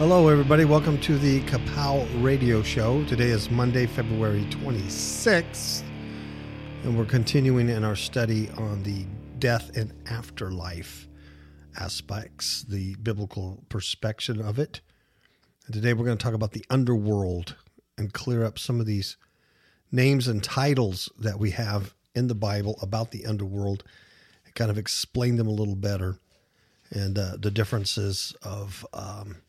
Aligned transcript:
Hello, 0.00 0.28
everybody. 0.28 0.64
Welcome 0.64 0.98
to 1.02 1.18
the 1.18 1.42
Kapow 1.42 2.08
Radio 2.24 2.62
Show. 2.62 3.04
Today 3.04 3.26
is 3.26 3.50
Monday, 3.50 3.84
February 3.84 4.46
26th, 4.46 5.82
and 6.84 6.96
we're 6.96 7.04
continuing 7.04 7.68
in 7.68 7.84
our 7.84 7.94
study 7.94 8.48
on 8.56 8.82
the 8.82 9.04
death 9.38 9.76
and 9.76 9.92
afterlife 10.08 11.06
aspects, 11.78 12.62
the 12.62 12.94
biblical 12.94 13.62
perspective 13.68 14.40
of 14.40 14.58
it. 14.58 14.80
And 15.66 15.74
today 15.74 15.92
we're 15.92 16.06
going 16.06 16.16
to 16.16 16.24
talk 16.24 16.32
about 16.32 16.52
the 16.52 16.64
underworld 16.70 17.56
and 17.98 18.10
clear 18.10 18.42
up 18.42 18.58
some 18.58 18.80
of 18.80 18.86
these 18.86 19.18
names 19.92 20.28
and 20.28 20.42
titles 20.42 21.10
that 21.18 21.38
we 21.38 21.50
have 21.50 21.94
in 22.14 22.28
the 22.28 22.34
Bible 22.34 22.78
about 22.80 23.10
the 23.10 23.26
underworld 23.26 23.84
and 24.46 24.54
kind 24.54 24.70
of 24.70 24.78
explain 24.78 25.36
them 25.36 25.46
a 25.46 25.50
little 25.50 25.76
better 25.76 26.16
and 26.90 27.18
uh, 27.18 27.36
the 27.38 27.50
differences 27.50 28.34
of. 28.42 28.86
Um, 28.94 29.42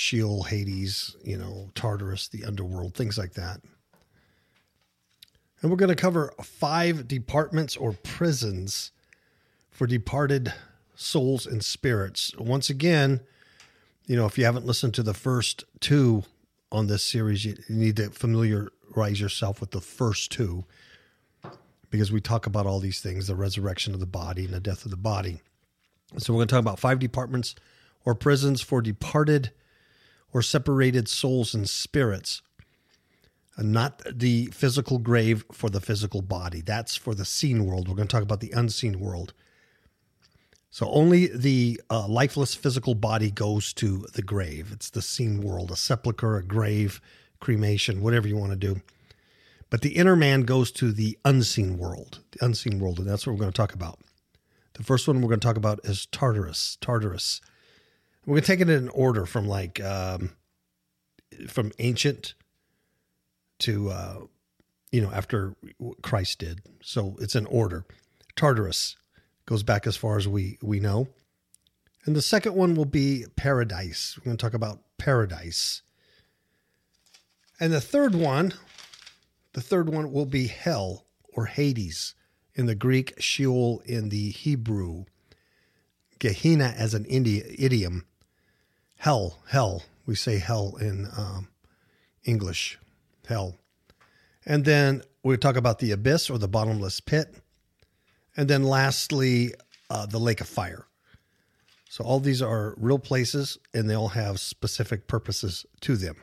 Sheol, 0.00 0.44
Hades, 0.44 1.14
you 1.22 1.36
know, 1.36 1.68
Tartarus, 1.74 2.28
the 2.28 2.46
underworld, 2.46 2.94
things 2.94 3.18
like 3.18 3.34
that. 3.34 3.60
And 5.60 5.70
we're 5.70 5.76
going 5.76 5.90
to 5.90 5.94
cover 5.94 6.32
five 6.42 7.06
departments 7.06 7.76
or 7.76 7.92
prisons 7.92 8.92
for 9.70 9.86
departed 9.86 10.54
souls 10.94 11.44
and 11.44 11.62
spirits. 11.62 12.34
Once 12.38 12.70
again, 12.70 13.20
you 14.06 14.16
know, 14.16 14.24
if 14.24 14.38
you 14.38 14.46
haven't 14.46 14.64
listened 14.64 14.94
to 14.94 15.02
the 15.02 15.12
first 15.12 15.64
two 15.80 16.22
on 16.72 16.86
this 16.86 17.04
series, 17.04 17.44
you 17.44 17.58
need 17.68 17.96
to 17.96 18.08
familiarize 18.08 19.20
yourself 19.20 19.60
with 19.60 19.72
the 19.72 19.82
first 19.82 20.32
two 20.32 20.64
because 21.90 22.10
we 22.10 22.22
talk 22.22 22.46
about 22.46 22.64
all 22.64 22.80
these 22.80 23.00
things 23.00 23.26
the 23.26 23.36
resurrection 23.36 23.92
of 23.92 24.00
the 24.00 24.06
body 24.06 24.46
and 24.46 24.54
the 24.54 24.60
death 24.60 24.86
of 24.86 24.92
the 24.92 24.96
body. 24.96 25.42
So 26.16 26.32
we're 26.32 26.38
going 26.38 26.48
to 26.48 26.54
talk 26.54 26.60
about 26.60 26.78
five 26.78 26.98
departments 26.98 27.54
or 28.06 28.14
prisons 28.14 28.62
for 28.62 28.80
departed 28.80 29.50
or 30.32 30.42
separated 30.42 31.08
souls 31.08 31.54
and 31.54 31.68
spirits, 31.68 32.42
and 33.56 33.72
not 33.72 34.02
the 34.10 34.46
physical 34.46 34.98
grave 34.98 35.44
for 35.52 35.68
the 35.68 35.80
physical 35.80 36.22
body. 36.22 36.60
That's 36.60 36.96
for 36.96 37.14
the 37.14 37.24
seen 37.24 37.66
world. 37.66 37.88
We're 37.88 37.96
going 37.96 38.08
to 38.08 38.12
talk 38.12 38.22
about 38.22 38.40
the 38.40 38.52
unseen 38.52 39.00
world. 39.00 39.34
So 40.70 40.88
only 40.88 41.26
the 41.26 41.80
uh, 41.90 42.06
lifeless 42.06 42.54
physical 42.54 42.94
body 42.94 43.30
goes 43.30 43.72
to 43.74 44.06
the 44.14 44.22
grave. 44.22 44.70
It's 44.72 44.88
the 44.88 45.02
seen 45.02 45.42
world, 45.42 45.72
a 45.72 45.76
sepulcher, 45.76 46.36
a 46.36 46.44
grave, 46.44 47.00
cremation, 47.40 48.02
whatever 48.02 48.28
you 48.28 48.36
want 48.36 48.52
to 48.52 48.56
do. 48.56 48.80
But 49.68 49.82
the 49.82 49.96
inner 49.96 50.16
man 50.16 50.42
goes 50.42 50.70
to 50.72 50.92
the 50.92 51.18
unseen 51.24 51.76
world, 51.76 52.20
the 52.32 52.44
unseen 52.44 52.78
world, 52.78 52.98
and 52.98 53.08
that's 53.08 53.26
what 53.26 53.32
we're 53.32 53.40
going 53.40 53.52
to 53.52 53.56
talk 53.56 53.74
about. 53.74 53.98
The 54.74 54.82
first 54.84 55.06
one 55.06 55.20
we're 55.20 55.28
going 55.28 55.40
to 55.40 55.46
talk 55.46 55.56
about 55.56 55.80
is 55.84 56.06
Tartarus. 56.06 56.78
Tartarus. 56.80 57.40
We're 58.26 58.36
gonna 58.36 58.46
take 58.46 58.60
it 58.60 58.68
in 58.68 58.88
order 58.90 59.26
from 59.26 59.48
like 59.48 59.80
um, 59.80 60.32
from 61.48 61.72
ancient 61.78 62.34
to 63.60 63.90
uh, 63.90 64.20
you 64.92 65.00
know 65.00 65.10
after 65.12 65.54
Christ 66.02 66.38
did. 66.38 66.60
So 66.82 67.16
it's 67.20 67.34
in 67.34 67.46
order. 67.46 67.84
Tartarus 68.36 68.96
goes 69.46 69.62
back 69.62 69.86
as 69.86 69.96
far 69.96 70.18
as 70.18 70.28
we 70.28 70.58
we 70.62 70.80
know, 70.80 71.08
and 72.04 72.14
the 72.14 72.22
second 72.22 72.54
one 72.54 72.74
will 72.74 72.84
be 72.84 73.24
paradise. 73.36 74.16
We're 74.18 74.24
going 74.24 74.36
to 74.36 74.42
talk 74.42 74.54
about 74.54 74.80
paradise, 74.98 75.82
and 77.58 77.72
the 77.72 77.80
third 77.80 78.14
one, 78.14 78.54
the 79.54 79.60
third 79.60 79.88
one 79.88 80.12
will 80.12 80.26
be 80.26 80.46
hell 80.46 81.06
or 81.32 81.46
Hades 81.46 82.14
in 82.54 82.66
the 82.66 82.74
Greek, 82.74 83.14
Sheol 83.18 83.82
in 83.86 84.10
the 84.10 84.30
Hebrew. 84.30 85.04
Gehenna 86.18 86.74
as 86.76 86.92
an 86.92 87.06
idiom 87.08 88.04
hell, 89.00 89.38
hell. 89.48 89.82
We 90.04 90.14
say 90.14 90.38
hell 90.38 90.76
in 90.80 91.08
um, 91.16 91.48
English, 92.24 92.78
hell. 93.26 93.56
And 94.44 94.64
then 94.64 95.02
we 95.22 95.36
talk 95.36 95.56
about 95.56 95.78
the 95.78 95.92
abyss 95.92 96.28
or 96.28 96.38
the 96.38 96.48
bottomless 96.48 97.00
pit. 97.00 97.34
And 98.36 98.48
then 98.48 98.62
lastly, 98.62 99.54
uh, 99.88 100.06
the 100.06 100.18
lake 100.18 100.40
of 100.40 100.48
fire. 100.48 100.86
So 101.88 102.04
all 102.04 102.20
these 102.20 102.42
are 102.42 102.74
real 102.76 102.98
places 102.98 103.58
and 103.72 103.88
they 103.88 103.94
all 103.94 104.08
have 104.08 104.38
specific 104.38 105.06
purposes 105.06 105.64
to 105.80 105.96
them. 105.96 106.16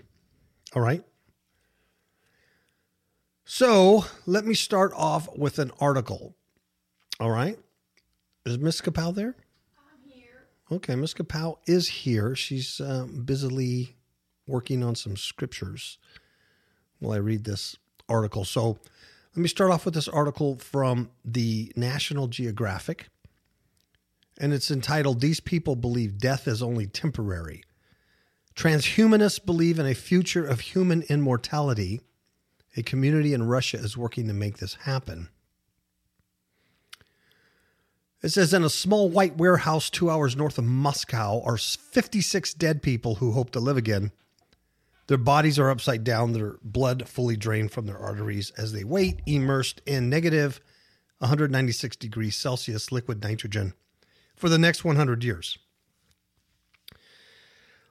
All 0.75 0.81
right. 0.81 1.03
So 3.43 4.05
let 4.25 4.45
me 4.45 4.53
start 4.53 4.91
off 4.95 5.27
with 5.35 5.57
an 5.57 5.71
article. 5.79 6.35
All 7.19 7.31
right. 7.31 7.57
Is 8.45 8.59
Miss 8.59 8.81
Kapow 8.81 9.15
there? 9.15 9.35
Okay, 10.69 10.95
Ms. 10.95 11.13
Kapow 11.13 11.57
is 11.65 11.87
here. 11.87 12.35
She's 12.35 12.81
um, 12.81 13.23
busily 13.23 13.95
working 14.45 14.83
on 14.83 14.95
some 14.95 15.15
scriptures 15.15 15.97
while 16.99 17.13
I 17.13 17.17
read 17.17 17.45
this 17.45 17.77
article. 18.09 18.43
So 18.43 18.77
let 19.35 19.41
me 19.41 19.47
start 19.47 19.71
off 19.71 19.85
with 19.85 19.93
this 19.93 20.09
article 20.09 20.57
from 20.57 21.09
the 21.23 21.71
National 21.77 22.27
Geographic. 22.27 23.07
And 24.39 24.53
it's 24.53 24.69
entitled 24.69 25.21
These 25.21 25.39
People 25.39 25.77
Believe 25.77 26.17
Death 26.17 26.47
is 26.47 26.61
Only 26.61 26.85
Temporary. 26.85 27.63
Transhumanists 28.53 29.43
believe 29.43 29.79
in 29.79 29.85
a 29.85 29.93
future 29.93 30.45
of 30.45 30.59
human 30.59 31.03
immortality. 31.03 32.01
A 32.75 32.83
community 32.83 33.33
in 33.33 33.47
Russia 33.47 33.77
is 33.77 33.95
working 33.95 34.27
to 34.27 34.33
make 34.33 34.57
this 34.57 34.75
happen. 34.83 35.29
It 38.23 38.29
says 38.29 38.51
in 38.51 38.63
a 38.63 38.69
small 38.69 39.09
white 39.09 39.37
warehouse 39.37 39.91
two 39.91 40.09
hours 40.09 40.35
north 40.35 40.57
of 40.57 40.63
Moscow 40.63 41.39
are 41.43 41.57
56 41.57 42.55
dead 42.55 42.81
people 42.81 43.15
who 43.15 43.31
hope 43.31 43.51
to 43.51 43.59
live 43.59 43.77
again. 43.77 44.11
Their 45.05 45.19
bodies 45.19 45.59
are 45.59 45.69
upside 45.69 46.03
down, 46.03 46.33
their 46.33 46.57
blood 46.63 47.07
fully 47.07 47.37
drained 47.37 47.71
from 47.71 47.85
their 47.85 47.97
arteries 47.97 48.51
as 48.57 48.73
they 48.73 48.83
wait, 48.83 49.21
immersed 49.27 49.81
in 49.85 50.09
negative 50.09 50.59
196 51.19 51.95
degrees 51.95 52.35
Celsius 52.35 52.91
liquid 52.91 53.21
nitrogen 53.21 53.73
for 54.35 54.49
the 54.49 54.57
next 54.57 54.83
100 54.83 55.23
years. 55.23 55.57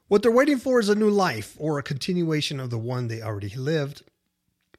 What 0.08 0.22
they're 0.22 0.30
waiting 0.30 0.58
for 0.58 0.80
is 0.80 0.88
a 0.88 0.94
new 0.94 1.10
life 1.10 1.56
or 1.58 1.78
a 1.78 1.84
continuation 1.84 2.58
of 2.58 2.70
the 2.70 2.78
one 2.78 3.06
they 3.06 3.22
already 3.22 3.54
lived. 3.54 4.02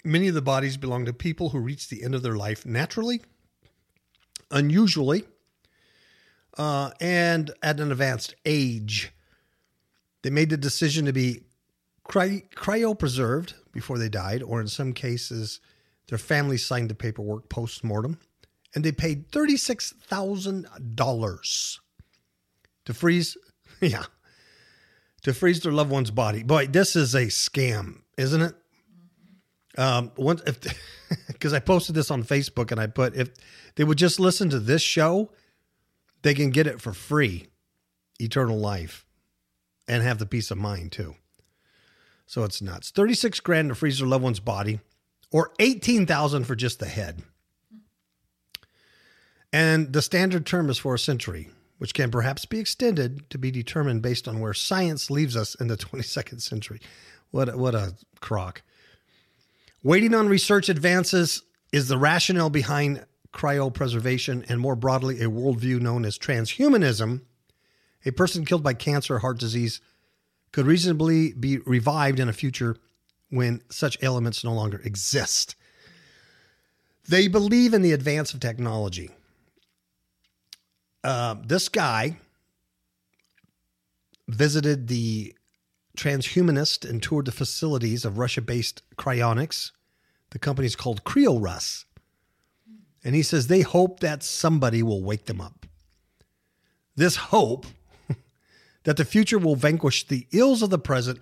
Many 0.03 0.27
of 0.27 0.35
the 0.35 0.41
bodies 0.41 0.77
belong 0.77 1.05
to 1.05 1.13
people 1.13 1.49
who 1.49 1.59
reach 1.59 1.87
the 1.87 2.03
end 2.03 2.15
of 2.15 2.21
their 2.21 2.37
life 2.37 2.65
naturally, 2.65 3.21
unusually, 4.51 5.23
uh, 6.57 6.91
and 6.99 7.51
at 7.61 7.79
an 7.79 7.91
advanced 7.91 8.33
age. 8.45 9.11
They 10.23 10.29
made 10.29 10.49
the 10.49 10.57
decision 10.57 11.05
to 11.05 11.13
be 11.13 11.43
cry- 12.03 12.43
cryopreserved 12.55 13.53
before 13.71 13.97
they 13.97 14.09
died, 14.09 14.43
or 14.43 14.59
in 14.59 14.67
some 14.67 14.91
cases, 14.93 15.61
their 16.07 16.17
family 16.17 16.57
signed 16.57 16.89
the 16.89 16.95
paperwork 16.95 17.47
post 17.49 17.83
mortem, 17.83 18.19
and 18.73 18.83
they 18.83 18.91
paid 18.91 19.31
$36,000 19.31 21.79
to 22.85 22.93
freeze, 22.93 23.37
yeah, 23.81 24.05
to 25.21 25.33
freeze 25.33 25.61
their 25.61 25.71
loved 25.71 25.91
one's 25.91 26.11
body. 26.11 26.43
Boy, 26.43 26.67
this 26.67 26.95
is 26.95 27.13
a 27.13 27.27
scam, 27.27 28.01
isn't 28.17 28.41
it? 28.41 28.55
Um, 29.77 30.11
once 30.17 30.41
if 30.47 30.59
because 31.27 31.53
I 31.53 31.59
posted 31.59 31.93
this 31.93 32.09
on 32.09 32.23
Facebook 32.23 32.71
and 32.71 32.81
I 32.81 32.87
put 32.87 33.15
if 33.15 33.29
they 33.75 33.83
would 33.83 33.99
just 33.99 34.19
listen 34.19 34.49
to 34.49 34.59
this 34.59 34.81
show, 34.81 35.29
they 36.21 36.33
can 36.33 36.49
get 36.49 36.67
it 36.67 36.81
for 36.81 36.93
free, 36.93 37.47
eternal 38.19 38.57
life, 38.57 39.05
and 39.87 40.03
have 40.03 40.19
the 40.19 40.25
peace 40.25 40.51
of 40.51 40.57
mind 40.57 40.91
too. 40.91 41.15
So 42.25 42.43
it's 42.43 42.61
nuts. 42.61 42.91
36 42.91 43.39
grand 43.39 43.69
to 43.69 43.75
freeze 43.75 43.99
their 43.99 44.07
loved 44.07 44.23
one's 44.23 44.39
body, 44.39 44.79
or 45.31 45.51
18,000 45.59 46.43
for 46.43 46.55
just 46.55 46.79
the 46.79 46.85
head. 46.85 47.23
And 49.53 49.93
the 49.93 50.01
standard 50.01 50.45
term 50.45 50.69
is 50.69 50.77
for 50.77 50.95
a 50.95 50.99
century, 50.99 51.49
which 51.77 51.93
can 51.93 52.11
perhaps 52.11 52.45
be 52.45 52.59
extended 52.59 53.29
to 53.29 53.37
be 53.37 53.49
determined 53.49 54.01
based 54.01 54.27
on 54.27 54.39
where 54.39 54.53
science 54.53 55.09
leaves 55.09 55.37
us 55.37 55.55
in 55.55 55.67
the 55.67 55.77
22nd 55.77 56.41
century. 56.41 56.81
What 57.31 57.49
a, 57.49 57.57
what 57.57 57.75
a 57.75 57.95
crock. 58.19 58.61
Waiting 59.83 60.13
on 60.13 60.27
research 60.27 60.69
advances 60.69 61.43
is 61.71 61.87
the 61.87 61.97
rationale 61.97 62.49
behind 62.49 63.05
cryopreservation, 63.33 64.49
and 64.49 64.59
more 64.59 64.75
broadly, 64.75 65.21
a 65.21 65.29
worldview 65.29 65.79
known 65.79 66.05
as 66.05 66.17
transhumanism, 66.17 67.21
a 68.05 68.11
person 68.11 68.45
killed 68.45 68.63
by 68.63 68.73
cancer 68.73 69.15
or 69.15 69.19
heart 69.19 69.39
disease 69.39 69.81
could 70.51 70.65
reasonably 70.65 71.33
be 71.33 71.57
revived 71.59 72.19
in 72.19 72.29
a 72.29 72.33
future 72.33 72.77
when 73.29 73.61
such 73.69 73.97
elements 74.01 74.43
no 74.43 74.53
longer 74.53 74.81
exist. 74.83 75.55
They 77.07 77.27
believe 77.27 77.73
in 77.73 77.81
the 77.81 77.91
advance 77.91 78.33
of 78.33 78.39
technology. 78.39 79.11
Uh, 81.03 81.35
this 81.45 81.69
guy 81.69 82.17
visited 84.27 84.87
the 84.87 85.33
transhumanist 85.97 86.87
and 86.87 87.01
toured 87.01 87.25
the 87.25 87.31
facilities 87.31 88.05
of 88.05 88.17
Russia 88.17 88.41
based 88.41 88.83
cryonics. 88.97 89.71
The 90.31 90.39
company 90.39 90.65
is 90.65 90.75
called 90.75 91.03
KrioRus. 91.03 91.85
And 93.07 93.15
he 93.15 93.23
says 93.23 93.47
they 93.47 93.61
hope 93.61 94.01
that 94.01 94.21
somebody 94.21 94.83
will 94.83 95.01
wake 95.01 95.27
them 95.27 95.39
up. 95.39 95.65
This 96.97 97.15
hope, 97.15 97.65
that 98.83 98.97
the 98.97 99.05
future 99.05 99.39
will 99.39 99.55
vanquish 99.55 100.05
the 100.05 100.27
ills 100.33 100.61
of 100.61 100.71
the 100.71 100.77
present 100.77 101.21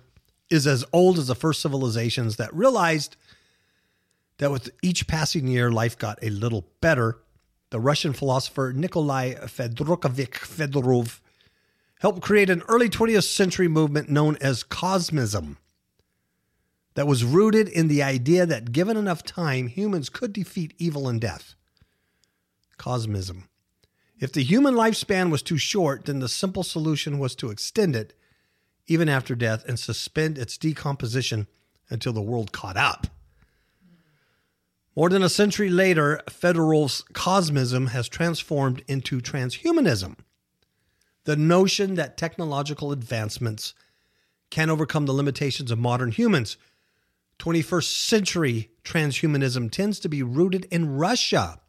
is 0.50 0.66
as 0.66 0.84
old 0.92 1.16
as 1.16 1.28
the 1.28 1.36
first 1.36 1.62
civilizations 1.62 2.38
that 2.38 2.52
realized 2.52 3.16
that 4.38 4.50
with 4.50 4.68
each 4.82 5.06
passing 5.06 5.46
year, 5.46 5.70
life 5.70 5.96
got 5.96 6.18
a 6.22 6.30
little 6.30 6.66
better. 6.80 7.18
The 7.70 7.78
Russian 7.78 8.12
philosopher 8.12 8.72
Nikolai 8.74 9.34
Fedorovich 9.34 10.40
Fedorov 10.40 11.20
helped 12.00 12.20
create 12.20 12.50
an 12.50 12.64
early 12.66 12.88
20th 12.88 13.32
century 13.32 13.68
movement 13.68 14.08
known 14.08 14.36
as 14.40 14.64
Cosmism 14.64 15.56
that 16.94 17.06
was 17.06 17.22
rooted 17.22 17.68
in 17.68 17.86
the 17.86 18.02
idea 18.02 18.44
that 18.44 18.72
given 18.72 18.96
enough 18.96 19.22
time, 19.22 19.68
humans 19.68 20.08
could 20.08 20.32
defeat 20.32 20.74
evil 20.78 21.08
and 21.08 21.20
death. 21.20 21.54
Cosmism. 22.78 23.44
If 24.18 24.32
the 24.32 24.42
human 24.42 24.74
lifespan 24.74 25.30
was 25.30 25.42
too 25.42 25.58
short, 25.58 26.06
then 26.06 26.20
the 26.20 26.28
simple 26.28 26.62
solution 26.62 27.18
was 27.18 27.34
to 27.36 27.50
extend 27.50 27.94
it 27.94 28.14
even 28.86 29.08
after 29.08 29.34
death 29.34 29.64
and 29.66 29.78
suspend 29.78 30.38
its 30.38 30.56
decomposition 30.56 31.46
until 31.90 32.12
the 32.12 32.22
world 32.22 32.52
caught 32.52 32.76
up. 32.76 33.06
More 34.94 35.10
than 35.10 35.22
a 35.22 35.28
century 35.28 35.68
later, 35.68 36.22
Fedorov's 36.30 37.04
cosmism 37.12 37.88
has 37.88 38.08
transformed 38.08 38.82
into 38.88 39.20
transhumanism. 39.20 40.16
The 41.24 41.36
notion 41.36 41.96
that 41.96 42.16
technological 42.16 42.92
advancements 42.92 43.74
can 44.48 44.70
overcome 44.70 45.04
the 45.06 45.12
limitations 45.12 45.70
of 45.70 45.78
modern 45.78 46.12
humans. 46.12 46.56
21st 47.38 48.06
century 48.06 48.70
transhumanism 48.84 49.70
tends 49.70 49.98
to 50.00 50.08
be 50.08 50.22
rooted 50.22 50.66
in 50.70 50.96
Russia, 50.96 51.60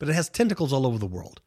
but 0.00 0.08
it 0.08 0.14
has 0.14 0.28
tentacles 0.28 0.72
all 0.72 0.86
over 0.86 0.98
the 0.98 1.06
world. 1.06 1.40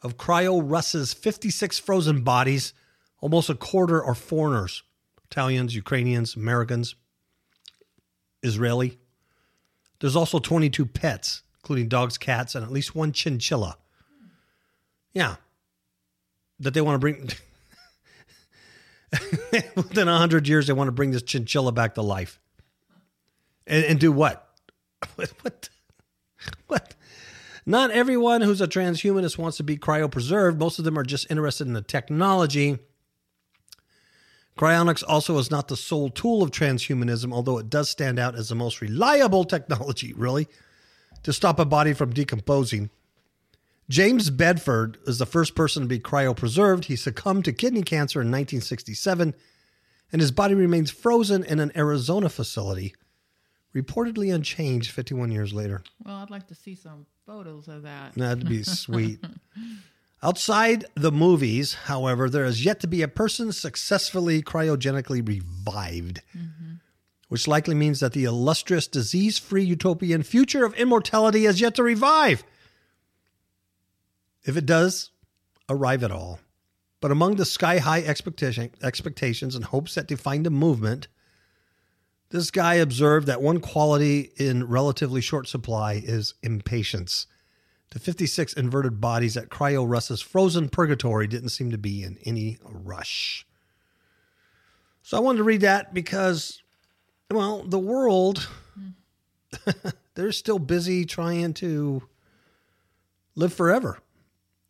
Of 0.00 0.16
KrioRus's 0.16 1.12
56 1.12 1.78
frozen 1.80 2.22
bodies, 2.22 2.72
almost 3.20 3.50
a 3.50 3.54
quarter 3.54 4.02
are 4.02 4.14
foreigners 4.14 4.82
Italians, 5.30 5.74
Ukrainians, 5.74 6.36
Americans, 6.36 6.94
Israeli. 8.42 8.98
There's 10.00 10.16
also 10.16 10.38
22 10.38 10.86
pets, 10.86 11.42
including 11.58 11.88
dogs, 11.88 12.16
cats, 12.16 12.54
and 12.54 12.64
at 12.64 12.70
least 12.70 12.94
one 12.94 13.12
chinchilla. 13.12 13.76
Yeah. 15.12 15.36
That 16.60 16.74
they 16.74 16.80
want 16.80 16.94
to 16.94 16.98
bring. 17.00 17.30
Within 19.74 20.06
100 20.06 20.46
years, 20.46 20.68
they 20.68 20.72
want 20.72 20.88
to 20.88 20.92
bring 20.92 21.10
this 21.10 21.22
chinchilla 21.22 21.72
back 21.72 21.94
to 21.94 22.02
life. 22.02 22.38
And, 23.66 23.84
and 23.84 23.98
do 23.98 24.12
what? 24.12 24.48
what? 25.16 25.68
What? 26.68 26.94
Not 27.66 27.90
everyone 27.90 28.42
who's 28.42 28.60
a 28.60 28.68
transhumanist 28.68 29.38
wants 29.38 29.56
to 29.56 29.62
be 29.62 29.76
cryopreserved. 29.76 30.58
Most 30.58 30.78
of 30.78 30.84
them 30.84 30.98
are 30.98 31.04
just 31.04 31.30
interested 31.30 31.66
in 31.66 31.72
the 31.72 31.82
technology 31.82 32.78
Cryonics 34.56 35.02
also 35.06 35.36
is 35.38 35.50
not 35.50 35.66
the 35.66 35.76
sole 35.76 36.10
tool 36.10 36.42
of 36.42 36.52
transhumanism, 36.52 37.32
although 37.32 37.58
it 37.58 37.68
does 37.68 37.90
stand 37.90 38.18
out 38.18 38.36
as 38.36 38.48
the 38.48 38.54
most 38.54 38.80
reliable 38.80 39.44
technology, 39.44 40.12
really, 40.12 40.46
to 41.24 41.32
stop 41.32 41.58
a 41.58 41.64
body 41.64 41.92
from 41.92 42.12
decomposing. 42.12 42.90
James 43.90 44.30
Bedford 44.30 44.96
is 45.06 45.18
the 45.18 45.26
first 45.26 45.54
person 45.54 45.82
to 45.82 45.88
be 45.88 45.98
cryopreserved. 45.98 46.84
He 46.84 46.96
succumbed 46.96 47.44
to 47.46 47.52
kidney 47.52 47.82
cancer 47.82 48.20
in 48.20 48.28
1967, 48.28 49.34
and 50.12 50.20
his 50.20 50.30
body 50.30 50.54
remains 50.54 50.90
frozen 50.90 51.42
in 51.42 51.58
an 51.58 51.72
Arizona 51.76 52.28
facility, 52.28 52.94
reportedly 53.74 54.32
unchanged 54.32 54.92
51 54.92 55.32
years 55.32 55.52
later. 55.52 55.82
Well, 56.04 56.16
I'd 56.16 56.30
like 56.30 56.46
to 56.46 56.54
see 56.54 56.76
some 56.76 57.06
photos 57.26 57.68
of 57.68 57.82
that. 57.82 58.14
That'd 58.14 58.48
be 58.48 58.62
sweet. 58.62 59.24
Outside 60.22 60.86
the 60.94 61.12
movies, 61.12 61.74
however, 61.74 62.28
there 62.28 62.44
is 62.44 62.64
yet 62.64 62.80
to 62.80 62.86
be 62.86 63.02
a 63.02 63.08
person 63.08 63.52
successfully 63.52 64.42
cryogenically 64.42 65.26
revived, 65.26 66.20
mm-hmm. 66.36 66.74
which 67.28 67.46
likely 67.48 67.74
means 67.74 68.00
that 68.00 68.12
the 68.12 68.24
illustrious 68.24 68.86
disease 68.86 69.38
free 69.38 69.64
utopian 69.64 70.22
future 70.22 70.64
of 70.64 70.74
immortality 70.74 71.44
has 71.44 71.60
yet 71.60 71.74
to 71.74 71.82
revive. 71.82 72.44
If 74.44 74.56
it 74.56 74.66
does 74.66 75.10
arrive 75.68 76.02
at 76.02 76.12
all. 76.12 76.40
But 77.00 77.10
among 77.10 77.36
the 77.36 77.44
sky 77.44 77.78
high 77.78 78.02
expectation, 78.02 78.70
expectations 78.82 79.54
and 79.54 79.64
hopes 79.64 79.94
that 79.94 80.08
define 80.08 80.42
the 80.42 80.50
movement, 80.50 81.08
this 82.30 82.50
guy 82.50 82.74
observed 82.74 83.26
that 83.26 83.42
one 83.42 83.60
quality 83.60 84.32
in 84.36 84.64
relatively 84.68 85.20
short 85.20 85.46
supply 85.48 86.02
is 86.04 86.34
impatience. 86.42 87.26
The 87.90 88.00
56 88.00 88.54
inverted 88.54 89.00
bodies 89.00 89.36
at 89.36 89.50
KrioRus's 89.50 90.20
frozen 90.20 90.68
purgatory 90.68 91.26
didn't 91.26 91.50
seem 91.50 91.70
to 91.70 91.78
be 91.78 92.02
in 92.02 92.18
any 92.24 92.58
rush. 92.64 93.46
So 95.02 95.16
I 95.16 95.20
wanted 95.20 95.38
to 95.38 95.44
read 95.44 95.60
that 95.60 95.94
because, 95.94 96.62
well, 97.30 97.62
the 97.62 97.78
world, 97.78 98.48
they're 100.14 100.32
still 100.32 100.58
busy 100.58 101.04
trying 101.04 101.54
to 101.54 102.02
live 103.36 103.52
forever. 103.52 103.98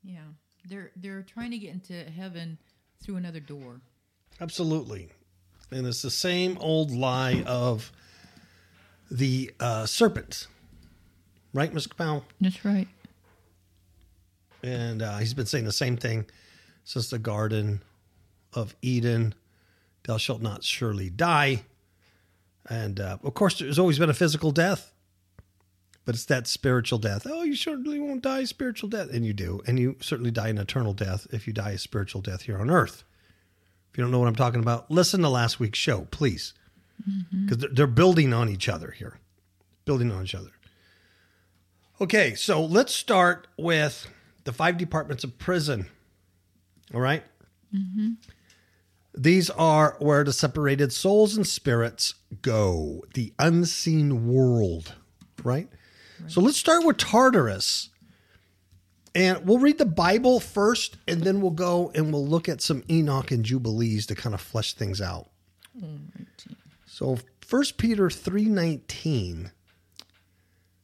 Yeah. 0.02 0.18
They're 0.68 0.90
they're 0.96 1.22
trying 1.22 1.50
to 1.50 1.58
get 1.58 1.72
into 1.72 1.94
heaven 2.10 2.58
through 3.02 3.16
another 3.16 3.40
door. 3.40 3.80
Absolutely. 4.40 5.10
And 5.74 5.86
it's 5.86 6.02
the 6.02 6.10
same 6.10 6.56
old 6.60 6.90
lie 6.90 7.42
of 7.46 7.92
the 9.10 9.50
uh, 9.58 9.86
serpent. 9.86 10.46
Right, 11.52 11.72
Mr. 11.72 11.96
Powell? 11.96 12.24
That's 12.40 12.64
right 12.64 12.88
and 14.64 15.02
uh, 15.02 15.18
he's 15.18 15.34
been 15.34 15.46
saying 15.46 15.66
the 15.66 15.72
same 15.72 15.96
thing 15.96 16.24
since 16.84 17.10
the 17.10 17.18
Garden 17.18 17.82
of 18.54 18.74
Eden. 18.80 19.34
Thou 20.04 20.16
shalt 20.16 20.40
not 20.40 20.64
surely 20.64 21.10
die. 21.10 21.64
And 22.68 22.98
uh, 22.98 23.18
of 23.22 23.34
course, 23.34 23.58
there's 23.58 23.78
always 23.78 23.98
been 23.98 24.08
a 24.08 24.14
physical 24.14 24.52
death, 24.52 24.92
but 26.06 26.14
it's 26.14 26.24
that 26.26 26.46
spiritual 26.46 26.98
death. 26.98 27.26
Oh, 27.28 27.42
you 27.42 27.56
certainly 27.56 28.00
won't 28.00 28.22
die 28.22 28.44
spiritual 28.44 28.88
death. 28.88 29.10
And 29.12 29.26
you 29.26 29.34
do. 29.34 29.60
And 29.66 29.78
you 29.78 29.96
certainly 30.00 30.30
die 30.30 30.48
an 30.48 30.58
eternal 30.58 30.94
death 30.94 31.26
if 31.30 31.46
you 31.46 31.52
die 31.52 31.72
a 31.72 31.78
spiritual 31.78 32.22
death 32.22 32.42
here 32.42 32.58
on 32.58 32.70
earth. 32.70 33.04
If 33.94 33.98
you 33.98 34.02
don't 34.02 34.10
know 34.10 34.18
what 34.18 34.26
I'm 34.26 34.34
talking 34.34 34.58
about, 34.58 34.90
listen 34.90 35.20
to 35.20 35.28
last 35.28 35.60
week's 35.60 35.78
show, 35.78 36.08
please. 36.10 36.52
Because 36.98 37.58
mm-hmm. 37.58 37.74
they're 37.74 37.86
building 37.86 38.32
on 38.32 38.48
each 38.48 38.68
other 38.68 38.90
here, 38.90 39.20
building 39.84 40.10
on 40.10 40.24
each 40.24 40.34
other. 40.34 40.50
Okay, 42.00 42.34
so 42.34 42.64
let's 42.64 42.92
start 42.92 43.46
with 43.56 44.08
the 44.42 44.52
five 44.52 44.78
departments 44.78 45.22
of 45.22 45.38
prison. 45.38 45.86
All 46.92 47.00
right? 47.00 47.22
mm-hmm. 47.72 48.14
These 49.16 49.48
are 49.50 49.94
where 50.00 50.24
the 50.24 50.32
separated 50.32 50.92
souls 50.92 51.36
and 51.36 51.46
spirits 51.46 52.14
go, 52.42 53.04
the 53.14 53.32
unseen 53.38 54.26
world, 54.26 54.94
right? 55.44 55.68
right? 56.20 56.32
So 56.32 56.40
let's 56.40 56.56
start 56.56 56.84
with 56.84 56.96
Tartarus. 56.96 57.90
And 59.14 59.46
we'll 59.46 59.58
read 59.58 59.78
the 59.78 59.86
Bible 59.86 60.40
first, 60.40 60.96
and 61.06 61.22
then 61.22 61.40
we'll 61.40 61.52
go 61.52 61.92
and 61.94 62.12
we'll 62.12 62.26
look 62.26 62.48
at 62.48 62.60
some 62.60 62.82
Enoch 62.90 63.30
and 63.30 63.44
Jubilees 63.44 64.06
to 64.06 64.14
kind 64.14 64.34
of 64.34 64.40
flesh 64.40 64.74
things 64.74 65.00
out. 65.00 65.30
So 66.86 67.18
First 67.40 67.76
Peter 67.76 68.08
3.19 68.08 69.50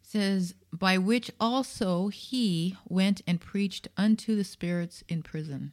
says, 0.02 0.54
by 0.72 0.98
which 0.98 1.30
also 1.40 2.08
he 2.08 2.76
went 2.88 3.22
and 3.26 3.40
preached 3.40 3.88
unto 3.96 4.36
the 4.36 4.44
spirits 4.44 5.02
in 5.08 5.22
prison. 5.22 5.72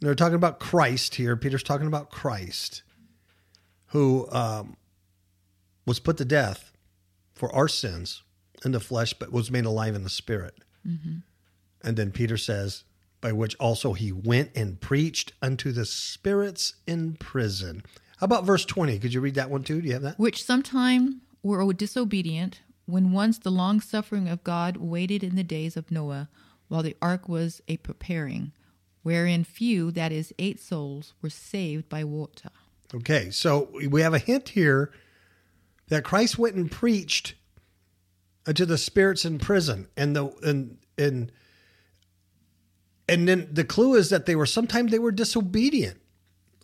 They're 0.00 0.14
talking 0.14 0.34
about 0.34 0.60
Christ 0.60 1.14
here. 1.14 1.36
Peter's 1.36 1.62
talking 1.62 1.86
about 1.86 2.10
Christ, 2.10 2.82
who 3.88 4.28
um, 4.30 4.76
was 5.86 6.00
put 6.00 6.18
to 6.18 6.24
death 6.24 6.72
for 7.34 7.54
our 7.54 7.68
sins 7.68 8.22
in 8.64 8.72
the 8.72 8.80
flesh, 8.80 9.14
but 9.14 9.32
was 9.32 9.50
made 9.50 9.64
alive 9.64 9.94
in 9.94 10.02
the 10.02 10.10
spirit. 10.10 10.54
Mm-hmm. 10.86 11.18
And 11.82 11.96
then 11.96 12.10
Peter 12.10 12.36
says, 12.36 12.84
by 13.20 13.32
which 13.32 13.56
also 13.56 13.92
he 13.92 14.12
went 14.12 14.50
and 14.54 14.80
preached 14.80 15.32
unto 15.42 15.72
the 15.72 15.84
spirits 15.84 16.74
in 16.86 17.14
prison. 17.14 17.82
How 18.18 18.24
about 18.24 18.44
verse 18.44 18.64
20? 18.64 18.98
Could 18.98 19.14
you 19.14 19.20
read 19.20 19.34
that 19.34 19.50
one 19.50 19.62
too? 19.62 19.80
Do 19.80 19.86
you 19.86 19.94
have 19.94 20.02
that? 20.02 20.18
Which 20.18 20.44
sometime 20.44 21.22
were 21.42 21.72
disobedient, 21.72 22.62
when 22.86 23.12
once 23.12 23.38
the 23.38 23.50
long 23.50 23.80
suffering 23.80 24.28
of 24.28 24.44
God 24.44 24.76
waited 24.76 25.22
in 25.24 25.36
the 25.36 25.44
days 25.44 25.76
of 25.76 25.90
Noah, 25.90 26.28
while 26.68 26.82
the 26.82 26.96
ark 27.00 27.28
was 27.28 27.60
a 27.68 27.76
preparing, 27.78 28.52
wherein 29.02 29.44
few, 29.44 29.90
that 29.92 30.12
is, 30.12 30.34
eight 30.38 30.60
souls, 30.60 31.14
were 31.22 31.30
saved 31.30 31.88
by 31.88 32.04
water. 32.04 32.50
Okay, 32.94 33.30
so 33.30 33.68
we 33.88 34.00
have 34.02 34.14
a 34.14 34.18
hint 34.18 34.50
here 34.50 34.92
that 35.88 36.04
Christ 36.04 36.38
went 36.38 36.56
and 36.56 36.70
preached 36.70 37.34
Uh, 38.46 38.52
to 38.52 38.66
the 38.66 38.78
spirits 38.78 39.24
in 39.24 39.38
prison, 39.38 39.88
and 39.96 40.14
the 40.14 40.26
and 40.42 40.78
and 40.96 41.32
and 43.08 43.28
then 43.28 43.48
the 43.50 43.64
clue 43.64 43.94
is 43.94 44.10
that 44.10 44.26
they 44.26 44.36
were 44.36 44.46
sometimes 44.46 44.90
they 44.90 44.98
were 44.98 45.12
disobedient 45.12 45.98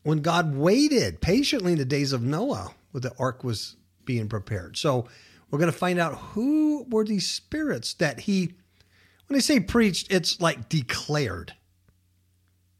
when 0.02 0.18
God 0.18 0.54
waited 0.56 1.20
patiently 1.20 1.72
in 1.72 1.78
the 1.78 1.84
days 1.84 2.12
of 2.12 2.22
Noah, 2.22 2.74
when 2.90 3.02
the 3.02 3.12
ark 3.18 3.44
was 3.44 3.76
being 4.04 4.28
prepared. 4.28 4.76
So 4.76 5.06
we're 5.50 5.58
going 5.58 5.70
to 5.70 5.78
find 5.78 5.98
out 5.98 6.14
who 6.16 6.86
were 6.90 7.04
these 7.04 7.28
spirits 7.28 7.94
that 7.94 8.20
he, 8.20 8.54
when 9.26 9.34
they 9.36 9.40
say 9.40 9.60
preached, 9.60 10.12
it's 10.12 10.40
like 10.40 10.68
declared. 10.68 11.54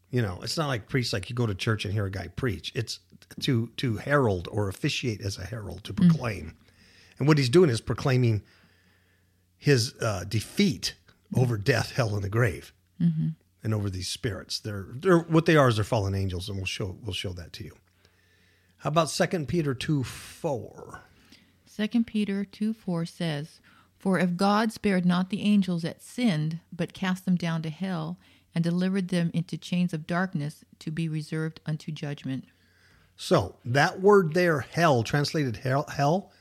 You 0.09 0.21
know, 0.21 0.39
it's 0.43 0.57
not 0.57 0.67
like 0.67 0.89
preach 0.89 1.13
like 1.13 1.29
you 1.29 1.35
go 1.35 1.45
to 1.47 1.55
church 1.55 1.85
and 1.85 1.93
hear 1.93 2.05
a 2.05 2.11
guy 2.11 2.27
preach. 2.27 2.71
It's 2.75 2.99
to 3.41 3.67
to 3.77 3.97
herald 3.97 4.47
or 4.51 4.67
officiate 4.67 5.21
as 5.21 5.37
a 5.37 5.45
herald 5.45 5.83
to 5.85 5.93
mm-hmm. 5.93 6.09
proclaim. 6.09 6.57
And 7.17 7.27
what 7.27 7.37
he's 7.37 7.49
doing 7.49 7.69
is 7.69 7.81
proclaiming 7.81 8.43
his 9.63 9.93
uh, 10.01 10.25
defeat 10.25 10.95
over 11.37 11.57
death, 11.57 11.93
hell, 11.93 12.15
and 12.15 12.23
the 12.23 12.29
grave, 12.29 12.73
and 12.99 13.73
over 13.73 13.89
these 13.89 14.09
spirits. 14.09 14.59
They're 14.59 14.87
they're 14.93 15.19
what 15.19 15.45
they 15.45 15.55
are 15.55 15.69
is 15.69 15.77
they're 15.77 15.85
fallen 15.85 16.13
angels, 16.13 16.49
and 16.49 16.57
we'll 16.57 16.65
show 16.65 16.97
we'll 17.01 17.13
show 17.13 17.31
that 17.31 17.53
to 17.53 17.63
you. 17.63 17.75
How 18.79 18.89
about 18.89 19.09
Second 19.09 19.47
Peter 19.47 19.73
two 19.73 20.03
four? 20.03 21.01
2 21.75 22.03
Peter 22.03 22.45
2 22.45 22.71
4 22.71 23.03
says, 23.03 23.59
For 23.97 24.19
if 24.19 24.35
God 24.35 24.71
spared 24.71 25.07
not 25.07 25.31
the 25.31 25.41
angels 25.41 25.81
that 25.81 26.03
sinned, 26.03 26.59
but 26.71 26.93
cast 26.93 27.25
them 27.25 27.35
down 27.35 27.63
to 27.63 27.71
hell, 27.71 28.19
and 28.53 28.63
delivered 28.63 29.07
them 29.07 29.31
into 29.33 29.57
chains 29.57 29.91
of 29.91 30.05
darkness 30.05 30.63
to 30.77 30.91
be 30.91 31.09
reserved 31.09 31.61
unto 31.65 31.91
judgment. 31.91 32.45
So 33.15 33.55
that 33.65 34.01
word 34.01 34.35
there, 34.35 34.59
hell, 34.59 35.01
translated 35.01 35.57
hell, 35.57 35.87
hell, 35.89 36.31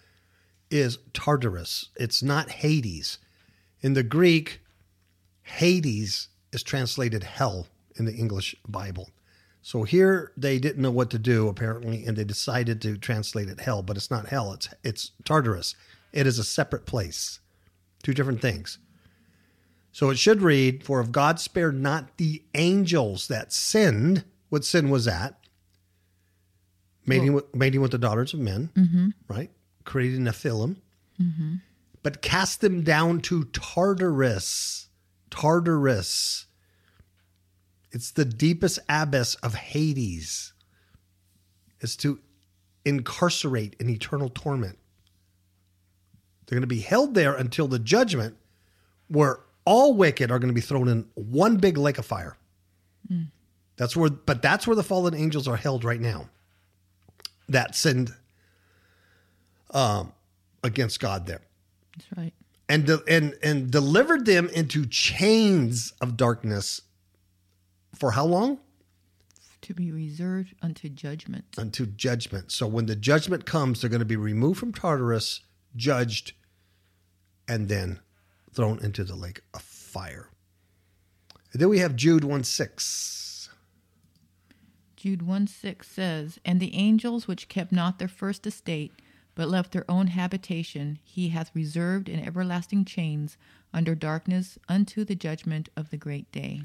is 0.72 0.98
Tartarus. 1.12 1.90
It's 1.96 2.22
not 2.22 2.50
Hades. 2.50 3.18
In 3.80 3.94
the 3.94 4.02
Greek, 4.02 4.60
Hades 5.42 6.28
is 6.52 6.62
translated 6.62 7.24
hell 7.24 7.66
in 7.96 8.04
the 8.04 8.14
English 8.14 8.56
Bible. 8.66 9.10
So 9.60 9.84
here 9.84 10.32
they 10.36 10.58
didn't 10.58 10.82
know 10.82 10.90
what 10.90 11.10
to 11.10 11.18
do 11.18 11.48
apparently, 11.48 12.04
and 12.04 12.16
they 12.16 12.24
decided 12.24 12.82
to 12.82 12.96
translate 12.96 13.48
it 13.48 13.60
hell, 13.60 13.82
but 13.82 13.96
it's 13.96 14.10
not 14.10 14.28
hell. 14.28 14.52
It's 14.52 14.68
it's 14.82 15.10
Tartarus. 15.24 15.76
It 16.12 16.26
is 16.26 16.38
a 16.38 16.44
separate 16.44 16.84
place. 16.84 17.40
Two 18.02 18.12
different 18.12 18.42
things. 18.42 18.78
So 19.92 20.10
it 20.10 20.18
should 20.18 20.42
read, 20.42 20.84
For 20.84 21.00
if 21.00 21.12
God 21.12 21.38
spared 21.38 21.80
not 21.80 22.16
the 22.16 22.42
angels 22.54 23.28
that 23.28 23.52
sinned, 23.52 24.24
what 24.48 24.64
sin 24.64 24.90
was 24.90 25.04
that? 25.04 25.38
Mating, 27.04 27.34
with, 27.34 27.54
mating 27.54 27.80
with 27.80 27.90
the 27.90 27.98
daughters 27.98 28.32
of 28.32 28.40
men, 28.40 28.70
mm-hmm. 28.74 29.08
right? 29.28 29.50
Creating 29.84 30.26
a 30.28 30.32
film, 30.32 30.76
mm-hmm. 31.20 31.56
but 32.02 32.22
cast 32.22 32.60
them 32.60 32.82
down 32.82 33.20
to 33.22 33.44
Tartarus. 33.44 34.88
Tartarus. 35.30 36.46
It's 37.90 38.10
the 38.10 38.24
deepest 38.24 38.78
abyss 38.88 39.34
of 39.36 39.54
Hades. 39.54 40.52
It's 41.80 41.96
to 41.96 42.20
incarcerate 42.84 43.76
in 43.80 43.90
eternal 43.90 44.28
torment. 44.28 44.78
They're 46.46 46.56
going 46.56 46.62
to 46.62 46.66
be 46.66 46.80
held 46.80 47.14
there 47.14 47.34
until 47.34 47.66
the 47.66 47.78
judgment, 47.78 48.36
where 49.08 49.40
all 49.64 49.94
wicked 49.94 50.30
are 50.30 50.38
going 50.38 50.48
to 50.48 50.54
be 50.54 50.60
thrown 50.60 50.88
in 50.88 51.06
one 51.14 51.56
big 51.56 51.76
lake 51.76 51.98
of 51.98 52.06
fire. 52.06 52.36
Mm. 53.10 53.28
That's 53.76 53.96
where, 53.96 54.10
but 54.10 54.42
that's 54.42 54.66
where 54.66 54.76
the 54.76 54.82
fallen 54.82 55.14
angels 55.14 55.48
are 55.48 55.56
held 55.56 55.84
right 55.84 56.00
now. 56.00 56.28
That 57.48 57.74
sinned 57.74 58.14
um, 59.72 60.12
against 60.62 61.00
God 61.00 61.26
there, 61.26 61.40
That's 61.96 62.08
right. 62.16 62.32
and 62.68 62.86
de- 62.86 63.02
and 63.08 63.34
and 63.42 63.70
delivered 63.70 64.26
them 64.26 64.48
into 64.50 64.86
chains 64.86 65.92
of 66.00 66.16
darkness. 66.16 66.82
For 67.94 68.12
how 68.12 68.24
long? 68.26 68.58
To 69.62 69.74
be 69.74 69.92
reserved 69.92 70.54
unto 70.60 70.88
judgment. 70.88 71.44
unto 71.56 71.86
judgment. 71.86 72.50
So 72.50 72.66
when 72.66 72.86
the 72.86 72.96
judgment 72.96 73.46
comes, 73.46 73.80
they're 73.80 73.90
going 73.90 74.00
to 74.00 74.04
be 74.04 74.16
removed 74.16 74.58
from 74.58 74.72
Tartarus, 74.72 75.40
judged, 75.76 76.32
and 77.46 77.68
then 77.68 78.00
thrown 78.52 78.82
into 78.82 79.04
the 79.04 79.14
lake 79.14 79.42
of 79.54 79.62
fire. 79.62 80.30
And 81.52 81.60
then 81.60 81.68
we 81.68 81.78
have 81.78 81.94
Jude 81.94 82.24
1 82.24 82.42
6. 82.44 83.50
Jude 84.96 85.22
1 85.22 85.46
6 85.46 85.88
says, 85.88 86.38
And 86.44 86.58
the 86.58 86.74
angels 86.74 87.28
which 87.28 87.48
kept 87.48 87.70
not 87.72 87.98
their 87.98 88.08
first 88.08 88.46
estate, 88.46 88.92
but 89.34 89.48
left 89.48 89.72
their 89.72 89.90
own 89.90 90.08
habitation, 90.08 90.98
he 91.02 91.28
hath 91.30 91.50
reserved 91.54 92.08
in 92.08 92.24
everlasting 92.24 92.84
chains 92.84 93.36
under 93.72 93.94
darkness 93.94 94.58
unto 94.68 95.04
the 95.04 95.14
judgment 95.14 95.68
of 95.76 95.90
the 95.90 95.96
great 95.96 96.30
day. 96.32 96.62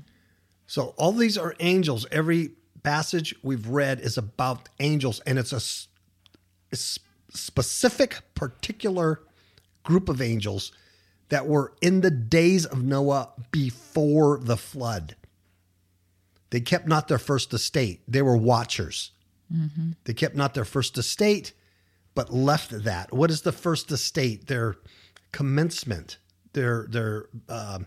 So 0.65 0.93
all 0.97 1.13
these 1.13 1.37
are 1.37 1.55
angels. 1.59 2.05
Every 2.11 2.51
passage 2.83 3.33
we've 3.41 3.67
read 3.67 3.99
is 4.01 4.17
about 4.17 4.69
angels, 4.79 5.21
and 5.25 5.39
it's 5.39 5.53
a 5.53 5.61
specific, 7.33 8.21
particular 8.35 9.21
group 9.83 10.09
of 10.09 10.21
angels 10.21 10.71
that 11.29 11.47
were 11.47 11.73
in 11.81 12.01
the 12.01 12.11
days 12.11 12.65
of 12.65 12.83
Noah 12.83 13.29
before 13.51 14.39
the 14.41 14.57
flood. 14.57 15.15
They 16.49 16.61
kept 16.61 16.87
not 16.87 17.07
their 17.07 17.17
first 17.17 17.53
estate, 17.53 18.01
they 18.07 18.21
were 18.21 18.37
watchers. 18.37 19.11
Mm-hmm. 19.53 19.91
They 20.03 20.13
kept 20.13 20.35
not 20.35 20.53
their 20.53 20.65
first 20.65 20.97
estate, 20.97 21.53
but 22.17 22.33
left 22.33 22.71
that. 22.83 23.13
What 23.13 23.29
is 23.29 23.43
the 23.43 23.51
first 23.51 23.91
estate? 23.91 24.47
Their 24.47 24.75
commencement, 25.31 26.17
their 26.53 26.87
their 26.89 27.29
uh, 27.47 27.79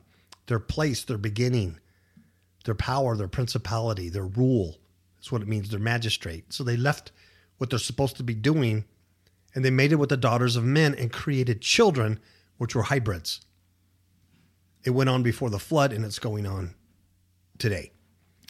their 0.47 0.61
place, 0.61 1.03
their 1.05 1.19
beginning 1.19 1.81
their 2.65 2.75
power, 2.75 3.17
their 3.17 3.29
principality, 3.29 4.09
their 4.09 4.27
rule. 4.27 4.77
That's 5.17 5.33
what 5.33 5.43
it 5.43 5.49
means, 5.49 5.71
their 5.71 5.81
magistrate. 5.81 6.53
So 6.53 6.63
they 6.63 6.77
left 6.77 7.13
what 7.59 7.71
they're 7.71 7.79
supposed 7.79 8.17
to 8.19 8.23
be 8.23 8.35
doing 8.35 8.85
and 9.55 9.65
they 9.65 9.71
made 9.71 9.91
it 9.93 9.97
with 9.97 10.11
the 10.11 10.17
daughters 10.17 10.57
of 10.57 10.65
men 10.65 10.95
and 10.95 11.13
created 11.13 11.61
children, 11.61 12.21
which 12.59 12.75
were 12.75 12.85
hybrids. 12.85 13.41
It 14.85 14.91
went 14.91 15.11
on 15.11 15.23
before 15.23 15.51
the 15.51 15.59
flood 15.59 15.93
and 15.93 16.05
it's 16.05 16.19
going 16.19 16.47
on 16.47 16.75
today. 17.59 17.91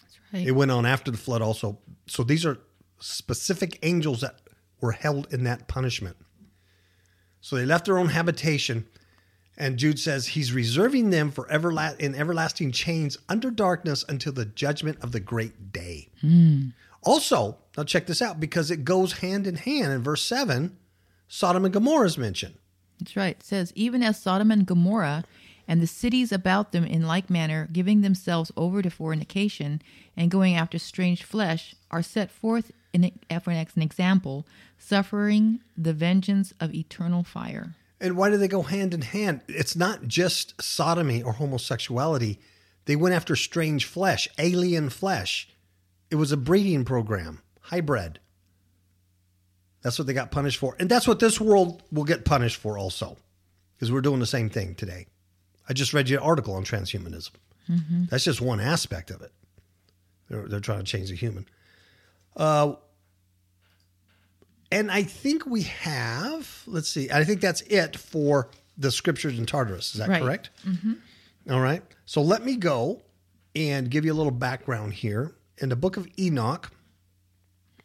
That's 0.03 0.19
right. 0.33 0.47
It 0.47 0.53
went 0.53 0.71
on 0.71 0.85
after 0.85 1.11
the 1.11 1.19
flood 1.19 1.41
also. 1.41 1.79
So 2.07 2.23
these 2.23 2.45
are 2.45 2.59
specific 2.99 3.79
angels 3.83 4.21
that 4.21 4.41
were 4.81 4.93
held 4.93 5.33
in 5.33 5.45
that 5.45 5.69
punishment. 5.69 6.17
So 7.41 7.57
they 7.57 7.67
left 7.67 7.87
their 7.87 7.99
own 7.99 8.09
habitation. 8.09 8.87
And 9.57 9.77
Jude 9.77 9.99
says 9.99 10.29
he's 10.29 10.53
reserving 10.53 11.11
them 11.11 11.31
for 11.31 11.47
everla- 11.47 11.99
in 11.99 12.15
everlasting 12.15 12.73
chains 12.73 13.19
under 13.29 13.51
darkness 13.51 14.05
until 14.09 14.33
the 14.33 14.47
judgment 14.47 14.99
of 15.03 15.13
the 15.13 15.21
great 15.21 15.73
day. 15.73 16.09
Hmm. 16.21 16.69
Also, 17.03 17.59
now 17.77 17.85
check 17.85 18.07
this 18.07 18.23
out 18.23 18.41
because 18.41 18.71
it 18.71 18.85
goes 18.85 19.15
hand 19.15 19.47
in 19.47 19.57
hand 19.57 19.93
in 19.93 20.03
verse 20.03 20.25
7, 20.25 20.77
Sodom 21.29 21.65
and 21.65 21.75
Gomorrah 21.75 22.07
is 22.07 22.19
mentioned. 22.19 22.55
That's 22.99 23.17
right. 23.17 23.37
It 23.37 23.43
says, 23.43 23.73
Even 23.75 24.03
as 24.03 24.21
Sodom 24.21 24.51
and 24.51 24.67
Gomorrah 24.67 25.25
and 25.67 25.81
the 25.81 25.87
cities 25.87 26.33
about 26.33 26.73
them 26.73 26.85
in 26.85 27.07
like 27.07 27.31
manner, 27.31 27.69
giving 27.73 28.01
themselves 28.01 28.53
over 28.57 28.83
to 28.83 28.91
fornication 28.91 29.81
and 30.17 30.31
going 30.31 30.55
after 30.55 30.79
strange 30.79 31.23
flesh, 31.23 31.75
are 31.91 32.03
set 32.03 32.31
forth 32.31 32.73
in, 32.93 33.13
for 33.43 33.51
an 33.51 33.67
example, 33.83 34.47
suffering 34.79 35.61
the 35.77 35.93
vengeance 35.93 36.53
of 36.61 36.75
eternal 36.75 37.23
fire. 37.23 37.75
And 38.01 38.17
why 38.17 38.31
do 38.31 38.37
they 38.37 38.49
go 38.49 38.63
hand 38.63 38.95
in 38.95 39.03
hand? 39.03 39.43
It's 39.49 39.77
not 39.77 40.09
just 40.09 40.61
sodomy 40.61 41.23
or 41.23 41.33
homosexuality. 41.33 42.39
They 42.87 42.97
went 42.97 43.15
after 43.15 43.37
strange 43.37 43.85
flesh, 43.85 44.27
alien 44.39 44.89
flesh. 44.89 45.49
It 46.11 46.17
was 46.17 46.33
a 46.33 46.37
breeding 46.37 46.85
program, 46.85 47.43
hybrid. 47.61 48.19
That's 49.83 49.99
what 49.99 50.07
they 50.07 50.15
got 50.15 50.31
punished 50.31 50.59
for. 50.59 50.77
And 50.79 50.89
that's 50.89 51.07
what 51.07 51.21
this 51.21 51.41
world 51.41 51.83
will 51.93 52.05
get 52.05 52.25
punished 52.25 52.57
for 52.57 52.79
also, 52.79 53.17
because 53.75 53.93
we're 53.93 54.01
doing 54.01 54.21
the 54.21 54.27
same 54.27 54.51
thing 54.51 54.75
today. 54.75 55.07
I 55.69 55.73
just 55.73 55.95
read 55.95 56.09
you 56.09 56.17
an 56.17 56.23
article 56.23 56.55
on 56.55 56.65
transhumanism. 56.65 57.31
Mm-hmm. 57.69 58.05
That's 58.11 58.25
just 58.25 58.41
one 58.41 58.61
aspect 58.61 59.11
of 59.11 59.23
it. 59.23 59.33
They're, 60.29 60.49
they're 60.49 60.61
trying 60.61 60.81
to 60.81 60.85
change 60.85 61.11
the 61.11 61.17
human. 61.17 61.47
Uh, 62.37 62.75
and 64.73 64.91
I 64.91 65.03
think 65.03 65.47
we 65.47 65.63
have, 65.63 66.63
let's 66.67 66.89
see, 66.89 67.11
I 67.11 67.25
think 67.25 67.41
that's 67.41 67.61
it 67.63 67.97
for 67.97 68.49
the 68.79 68.91
scriptures 68.91 69.39
in 69.39 69.47
Tartarus. 69.47 69.93
Is 69.95 69.99
that 69.99 70.09
Right. 70.09 70.23
correct? 70.23 70.51
All 71.51 71.61
right. 71.61 71.83
So 72.07 72.23
let 72.23 72.45
me 72.45 72.57
go 72.57 73.03
and 73.57 73.91
give 73.91 74.05
you 74.05 74.13
a 74.13 74.15
little 74.15 74.31
background 74.33 74.95
here. 74.95 75.35
In 75.59 75.69
the 75.69 75.77
book 75.77 75.97
of 75.99 76.09
Enoch, 76.19 76.71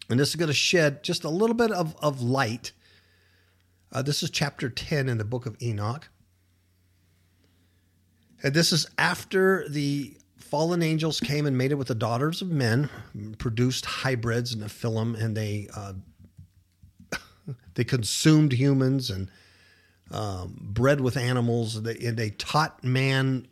and 0.09 0.17
this 0.19 0.29
is 0.29 0.35
going 0.35 0.47
to 0.47 0.53
shed 0.53 1.03
just 1.03 1.23
a 1.25 1.29
little 1.29 1.55
bit 1.55 1.71
of, 1.71 1.95
of 2.01 2.21
light. 2.21 2.71
Uh, 3.91 4.01
this 4.01 4.23
is 4.23 4.29
chapter 4.29 4.69
10 4.69 5.09
in 5.09 5.17
the 5.17 5.25
book 5.25 5.45
of 5.45 5.57
Enoch. 5.61 6.07
And 8.43 8.53
this 8.53 8.71
is 8.71 8.85
after 8.97 9.67
the 9.67 10.15
fallen 10.45 10.81
angels 10.81 11.19
came 11.19 11.45
and 11.45 11.57
mated 11.57 11.77
with 11.77 11.87
the 11.87 11.95
daughters 11.95 12.41
of 12.41 12.49
men, 12.49 12.89
produced 13.37 13.85
hybrids 13.85 14.53
and 14.53 14.63
Nephilim, 14.63 15.19
and 15.21 15.35
they 15.35 15.67
uh, 15.75 15.93
they 17.73 17.83
consumed 17.83 18.53
humans 18.53 19.09
and 19.09 19.29
um, 20.11 20.55
bred 20.61 21.01
with 21.01 21.17
animals. 21.17 21.81
They, 21.81 21.97
and 21.97 22.17
they 22.17 22.29
taught 22.29 22.83
man 22.83 23.47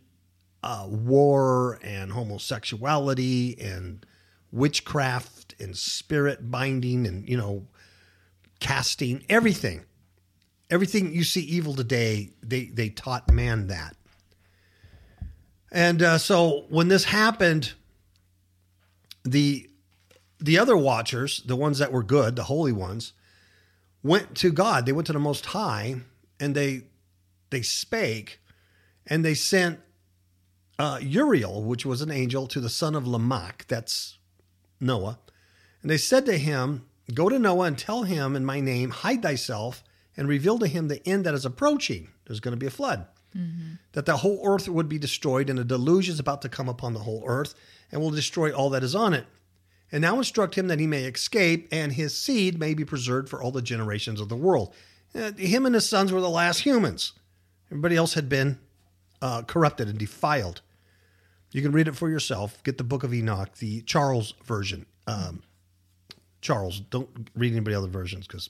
uh, 0.63 0.87
war 0.87 1.79
and 1.83 2.11
homosexuality 2.11 3.59
and 3.59 4.05
witchcraft 4.51 5.55
and 5.59 5.75
spirit 5.75 6.51
binding 6.51 7.07
and 7.07 7.27
you 7.27 7.35
know 7.35 7.65
casting 8.59 9.25
everything 9.27 9.83
everything 10.69 11.11
you 11.11 11.23
see 11.23 11.41
evil 11.41 11.73
today 11.73 12.29
they 12.43 12.65
they 12.65 12.87
taught 12.87 13.29
man 13.31 13.67
that 13.67 13.97
and 15.73 16.03
uh, 16.03 16.17
so 16.19 16.65
when 16.69 16.87
this 16.87 17.05
happened 17.05 17.73
the 19.23 19.69
the 20.39 20.59
other 20.59 20.77
watchers, 20.77 21.41
the 21.45 21.55
ones 21.55 21.79
that 21.79 21.91
were 21.91 22.03
good, 22.03 22.35
the 22.35 22.43
holy 22.43 22.71
ones, 22.71 23.13
went 24.03 24.35
to 24.35 24.51
God. 24.51 24.85
They 24.85 24.91
went 24.91 25.07
to 25.07 25.13
the 25.13 25.19
Most 25.19 25.47
High, 25.47 26.01
and 26.39 26.53
they 26.53 26.83
they 27.49 27.63
spake, 27.63 28.39
and 29.07 29.25
they 29.25 29.33
sent 29.33 29.79
uh, 30.77 30.99
Uriel, 31.01 31.63
which 31.63 31.85
was 31.85 32.01
an 32.01 32.11
angel, 32.11 32.45
to 32.47 32.59
the 32.59 32.69
son 32.69 32.93
of 32.93 33.07
Lamech. 33.07 33.65
That's 33.67 34.19
Noah, 34.79 35.17
and 35.81 35.89
they 35.89 35.97
said 35.97 36.27
to 36.27 36.37
him, 36.37 36.85
"Go 37.15 37.29
to 37.29 37.39
Noah 37.39 37.65
and 37.65 37.77
tell 37.77 38.03
him 38.03 38.35
in 38.35 38.45
my 38.45 38.59
name, 38.59 38.91
hide 38.91 39.23
thyself, 39.23 39.83
and 40.15 40.27
reveal 40.27 40.59
to 40.59 40.67
him 40.67 40.87
the 40.87 41.07
end 41.07 41.25
that 41.25 41.33
is 41.33 41.45
approaching. 41.45 42.09
There's 42.25 42.41
going 42.41 42.51
to 42.51 42.59
be 42.59 42.67
a 42.67 42.71
flood." 42.71 43.07
That 43.93 44.05
the 44.05 44.17
whole 44.17 44.41
earth 44.45 44.67
would 44.69 44.89
be 44.89 44.99
destroyed, 44.99 45.49
and 45.49 45.59
a 45.59 45.63
deluge 45.63 46.09
is 46.09 46.19
about 46.19 46.41
to 46.43 46.49
come 46.49 46.69
upon 46.69 46.93
the 46.93 46.99
whole 46.99 47.23
earth, 47.25 47.55
and 47.91 48.01
will 48.01 48.11
destroy 48.11 48.51
all 48.51 48.69
that 48.71 48.83
is 48.83 48.95
on 48.95 49.13
it. 49.13 49.25
And 49.91 50.01
now 50.01 50.17
instruct 50.17 50.55
him 50.55 50.67
that 50.67 50.79
he 50.79 50.87
may 50.87 51.03
escape, 51.03 51.67
and 51.71 51.93
his 51.93 52.17
seed 52.17 52.59
may 52.59 52.73
be 52.73 52.85
preserved 52.85 53.29
for 53.29 53.41
all 53.41 53.51
the 53.51 53.61
generations 53.61 54.19
of 54.19 54.29
the 54.29 54.35
world. 54.35 54.73
Uh, 55.15 55.31
him 55.33 55.65
and 55.65 55.75
his 55.75 55.87
sons 55.87 56.11
were 56.11 56.21
the 56.21 56.29
last 56.29 56.59
humans. 56.59 57.13
Everybody 57.67 57.95
else 57.95 58.15
had 58.15 58.29
been 58.29 58.59
uh, 59.21 59.43
corrupted 59.43 59.87
and 59.87 59.97
defiled. 59.97 60.61
You 61.51 61.61
can 61.61 61.71
read 61.71 61.87
it 61.87 61.95
for 61.95 62.09
yourself. 62.09 62.63
Get 62.63 62.79
the 62.79 62.83
Book 62.83 63.03
of 63.03 63.13
Enoch, 63.13 63.55
the 63.57 63.81
Charles 63.81 64.33
version. 64.43 64.87
Um, 65.05 65.43
Charles, 66.41 66.79
don't 66.79 67.29
read 67.35 67.51
anybody 67.51 67.75
other 67.75 67.87
versions 67.87 68.27
because. 68.27 68.49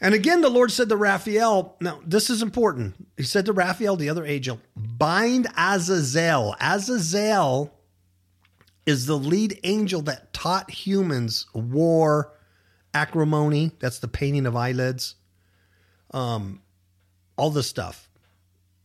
And 0.00 0.14
again, 0.14 0.40
the 0.40 0.48
Lord 0.48 0.70
said 0.70 0.88
to 0.90 0.96
Raphael, 0.96 1.76
now 1.80 2.00
this 2.06 2.30
is 2.30 2.40
important. 2.40 2.94
He 3.16 3.24
said 3.24 3.46
to 3.46 3.52
Raphael, 3.52 3.96
the 3.96 4.08
other 4.08 4.24
angel, 4.24 4.60
bind 4.76 5.48
Azazel. 5.56 6.54
Azazel 6.60 7.74
is 8.86 9.06
the 9.06 9.18
lead 9.18 9.58
angel 9.64 10.02
that 10.02 10.32
taught 10.32 10.70
humans 10.70 11.46
war, 11.52 12.32
antimony. 12.94 13.72
That's 13.80 13.98
the 13.98 14.08
painting 14.08 14.46
of 14.46 14.54
eyelids, 14.54 15.16
um, 16.12 16.62
all 17.36 17.50
this 17.50 17.66
stuff, 17.66 18.08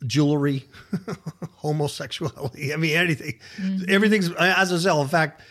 jewelry, 0.06 0.68
homosexuality. 1.58 2.74
I 2.74 2.78
mean, 2.78 2.98
anything. 2.98 3.40
Everything's 3.88 4.30
Azazel. 4.38 5.02
In 5.02 5.08
fact, 5.08 5.42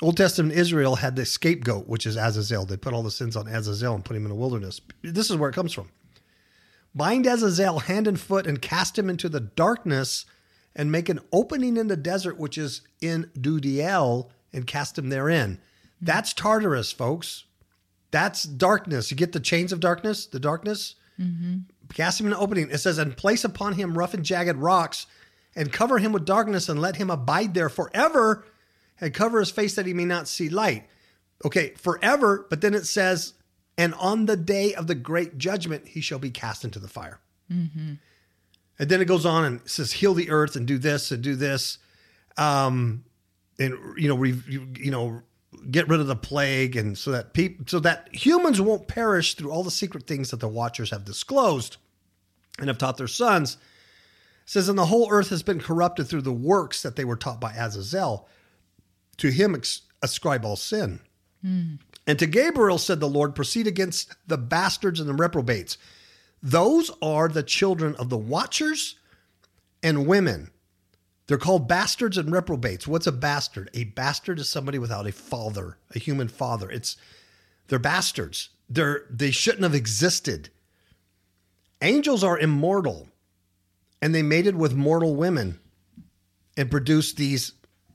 Old 0.00 0.16
Testament 0.16 0.54
Israel 0.54 0.96
had 0.96 1.16
the 1.16 1.26
scapegoat, 1.26 1.88
which 1.88 2.06
is 2.06 2.16
Azazel. 2.16 2.64
They 2.64 2.76
put 2.76 2.94
all 2.94 3.02
the 3.02 3.10
sins 3.10 3.36
on 3.36 3.48
Azazel 3.48 3.94
and 3.94 4.04
put 4.04 4.16
him 4.16 4.24
in 4.24 4.30
the 4.30 4.36
wilderness. 4.36 4.80
This 5.02 5.30
is 5.30 5.36
where 5.36 5.50
it 5.50 5.54
comes 5.54 5.72
from. 5.72 5.90
Bind 6.94 7.26
Azazel 7.26 7.80
hand 7.80 8.06
and 8.06 8.18
foot 8.18 8.46
and 8.46 8.62
cast 8.62 8.98
him 8.98 9.10
into 9.10 9.28
the 9.28 9.40
darkness 9.40 10.24
and 10.74 10.92
make 10.92 11.08
an 11.08 11.20
opening 11.32 11.76
in 11.76 11.88
the 11.88 11.96
desert, 11.96 12.38
which 12.38 12.56
is 12.56 12.82
in 13.00 13.30
Dudael, 13.36 14.30
and 14.52 14.66
cast 14.66 14.96
him 14.96 15.08
therein. 15.08 15.60
That's 16.00 16.32
Tartarus, 16.32 16.92
folks. 16.92 17.44
That's 18.10 18.44
darkness. 18.44 19.10
You 19.10 19.16
get 19.16 19.32
the 19.32 19.40
chains 19.40 19.72
of 19.72 19.80
darkness, 19.80 20.26
the 20.26 20.40
darkness. 20.40 20.94
Mm-hmm. 21.20 21.58
Cast 21.92 22.20
him 22.20 22.26
in 22.26 22.32
an 22.32 22.38
opening. 22.38 22.70
It 22.70 22.78
says, 22.78 22.98
and 22.98 23.16
place 23.16 23.44
upon 23.44 23.74
him 23.74 23.98
rough 23.98 24.14
and 24.14 24.24
jagged 24.24 24.56
rocks, 24.56 25.06
and 25.56 25.72
cover 25.72 25.98
him 25.98 26.12
with 26.12 26.24
darkness, 26.24 26.68
and 26.68 26.80
let 26.80 26.96
him 26.96 27.10
abide 27.10 27.54
there 27.54 27.68
forever, 27.68 28.44
and 29.00 29.14
cover 29.14 29.40
his 29.40 29.50
face 29.50 29.74
that 29.76 29.86
he 29.86 29.94
may 29.94 30.04
not 30.04 30.28
see 30.28 30.48
light. 30.48 30.86
Okay, 31.44 31.70
forever, 31.76 32.46
but 32.50 32.60
then 32.60 32.74
it 32.74 32.84
says, 32.86 33.34
and 33.76 33.94
on 33.94 34.26
the 34.26 34.36
day 34.36 34.74
of 34.74 34.88
the 34.88 34.94
great 34.96 35.38
judgment, 35.38 35.86
he 35.88 36.00
shall 36.00 36.18
be 36.18 36.30
cast 36.30 36.64
into 36.64 36.80
the 36.80 36.88
fire. 36.88 37.20
And 38.80 38.88
then 38.88 39.00
it 39.00 39.06
goes 39.06 39.24
on 39.24 39.44
and 39.44 39.60
says, 39.68 39.92
heal 39.92 40.14
the 40.14 40.30
earth 40.30 40.56
and 40.56 40.66
do 40.66 40.78
this 40.78 41.12
and 41.12 41.22
do 41.22 41.36
this. 41.36 41.78
Um, 42.36 43.04
and, 43.58 43.76
you 43.96 44.08
know, 44.08 44.16
re, 44.16 44.34
you, 44.48 44.68
you 44.78 44.90
know, 44.90 45.22
get 45.70 45.88
rid 45.88 46.00
of 46.00 46.06
the 46.06 46.16
plague 46.16 46.76
and 46.76 46.96
so 46.96 47.10
that 47.12 47.32
people, 47.32 47.64
so 47.68 47.80
that 47.80 48.08
humans 48.12 48.60
won't 48.60 48.86
perish 48.86 49.34
through 49.34 49.50
all 49.50 49.64
the 49.64 49.70
secret 49.70 50.06
things 50.06 50.30
that 50.30 50.40
the 50.40 50.48
watchers 50.48 50.90
have 50.90 51.04
disclosed 51.04 51.76
and 52.58 52.68
have 52.68 52.78
taught 52.78 52.96
their 52.96 53.08
sons. 53.08 53.54
It 54.44 54.50
says, 54.50 54.68
and 54.68 54.78
the 54.78 54.86
whole 54.86 55.08
earth 55.10 55.30
has 55.30 55.42
been 55.42 55.60
corrupted 55.60 56.06
through 56.06 56.22
the 56.22 56.32
works 56.32 56.82
that 56.82 56.96
they 56.96 57.04
were 57.04 57.16
taught 57.16 57.40
by 57.40 57.52
Azazel. 57.52 58.28
To 59.18 59.30
him 59.30 59.60
ascribe 60.02 60.44
all 60.44 60.56
sin. 60.56 61.00
And 62.06 62.18
to 62.18 62.26
Gabriel 62.26 62.78
said 62.78 63.00
the 63.00 63.08
Lord, 63.08 63.34
proceed 63.34 63.66
against 63.66 64.14
the 64.26 64.38
bastards 64.38 64.98
and 64.98 65.08
the 65.08 65.14
reprobates. 65.14 65.76
Those 66.42 66.90
are 67.02 67.28
the 67.28 67.42
children 67.42 67.94
of 67.96 68.08
the 68.08 68.16
watchers 68.16 68.96
and 69.82 70.06
women. 70.06 70.50
They're 71.26 71.36
called 71.36 71.68
bastards 71.68 72.16
and 72.16 72.32
reprobates. 72.32 72.88
What's 72.88 73.06
a 73.06 73.12
bastard? 73.12 73.70
A 73.74 73.84
bastard 73.84 74.38
is 74.38 74.48
somebody 74.48 74.78
without 74.78 75.06
a 75.06 75.12
father, 75.12 75.76
a 75.94 75.98
human 75.98 76.28
father. 76.28 76.70
It's 76.70 76.96
they're 77.68 77.78
bastards. 77.78 78.48
They're 78.70 79.04
they 79.10 79.30
shouldn't 79.30 79.64
have 79.64 79.74
existed. 79.74 80.48
Angels 81.82 82.24
are 82.24 82.38
immortal, 82.38 83.08
and 84.00 84.14
they 84.14 84.22
mated 84.22 84.56
with 84.56 84.74
mortal 84.74 85.14
women 85.14 85.60
and 86.56 86.70
produced 86.70 87.18
these 87.18 87.52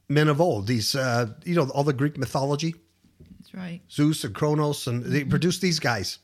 men 0.10 0.28
of 0.28 0.42
old. 0.42 0.68
These 0.68 0.96
uh, 0.96 1.34
you 1.46 1.56
know 1.56 1.70
all 1.70 1.84
the 1.84 1.94
Greek 1.94 2.18
mythology. 2.18 2.76
That's 3.40 3.54
right. 3.54 3.82
Zeus 3.90 4.24
and 4.24 4.34
Kronos, 4.34 4.88
and 4.88 5.04
they 5.04 5.24
produced 5.24 5.62
these 5.62 5.80
guys. 5.80 6.20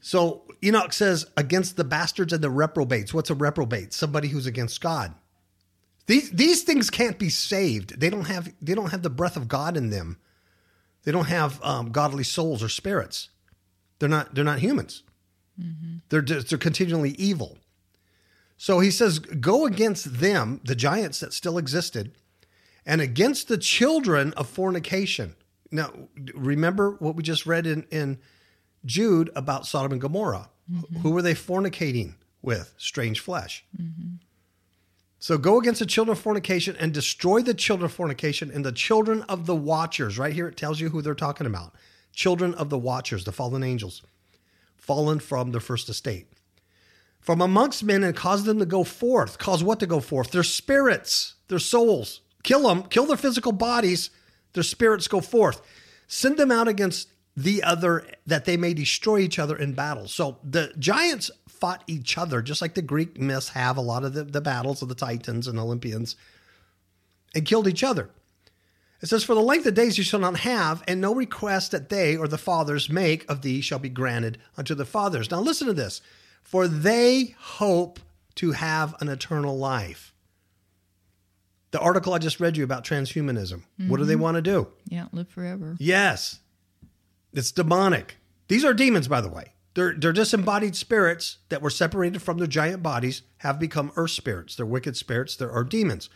So 0.00 0.42
Enoch 0.62 0.92
says, 0.92 1.26
against 1.36 1.76
the 1.76 1.84
bastards 1.84 2.32
and 2.32 2.42
the 2.42 2.50
reprobates. 2.50 3.14
What's 3.14 3.30
a 3.30 3.34
reprobate? 3.34 3.94
Somebody 3.94 4.28
who's 4.28 4.46
against 4.46 4.80
God. 4.80 5.14
These 6.06 6.30
these 6.30 6.62
things 6.62 6.90
can't 6.90 7.18
be 7.18 7.30
saved. 7.30 7.98
They 7.98 8.10
don't 8.10 8.26
have 8.26 8.52
they 8.60 8.74
don't 8.74 8.90
have 8.90 9.02
the 9.02 9.10
breath 9.10 9.36
of 9.36 9.48
God 9.48 9.76
in 9.76 9.90
them. 9.90 10.18
They 11.04 11.12
don't 11.12 11.26
have 11.26 11.62
um, 11.62 11.90
godly 11.90 12.24
souls 12.24 12.62
or 12.62 12.68
spirits. 12.68 13.30
They're 13.98 14.08
not 14.08 14.34
they're 14.34 14.44
not 14.44 14.58
humans. 14.58 15.02
They're 16.08 16.22
just, 16.22 16.48
they're 16.48 16.58
continually 16.58 17.10
evil. 17.12 17.58
So 18.56 18.80
he 18.80 18.90
says, 18.90 19.18
go 19.18 19.66
against 19.66 20.20
them, 20.20 20.60
the 20.64 20.74
giants 20.74 21.20
that 21.20 21.32
still 21.32 21.58
existed, 21.58 22.12
and 22.86 23.00
against 23.00 23.48
the 23.48 23.58
children 23.58 24.32
of 24.34 24.48
fornication. 24.48 25.36
Now, 25.70 25.90
remember 26.34 26.92
what 26.98 27.16
we 27.16 27.22
just 27.22 27.46
read 27.46 27.66
in, 27.66 27.86
in 27.90 28.18
Jude 28.84 29.30
about 29.34 29.66
Sodom 29.66 29.92
and 29.92 30.00
Gomorrah. 30.00 30.50
Mm-hmm. 30.70 30.98
Who 30.98 31.10
were 31.10 31.22
they 31.22 31.34
fornicating 31.34 32.14
with? 32.42 32.74
Strange 32.76 33.20
flesh. 33.20 33.64
Mm-hmm. 33.80 34.16
So 35.18 35.38
go 35.38 35.58
against 35.58 35.80
the 35.80 35.86
children 35.86 36.12
of 36.12 36.22
fornication 36.22 36.76
and 36.78 36.92
destroy 36.92 37.40
the 37.40 37.54
children 37.54 37.86
of 37.86 37.92
fornication 37.92 38.50
and 38.50 38.64
the 38.64 38.72
children 38.72 39.22
of 39.22 39.46
the 39.46 39.56
watchers. 39.56 40.18
Right 40.18 40.34
here, 40.34 40.48
it 40.48 40.56
tells 40.56 40.80
you 40.80 40.90
who 40.90 41.00
they're 41.00 41.14
talking 41.14 41.46
about 41.46 41.74
children 42.12 42.54
of 42.54 42.70
the 42.70 42.78
watchers, 42.78 43.24
the 43.24 43.32
fallen 43.32 43.64
angels, 43.64 44.02
fallen 44.76 45.18
from 45.18 45.50
the 45.50 45.60
first 45.60 45.88
estate. 45.88 46.28
From 47.20 47.40
amongst 47.40 47.82
men 47.82 48.04
and 48.04 48.14
cause 48.14 48.44
them 48.44 48.58
to 48.58 48.66
go 48.66 48.84
forth. 48.84 49.38
Cause 49.38 49.64
what 49.64 49.80
to 49.80 49.86
go 49.86 49.98
forth? 49.98 50.30
Their 50.30 50.42
spirits, 50.42 51.36
their 51.48 51.58
souls. 51.58 52.20
Kill 52.44 52.68
them, 52.68 52.84
kill 52.84 53.06
their 53.06 53.16
physical 53.16 53.52
bodies, 53.52 54.10
their 54.52 54.62
spirits 54.62 55.08
go 55.08 55.20
forth. 55.20 55.60
Send 56.06 56.36
them 56.36 56.52
out 56.52 56.68
against 56.68 57.08
the 57.36 57.64
other 57.64 58.06
that 58.26 58.44
they 58.44 58.56
may 58.56 58.74
destroy 58.74 59.18
each 59.18 59.40
other 59.40 59.56
in 59.56 59.72
battle. 59.72 60.06
So 60.06 60.38
the 60.44 60.72
giants 60.78 61.30
fought 61.48 61.82
each 61.86 62.16
other, 62.16 62.42
just 62.42 62.62
like 62.62 62.74
the 62.74 62.82
Greek 62.82 63.18
myths 63.18 63.48
have 63.50 63.76
a 63.76 63.80
lot 63.80 64.04
of 64.04 64.12
the, 64.12 64.24
the 64.24 64.40
battles 64.40 64.82
of 64.82 64.88
the 64.88 64.94
Titans 64.94 65.48
and 65.48 65.58
Olympians, 65.58 66.14
and 67.34 67.44
killed 67.44 67.66
each 67.66 67.82
other. 67.82 68.10
It 69.00 69.08
says, 69.08 69.24
For 69.24 69.34
the 69.34 69.40
length 69.40 69.66
of 69.66 69.74
days 69.74 69.98
you 69.98 70.04
shall 70.04 70.20
not 70.20 70.38
have, 70.40 70.84
and 70.86 71.00
no 71.00 71.14
request 71.14 71.72
that 71.72 71.88
they 71.88 72.16
or 72.16 72.28
the 72.28 72.38
fathers 72.38 72.88
make 72.88 73.28
of 73.28 73.42
thee 73.42 73.60
shall 73.60 73.78
be 73.78 73.88
granted 73.88 74.38
unto 74.56 74.74
the 74.74 74.84
fathers. 74.84 75.30
Now 75.30 75.40
listen 75.40 75.66
to 75.66 75.74
this. 75.74 76.00
For 76.42 76.68
they 76.68 77.34
hope 77.38 77.98
to 78.36 78.52
have 78.52 78.94
an 79.00 79.08
eternal 79.08 79.58
life. 79.58 80.13
The 81.74 81.80
article 81.80 82.14
I 82.14 82.18
just 82.18 82.38
read 82.38 82.56
you 82.56 82.62
about 82.62 82.84
transhumanism. 82.84 83.64
What 83.88 83.96
do 83.96 84.04
they 84.04 84.14
want 84.14 84.36
to 84.36 84.42
do? 84.42 84.68
Yeah, 84.88 85.06
live 85.10 85.28
forever. 85.28 85.74
Yes. 85.80 86.38
It's 87.32 87.50
demonic. 87.50 88.16
These 88.46 88.64
are 88.64 88.72
demons, 88.72 89.08
by 89.08 89.20
the 89.20 89.28
way. 89.28 89.54
They're, 89.74 89.92
they're 89.92 90.12
disembodied 90.12 90.76
spirits 90.76 91.38
that 91.48 91.62
were 91.62 91.70
separated 91.70 92.22
from 92.22 92.38
their 92.38 92.46
giant 92.46 92.84
bodies, 92.84 93.22
have 93.38 93.58
become 93.58 93.90
earth 93.96 94.12
spirits. 94.12 94.54
They're 94.54 94.64
wicked 94.64 94.96
spirits. 94.96 95.34
There 95.34 95.50
are 95.50 95.64
demons. 95.64 96.10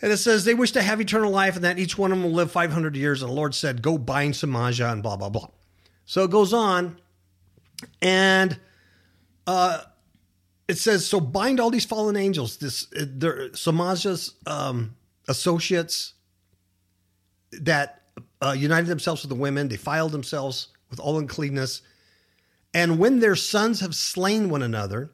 And 0.00 0.12
it 0.12 0.18
says 0.18 0.44
they 0.44 0.54
wish 0.54 0.70
to 0.70 0.82
have 0.82 1.00
eternal 1.00 1.32
life 1.32 1.56
and 1.56 1.64
that 1.64 1.80
each 1.80 1.98
one 1.98 2.12
of 2.12 2.18
them 2.18 2.22
will 2.22 2.36
live 2.36 2.52
500 2.52 2.94
years. 2.94 3.22
And 3.22 3.30
the 3.32 3.34
Lord 3.34 3.56
said, 3.56 3.82
go 3.82 3.98
bind 3.98 4.34
Semjaza 4.34 4.92
and 4.92 5.02
blah, 5.02 5.16
blah, 5.16 5.30
blah. 5.30 5.48
So 6.04 6.22
it 6.22 6.30
goes 6.30 6.52
on. 6.52 6.96
And 8.00 8.60
uh, 9.48 9.80
it 10.72 10.78
says, 10.78 11.06
so 11.06 11.20
bind 11.20 11.60
all 11.60 11.68
these 11.68 11.84
fallen 11.84 12.16
angels, 12.16 12.56
this 12.56 12.86
they're 12.92 13.50
Semjaza's 13.50 14.34
um, 14.46 14.96
associates 15.28 16.14
that 17.52 18.00
uh, 18.40 18.54
united 18.56 18.86
themselves 18.86 19.20
with 19.20 19.28
the 19.28 19.34
women, 19.34 19.68
defiled 19.68 20.12
themselves 20.12 20.68
with 20.88 20.98
all 20.98 21.18
uncleanness. 21.18 21.82
And 22.72 22.98
when 22.98 23.20
their 23.20 23.36
sons 23.36 23.80
have 23.80 23.94
slain 23.94 24.48
one 24.48 24.62
another, 24.62 25.10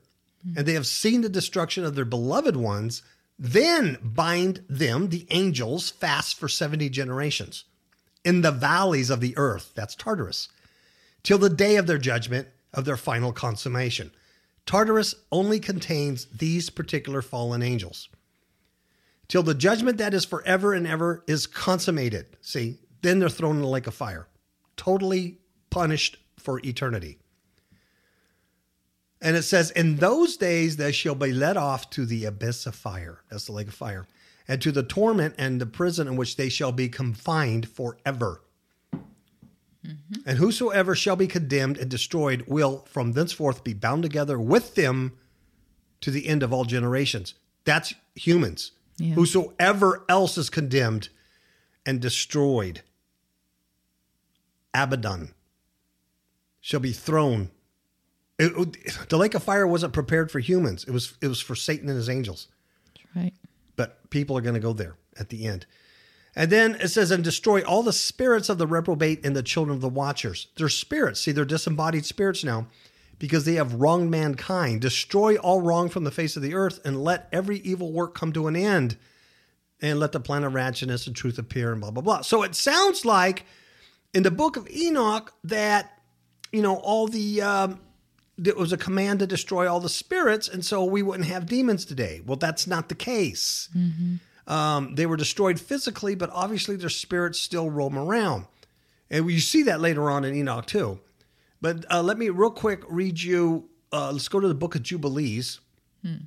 and 0.57 0.65
they 0.65 0.75
have 0.75 0.87
seen 0.87 1.23
the 1.23 1.29
destruction 1.29 1.85
of 1.85 1.97
their 1.97 2.05
beloved 2.05 2.55
ones, 2.55 3.03
Then 3.37 3.99
bind 4.01 4.65
them, 4.69 5.09
the 5.09 5.27
angels, 5.31 5.91
fast 5.91 6.39
for 6.39 6.49
70 6.49 6.89
generations 6.89 7.65
in 8.25 8.43
the 8.43 8.53
valleys 8.53 9.11
of 9.11 9.21
the 9.21 9.37
earth, 9.37 9.73
that's 9.75 9.97
Tartarus, 9.97 10.49
till 11.25 11.39
the 11.39 11.51
day 11.51 11.77
of 11.77 11.89
their 11.89 11.99
judgment, 11.99 12.47
of 12.73 12.85
their 12.85 12.97
final 12.97 13.33
consummation. 13.33 14.13
Tartarus 14.69 15.15
only 15.33 15.61
contains 15.61 16.27
these 16.27 16.69
particular 16.69 17.23
fallen 17.23 17.63
angels. 17.63 18.11
Till 19.27 19.43
the 19.43 19.55
judgment 19.55 19.97
that 19.97 20.13
is 20.13 20.27
forever 20.27 20.75
and 20.75 20.87
ever 20.87 21.25
is 21.27 21.47
consummated. 21.47 22.37
See, 22.43 22.77
then 23.01 23.19
they're 23.19 23.31
thrown 23.31 23.57
in 23.57 23.63
the 23.63 23.69
lake 23.69 23.87
of 23.87 23.95
fire, 23.95 24.29
totally 24.77 25.39
punished 25.71 26.19
for 26.37 26.61
eternity. 26.61 27.17
And 29.23 29.39
it 29.39 29.45
says, 29.45 29.71
In 29.71 29.97
those 29.97 30.37
days 30.37 30.77
they 30.77 30.93
shall 30.93 31.15
be 31.15 31.33
led 31.33 31.57
off 31.57 31.89
to 31.91 32.05
the 32.05 32.27
abyss 32.27 32.67
of 32.67 32.75
fire. 32.75 33.23
That's 33.31 33.47
the 33.47 33.53
lake 33.53 33.69
of 33.69 33.75
fire. 33.75 34.07
And 34.47 34.61
to 34.61 34.71
the 34.71 34.83
torment 34.83 35.35
and 35.39 35.63
the 35.63 35.67
prison 35.67 36.07
in 36.07 36.17
which 36.17 36.37
they 36.37 36.51
shall 36.51 36.73
be 36.73 36.91
confined 36.91 37.71
forever. 37.71 38.43
Mm-hmm. 39.89 40.29
And 40.29 40.39
whosoever 40.39 40.95
shall 40.95 41.17
be 41.17 41.27
condemned 41.27 41.79
and 41.79 41.91
destroyed 41.91 42.45
will 42.47 42.85
from 42.89 43.13
thenceforth 43.13 43.65
be 43.65 43.75
bound 43.75 44.03
together 44.03 44.39
with 44.39 44.75
them 44.75 45.19
to 46.01 46.11
the 46.11 46.27
end 46.27 46.43
of 46.43 46.53
all 46.53 46.65
generations. 46.65 47.35
That's 47.65 47.95
humans. 48.15 48.73
Yeah. 48.99 49.15
Whosoever 49.15 50.05
else 50.09 50.37
is 50.37 50.51
condemned 50.51 51.09
and 51.87 52.01
destroyed, 52.01 52.83
Abaddon, 54.75 55.35
shall 56.61 56.81
be 56.81 56.93
thrown 56.93 57.51
it, 58.39 59.09
the 59.09 59.19
lake 59.19 59.35
of 59.35 59.43
fire 59.43 59.67
wasn't 59.67 59.93
prepared 59.93 60.31
for 60.31 60.39
humans. 60.39 60.85
It 60.85 60.93
was 60.93 61.17
it 61.21 61.27
was 61.29 61.41
for 61.41 61.57
Satan 61.57 61.89
and 61.89 61.97
his 61.97 62.09
angels. 62.09 62.49
That's 62.87 63.17
right. 63.17 63.35
But 63.77 64.11
people 64.11 64.39
are 64.39 64.41
going 64.41 64.55
to 64.55 64.61
go 64.61 64.73
there 64.73 64.97
at 65.19 65.29
the 65.29 65.47
end. 65.47 65.67
And 66.39 66.53
then 66.53 66.77
it 66.77 66.89
says, 66.89 67.11
and 67.11 67.25
destroy 67.25 67.63
all 67.63 67.83
the 67.83 67.93
spirits 67.93 68.49
of 68.49 68.59
the 68.59 68.67
reprobate 68.69 69.27
and 69.27 69.35
the 69.35 69.43
children 69.43 69.75
of 69.75 69.81
the 69.81 69.89
watchers. 69.89 70.47
They're 70.57 70.69
spirits. 70.69 71.21
See, 71.21 71.33
they're 71.33 71.45
disembodied 71.45 72.07
spirits 72.07 72.45
now 72.45 72.69
because 73.19 73.45
they 73.45 73.55
have 73.55 73.75
wronged 73.75 74.13
mankind. 74.13 74.81
Destroy 74.81 75.35
all 75.35 75.61
wrong 75.61 75.89
from 75.89 76.05
the 76.05 76.13
face 76.13 76.37
of 76.37 76.43
the 76.43 76.55
earth 76.55 76.79
and 76.85 77.03
let 77.03 77.29
every 77.33 77.59
evil 77.59 77.93
work 77.93 78.15
come 78.15 78.33
to 78.35 78.47
an 78.47 78.55
end. 78.55 78.97
And 79.83 79.99
let 79.99 80.13
the 80.13 80.21
plan 80.21 80.45
of 80.45 80.55
righteousness 80.55 81.09
and 81.09 81.17
truth 81.17 81.39
appear 81.39 81.73
and 81.73 81.81
blah, 81.81 81.91
blah, 81.91 82.03
blah. 82.03 82.21
So 82.21 82.45
it 82.45 82.55
sounds 82.55 83.05
like 83.05 83.45
in 84.15 84.23
the 84.23 84.31
book 84.31 84.57
of 84.57 84.69
Enoch 84.71 85.33
that, 85.43 86.01
you 86.53 86.63
know, 86.63 86.77
all 86.77 87.09
the 87.09 87.43
um, 87.43 87.81
it 88.45 88.57
was 88.57 88.73
a 88.73 88.77
command 88.77 89.19
to 89.21 89.27
destroy 89.27 89.71
all 89.71 89.81
the 89.81 89.89
spirits, 89.89 90.49
and 90.49 90.65
so 90.65 90.85
we 90.85 91.03
wouldn't 91.03 91.29
have 91.29 91.47
demons 91.47 91.85
today. 91.85 92.23
Well, 92.25 92.37
that's 92.37 92.67
not 92.67 92.89
the 92.89 92.95
case. 92.95 93.69
Mm-hmm. 93.77 94.17
Um, 94.49 94.95
they 94.95 95.07
were 95.07 95.17
destroyed 95.17 95.61
physically, 95.61 96.15
but 96.15 96.31
obviously 96.33 96.75
their 96.75 96.89
spirits 96.89 97.39
still 97.39 97.71
roam 97.71 97.97
around. 97.97 98.47
And 99.11 99.31
you 99.31 99.41
see 99.41 99.63
that 99.65 99.81
later 99.81 100.11
on 100.11 100.25
in 100.25 100.35
Enoch 100.35 100.67
too. 100.67 101.01
But 101.61 101.85
uh, 101.93 102.03
let 102.03 102.19
me 102.19 102.31
real 102.31 102.51
quick 102.51 102.83
read 102.89 103.21
you. 103.21 103.69
Uh, 103.93 104.11
let's 104.13 104.29
go 104.29 104.41
to 104.41 104.49
the 104.49 104.55
book 104.55 104.75
of 104.75 104.83
Jubilees. 104.83 105.61
Hmm. 106.03 106.25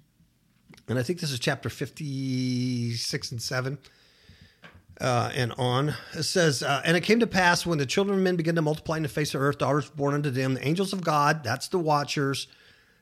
And 0.88 1.00
I 1.00 1.04
think 1.04 1.20
this 1.20 1.32
is 1.32 1.40
chapter 1.40 1.70
56 1.70 3.32
and 3.32 3.42
7 3.42 3.78
uh, 5.00 5.32
and 5.34 5.54
on. 5.58 5.96
It 6.14 6.24
says, 6.24 6.64
uh, 6.64 6.82
And 6.86 6.96
it 6.96 7.02
came 7.02 7.20
to 7.20 7.28
pass 7.28 7.66
when 7.66 7.78
the 7.78 7.86
children 7.86 8.18
of 8.18 8.24
men 8.24 8.36
began 8.36 8.56
to 8.56 8.62
multiply 8.62 8.98
in 8.98 9.04
the 9.04 9.10
face 9.10 9.34
of 9.34 9.42
earth, 9.42 9.58
daughters 9.58 9.90
born 9.90 10.14
unto 10.14 10.30
them, 10.30 10.54
the 10.54 10.68
angels 10.68 10.94
of 10.94 11.04
God, 11.04 11.44
that's 11.44 11.68
the 11.68 11.80
watchers, 11.80 12.48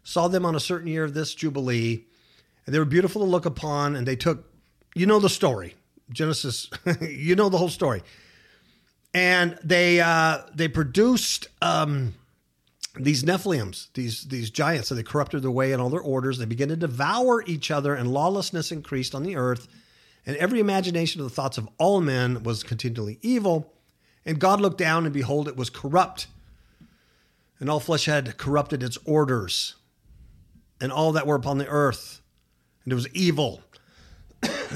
saw 0.04 0.28
them 0.28 0.46
on 0.46 0.56
a 0.56 0.60
certain 0.60 0.88
year 0.88 1.04
of 1.04 1.14
this 1.14 1.36
Jubilee. 1.36 2.06
And 2.66 2.74
they 2.74 2.80
were 2.80 2.86
beautiful 2.86 3.22
to 3.22 3.28
look 3.28 3.46
upon. 3.46 3.96
And 3.96 4.08
they 4.08 4.16
took, 4.16 4.46
you 4.96 5.06
know 5.06 5.20
the 5.20 5.30
story, 5.30 5.76
Genesis, 6.12 6.70
you 7.02 7.36
know 7.36 7.50
the 7.50 7.58
whole 7.58 7.70
story. 7.70 8.02
And 9.14 9.58
they 9.64 10.00
uh, 10.00 10.40
they 10.54 10.68
produced 10.68 11.48
um, 11.62 12.14
these 12.96 13.24
Nephilims, 13.24 13.88
these 13.94 14.26
these 14.26 14.50
giants, 14.50 14.90
so 14.90 14.96
they 14.96 15.04
corrupted 15.04 15.42
their 15.42 15.52
way 15.52 15.72
in 15.72 15.80
all 15.80 15.90
their 15.90 16.00
orders. 16.00 16.38
They 16.38 16.46
began 16.46 16.68
to 16.68 16.76
devour 16.76 17.44
each 17.46 17.72
other, 17.72 17.96
and 17.96 18.12
lawlessness 18.12 18.72
increased 18.72 19.16
on 19.16 19.24
the 19.24 19.36
earth 19.36 19.68
and 20.30 20.38
every 20.38 20.60
imagination 20.60 21.22
of 21.22 21.28
the 21.28 21.34
thoughts 21.34 21.58
of 21.58 21.68
all 21.80 22.02
men 22.02 22.44
was 22.44 22.62
continually 22.62 23.18
evil. 23.24 23.74
And 24.28 24.40
God 24.40 24.62
looked 24.62 24.78
down, 24.78 25.06
and 25.06 25.14
behold, 25.14 25.48
it 25.48 25.58
was 25.58 25.72
corrupt. 25.72 26.28
And 27.60 27.68
all 27.68 27.80
flesh 27.80 28.06
had 28.06 28.38
corrupted 28.38 28.84
its 28.84 28.98
orders, 29.06 29.74
and 30.80 30.92
all 30.92 31.14
that 31.14 31.26
were 31.26 31.36
upon 31.36 31.58
the 31.58 31.68
earth, 31.68 32.22
and 32.84 32.94
it 32.94 32.96
was 32.96 33.08
evil. 33.10 33.62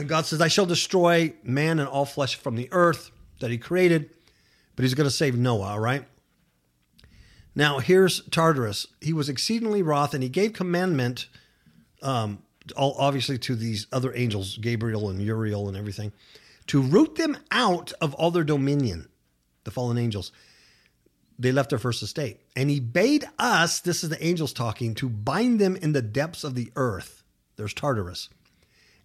God 0.08 0.26
says, 0.26 0.42
I 0.42 0.48
shall 0.48 0.66
destroy 0.66 1.34
man 1.44 1.80
and 1.80 1.88
all 1.88 2.06
flesh 2.06 2.36
from 2.36 2.56
the 2.56 2.68
earth 2.72 3.12
that 3.40 3.52
he 3.52 3.58
created, 3.58 4.10
but 4.76 4.84
he's 4.84 4.94
going 4.94 5.08
to 5.08 5.12
save 5.12 5.38
Noah, 5.38 5.72
all 5.72 5.80
right? 5.80 6.06
Now, 7.56 7.80
here's 7.80 8.22
Tartarus. 8.30 8.88
He 9.00 9.14
was 9.14 9.30
exceedingly 9.30 9.84
wroth, 9.84 10.14
and 10.14 10.24
he 10.24 10.30
gave 10.30 10.54
commandment 10.54 11.28
um, 12.02 12.42
all, 12.76 12.96
obviously 12.98 13.38
to 13.40 13.56
these 13.56 13.88
other 13.92 14.14
angels, 14.16 14.58
Gabriel 14.58 15.10
and 15.10 15.22
Uriel 15.22 15.68
and 15.68 15.78
everything, 15.78 16.12
to 16.68 16.82
root 16.82 17.16
them 17.16 17.38
out 17.52 17.94
of 18.02 18.14
all 18.16 18.32
their 18.32 18.44
dominion, 18.44 19.10
the 19.64 19.72
fallen 19.72 19.98
angels. 19.98 20.32
They 21.38 21.52
left 21.52 21.70
their 21.70 21.80
first 21.80 22.02
estate. 22.04 22.40
And 22.56 22.70
he 22.70 22.80
bade 22.80 23.26
us, 23.38 23.80
this 23.80 24.04
is 24.04 24.10
the 24.10 24.24
angels 24.26 24.54
talking, 24.54 24.96
to 24.96 25.10
bind 25.10 25.60
them 25.60 25.76
in 25.76 25.94
the 25.94 26.02
depths 26.02 26.44
of 26.44 26.56
the 26.56 26.72
earth. 26.76 27.24
There's 27.56 27.74
Tartarus. 27.74 28.30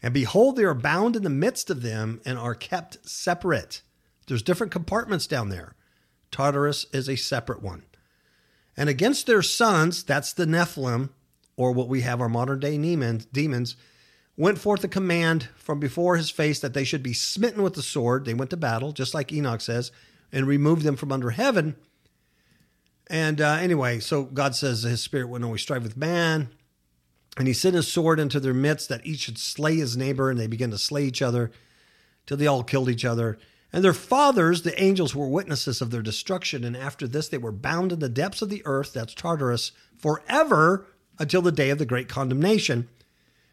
And 0.03 0.15
behold, 0.15 0.57
they 0.57 0.65
are 0.65 0.75
bound 0.75 1.17
in 1.17 1.23
the 1.23 1.31
midst 1.31 1.71
of 1.71 1.83
them 1.83 2.21
and 2.25 2.39
are 2.39 2.55
kept 2.55 3.09
separate. 3.09 3.83
There's 4.27 4.43
different 4.43 4.73
compartments 4.73 5.27
down 5.27 5.49
there. 5.49 5.75
Tartarus 6.31 6.87
is 6.93 7.09
a 7.09 7.17
separate 7.17 7.63
one. 7.63 7.85
And 8.77 8.89
against 8.89 9.27
their 9.27 9.43
sons, 9.43 10.05
that's 10.05 10.33
the 10.33 10.47
Nephilim, 10.47 11.11
or 11.57 11.73
what 11.73 11.89
we 11.89 12.03
have 12.03 12.21
our 12.21 12.29
modern 12.29 12.61
day 12.61 12.77
demons, 13.33 13.77
went 14.37 14.59
forth 14.59 14.85
a 14.85 14.89
command 14.89 15.49
from 15.57 15.81
before 15.81 16.17
his 16.17 16.31
face 16.31 16.61
that 16.61 16.75
they 16.75 16.85
should 16.85 17.03
be 17.03 17.13
smitten 17.13 17.63
with 17.63 17.75
the 17.75 17.83
sword. 17.83 18.25
They 18.25 18.35
went 18.35 18.51
to 18.51 18.57
battle, 18.57 18.93
just 18.93 19.15
like 19.15 19.33
Enoch 19.33 19.61
says, 19.61 19.91
and 20.31 20.47
removed 20.47 20.85
them 20.85 20.95
from 20.95 21.11
under 21.11 21.31
heaven. 21.31 21.75
And 23.09 23.41
uh, 23.41 23.55
anyway, 23.55 23.99
so 23.99 24.23
God 24.23 24.55
says 24.55 24.83
his 24.83 25.03
spirit 25.03 25.29
wouldn't 25.29 25.47
always 25.47 25.63
strive 25.63 25.83
with 25.83 25.97
man. 25.97 26.51
And 27.39 27.47
he 27.47 27.55
sent 27.55 27.77
his 27.77 27.87
sword 27.87 28.19
into 28.19 28.41
their 28.41 28.53
midst 28.53 28.89
that 28.89 29.07
each 29.07 29.21
should 29.21 29.39
slay 29.39 29.77
his 29.77 29.97
neighbor, 29.97 30.29
and 30.29 30.39
they 30.39 30.49
began 30.49 30.71
to 30.73 30.79
slay 30.79 31.05
each 31.05 31.23
other 31.23 31.53
till 32.27 32.37
they 32.37 32.49
all 32.49 32.65
killed 32.65 32.91
each 32.91 33.05
other. 33.05 33.39
And 33.73 33.85
their 33.85 33.93
fathers, 33.93 34.63
the 34.63 34.81
angels, 34.83 35.15
were 35.15 35.29
witnesses 35.29 35.81
of 35.81 35.91
their 35.91 36.03
destruction. 36.03 36.65
And 36.65 36.77
after 36.77 37.07
this, 37.07 37.29
they 37.29 37.39
were 37.39 37.53
bound 37.53 37.93
in 37.93 38.01
the 38.01 38.09
depths 38.09 38.43
of 38.43 38.49
the 38.49 38.63
earth, 38.65 38.93
that's 38.93 39.15
Tartarus, 39.15 39.73
forever 39.97 40.87
until 41.19 41.43
the 41.43 41.53
day 41.53 41.71
of 41.71 41.79
the 41.79 41.87
great 41.87 42.09
condemnation, 42.09 42.89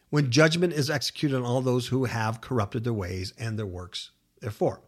when 0.10 0.32
judgment 0.32 0.74
is 0.74 0.90
executed 0.90 1.36
on 1.36 1.44
all 1.44 1.62
those 1.62 1.88
who 1.88 2.06
have 2.06 2.42
corrupted 2.42 2.84
their 2.84 2.94
ways 2.94 3.34
and 3.38 3.60
their 3.60 3.66
works. 3.66 4.12
Therefore, 4.40 4.82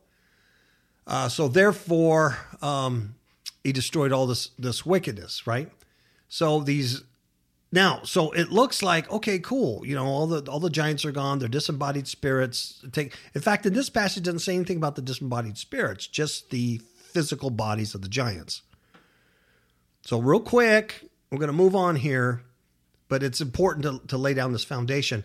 uh, 1.06 1.30
so 1.30 1.48
therefore, 1.48 2.38
um, 2.62 3.16
he 3.64 3.72
destroyed 3.72 4.12
all 4.12 4.28
this 4.28 4.50
this 4.60 4.86
wickedness, 4.86 5.46
right? 5.46 5.72
So 6.30 6.60
these 6.60 7.04
now, 7.72 8.02
so 8.04 8.32
it 8.32 8.52
looks 8.52 8.82
like 8.82 9.12
okay, 9.12 9.40
cool. 9.40 9.86
You 9.86 9.96
know, 9.96 10.06
all 10.06 10.28
the 10.28 10.50
all 10.50 10.60
the 10.60 10.70
giants 10.70 11.06
are 11.06 11.12
gone. 11.12 11.40
They're 11.40 11.48
disembodied 11.48 12.08
spirits. 12.08 12.84
Take, 12.92 13.16
in 13.34 13.42
fact, 13.42 13.66
in 13.66 13.74
this 13.74 13.90
passage, 13.90 14.24
doesn't 14.24 14.40
say 14.40 14.56
anything 14.56 14.78
about 14.78 14.96
the 14.96 15.02
disembodied 15.02 15.58
spirits, 15.58 16.08
just 16.08 16.50
the 16.50 16.82
physical 17.12 17.50
bodies 17.50 17.94
of 17.94 18.02
the 18.02 18.10
giants. 18.10 18.62
So, 20.04 20.20
real 20.20 20.40
quick, 20.40 21.10
we're 21.32 21.40
going 21.40 21.48
to 21.48 21.54
move 21.54 21.76
on 21.76 21.98
here 21.98 22.44
but 23.08 23.24
it's 23.24 23.42
important 23.42 23.84
to, 23.84 24.08
to 24.08 24.18
lay 24.18 24.34
down 24.34 24.54
this 24.54 24.64
foundation. 24.64 25.24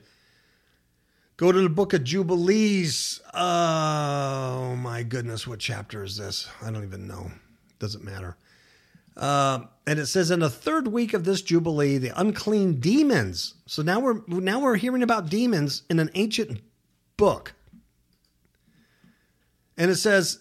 Go 1.37 1.51
to 1.51 1.61
the 1.61 1.69
book 1.69 1.93
of 1.93 2.05
Jubilees. 2.05 3.21
Oh 3.35 4.77
my 4.77 5.03
goodness, 5.03 5.47
what 5.47 5.59
chapter 5.59 6.05
is 6.05 6.17
this? 6.17 6.49
I 6.63 6.71
don't 6.71 6.85
even 6.85 7.07
know. 7.07 7.31
Doesn't 7.79 8.05
matter. 8.05 8.37
Uh, 9.17 9.65
and 9.87 9.99
it 9.99 10.07
says 10.07 10.31
in 10.31 10.41
the 10.41 10.51
third 10.51 10.89
week 10.89 11.13
of 11.13 11.25
this 11.25 11.43
jubilee, 11.43 11.99
the 11.99 12.19
unclean 12.19 12.81
demons. 12.81 13.55
So 13.67 13.83
now 13.83 14.01
we're 14.01 14.21
now 14.27 14.61
we're 14.61 14.77
hearing 14.77 15.03
about 15.03 15.29
demons 15.29 15.83
in 15.91 15.99
an 15.99 16.11
ancient 16.15 16.61
book. 17.17 17.55
And 19.77 19.91
it 19.91 19.97
says, 19.97 20.41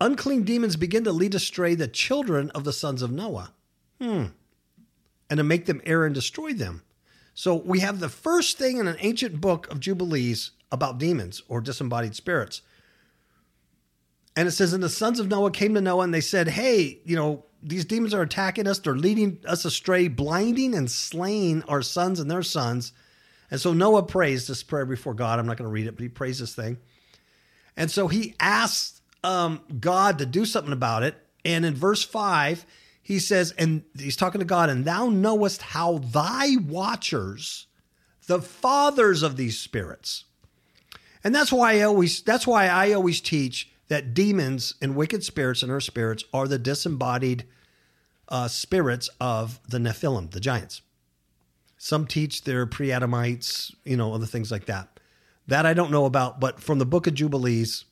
unclean 0.00 0.44
demons 0.44 0.76
begin 0.76 1.04
to 1.04 1.12
lead 1.12 1.34
astray 1.34 1.74
the 1.74 1.88
children 1.88 2.50
of 2.50 2.64
the 2.64 2.72
sons 2.72 3.02
of 3.02 3.10
Noah. 3.10 3.52
Hmm 4.00 4.26
and 5.28 5.38
to 5.38 5.44
make 5.44 5.66
them 5.66 5.80
err 5.84 6.04
and 6.04 6.14
destroy 6.14 6.52
them. 6.52 6.82
So 7.34 7.54
we 7.54 7.80
have 7.80 8.00
the 8.00 8.08
first 8.08 8.58
thing 8.58 8.78
in 8.78 8.86
an 8.86 8.96
ancient 9.00 9.40
book 9.40 9.70
of 9.70 9.80
Jubilees 9.80 10.52
about 10.72 10.98
demons 10.98 11.42
or 11.48 11.60
disembodied 11.60 12.16
spirits. 12.16 12.62
And 14.36 14.46
it 14.46 14.52
says, 14.52 14.74
And 14.74 14.82
the 14.82 14.90
sons 14.90 15.18
of 15.18 15.28
Noah 15.28 15.50
came 15.50 15.74
to 15.74 15.80
Noah 15.80 16.04
and 16.04 16.14
they 16.14 16.20
said, 16.20 16.48
Hey, 16.48 17.00
you 17.04 17.16
know, 17.16 17.44
these 17.62 17.86
demons 17.86 18.14
are 18.14 18.22
attacking 18.22 18.68
us. 18.68 18.78
They're 18.78 18.94
leading 18.94 19.38
us 19.46 19.64
astray, 19.64 20.08
blinding 20.08 20.74
and 20.74 20.90
slaying 20.90 21.62
our 21.64 21.82
sons 21.82 22.20
and 22.20 22.30
their 22.30 22.42
sons 22.42 22.92
And 23.50 23.60
so 23.60 23.72
Noah 23.72 24.02
prays 24.02 24.46
this 24.46 24.62
prayer 24.62 24.86
before 24.86 25.14
God. 25.14 25.38
I'm 25.38 25.46
not 25.46 25.56
going 25.56 25.68
to 25.68 25.72
read 25.72 25.86
it, 25.86 25.96
but 25.96 26.02
he 26.02 26.08
prays 26.08 26.38
this 26.38 26.54
thing. 26.54 26.78
And 27.76 27.90
so 27.90 28.08
he 28.08 28.34
asks 28.40 29.00
um, 29.24 29.60
God 29.80 30.18
to 30.18 30.26
do 30.26 30.44
something 30.44 30.72
about 30.72 31.02
it. 31.02 31.16
And 31.44 31.64
in 31.64 31.74
verse 31.74 32.02
5, 32.02 32.66
he 33.02 33.18
says, 33.18 33.52
and 33.52 33.84
he's 33.96 34.16
talking 34.16 34.40
to 34.40 34.44
God, 34.44 34.68
and 34.68 34.84
thou 34.84 35.08
knowest 35.08 35.62
how 35.62 35.98
thy 35.98 36.56
watchers, 36.66 37.66
the 38.26 38.42
fathers 38.42 39.22
of 39.22 39.36
these 39.36 39.58
spirits. 39.58 40.24
And 41.22 41.34
that's 41.34 41.52
why 41.52 41.78
I 41.78 41.82
always 41.82 42.22
that's 42.22 42.46
why 42.46 42.68
I 42.68 42.92
always 42.92 43.20
teach 43.20 43.70
that 43.88 44.14
demons 44.14 44.74
and 44.80 44.96
wicked 44.96 45.22
spirits 45.24 45.62
and 45.62 45.70
earth 45.70 45.84
spirits 45.84 46.24
are 46.32 46.48
the 46.48 46.58
disembodied 46.58 47.44
uh, 48.28 48.48
spirits 48.48 49.08
of 49.20 49.60
the 49.68 49.78
Nephilim, 49.78 50.30
the 50.30 50.40
giants. 50.40 50.82
Some 51.78 52.06
teach 52.06 52.42
they're 52.42 52.66
pre-Adamites, 52.66 53.74
you 53.84 53.96
know, 53.96 54.14
other 54.14 54.26
things 54.26 54.50
like 54.50 54.66
that. 54.66 54.98
That 55.46 55.66
I 55.66 55.74
don't 55.74 55.92
know 55.92 56.06
about, 56.06 56.40
but 56.40 56.60
from 56.60 56.78
the 56.78 56.86
Book 56.86 57.06
of 57.06 57.14
Jubilees, 57.14 57.84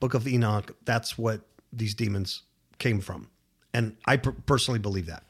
Book 0.00 0.14
of 0.14 0.26
Enoch, 0.26 0.76
that's 0.84 1.18
what 1.18 1.42
these 1.72 1.94
demons 1.94 2.42
came 2.78 3.00
from. 3.00 3.28
And 3.74 3.96
I 4.06 4.16
per- 4.16 4.32
personally 4.32 4.78
believe 4.78 5.06
that. 5.06 5.24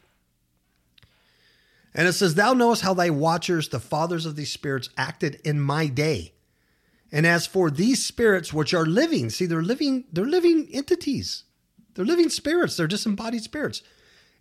And 1.94 2.07
it 2.07 2.12
says, 2.12 2.35
Thou 2.35 2.53
knowest 2.53 2.83
how 2.83 2.94
thy 2.94 3.11
watchers, 3.11 3.68
the 3.68 3.81
fathers 3.81 4.27
of 4.27 4.37
these 4.37 4.53
spirits, 4.53 4.90
acted 4.96 5.40
in 5.44 5.61
my 5.61 5.87
day. 5.87 6.34
And 7.14 7.29
as 7.29 7.46
for 7.46 7.70
these 7.70 8.05
spirits 8.05 8.53
which 8.53 8.74
are 8.74 8.85
living, 8.85 9.31
see, 9.31 9.46
they're 9.46 9.62
living, 9.62 10.03
they're 10.12 10.27
living 10.27 10.68
entities. 10.72 11.44
They're 11.94 12.05
living 12.05 12.29
spirits, 12.29 12.77
they're 12.77 12.88
disembodied 12.88 13.44
spirits. 13.44 13.83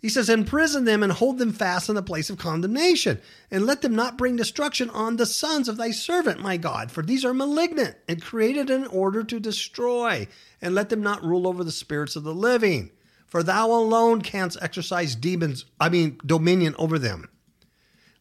He 0.01 0.09
says, 0.09 0.27
Imprison 0.27 0.83
them 0.83 1.03
and 1.03 1.11
hold 1.11 1.37
them 1.37 1.53
fast 1.53 1.87
in 1.87 1.93
the 1.93 2.01
place 2.01 2.31
of 2.31 2.39
condemnation, 2.39 3.21
and 3.51 3.67
let 3.67 3.83
them 3.83 3.93
not 3.93 4.17
bring 4.17 4.37
destruction 4.37 4.89
on 4.89 5.17
the 5.17 5.27
sons 5.27 5.69
of 5.69 5.77
thy 5.77 5.91
servant, 5.91 6.41
my 6.41 6.57
God, 6.57 6.91
for 6.91 7.03
these 7.03 7.23
are 7.23 7.31
malignant 7.31 7.95
and 8.07 8.23
created 8.23 8.71
in 8.71 8.87
order 8.87 9.23
to 9.23 9.39
destroy, 9.39 10.27
and 10.59 10.73
let 10.73 10.89
them 10.89 11.03
not 11.03 11.23
rule 11.23 11.47
over 11.47 11.63
the 11.63 11.71
spirits 11.71 12.15
of 12.15 12.23
the 12.23 12.33
living. 12.33 12.89
For 13.27 13.43
thou 13.43 13.67
alone 13.67 14.23
canst 14.23 14.57
exercise 14.63 15.13
demons, 15.15 15.65
I 15.79 15.89
mean, 15.89 16.17
dominion 16.25 16.73
over 16.79 16.97
them. 16.97 17.29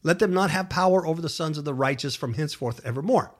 Let 0.02 0.18
them 0.18 0.34
not 0.34 0.50
have 0.50 0.68
power 0.68 1.06
over 1.06 1.22
the 1.22 1.30
sons 1.30 1.56
of 1.56 1.64
the 1.64 1.72
righteous 1.72 2.14
from 2.14 2.34
henceforth 2.34 2.84
evermore. 2.84 3.34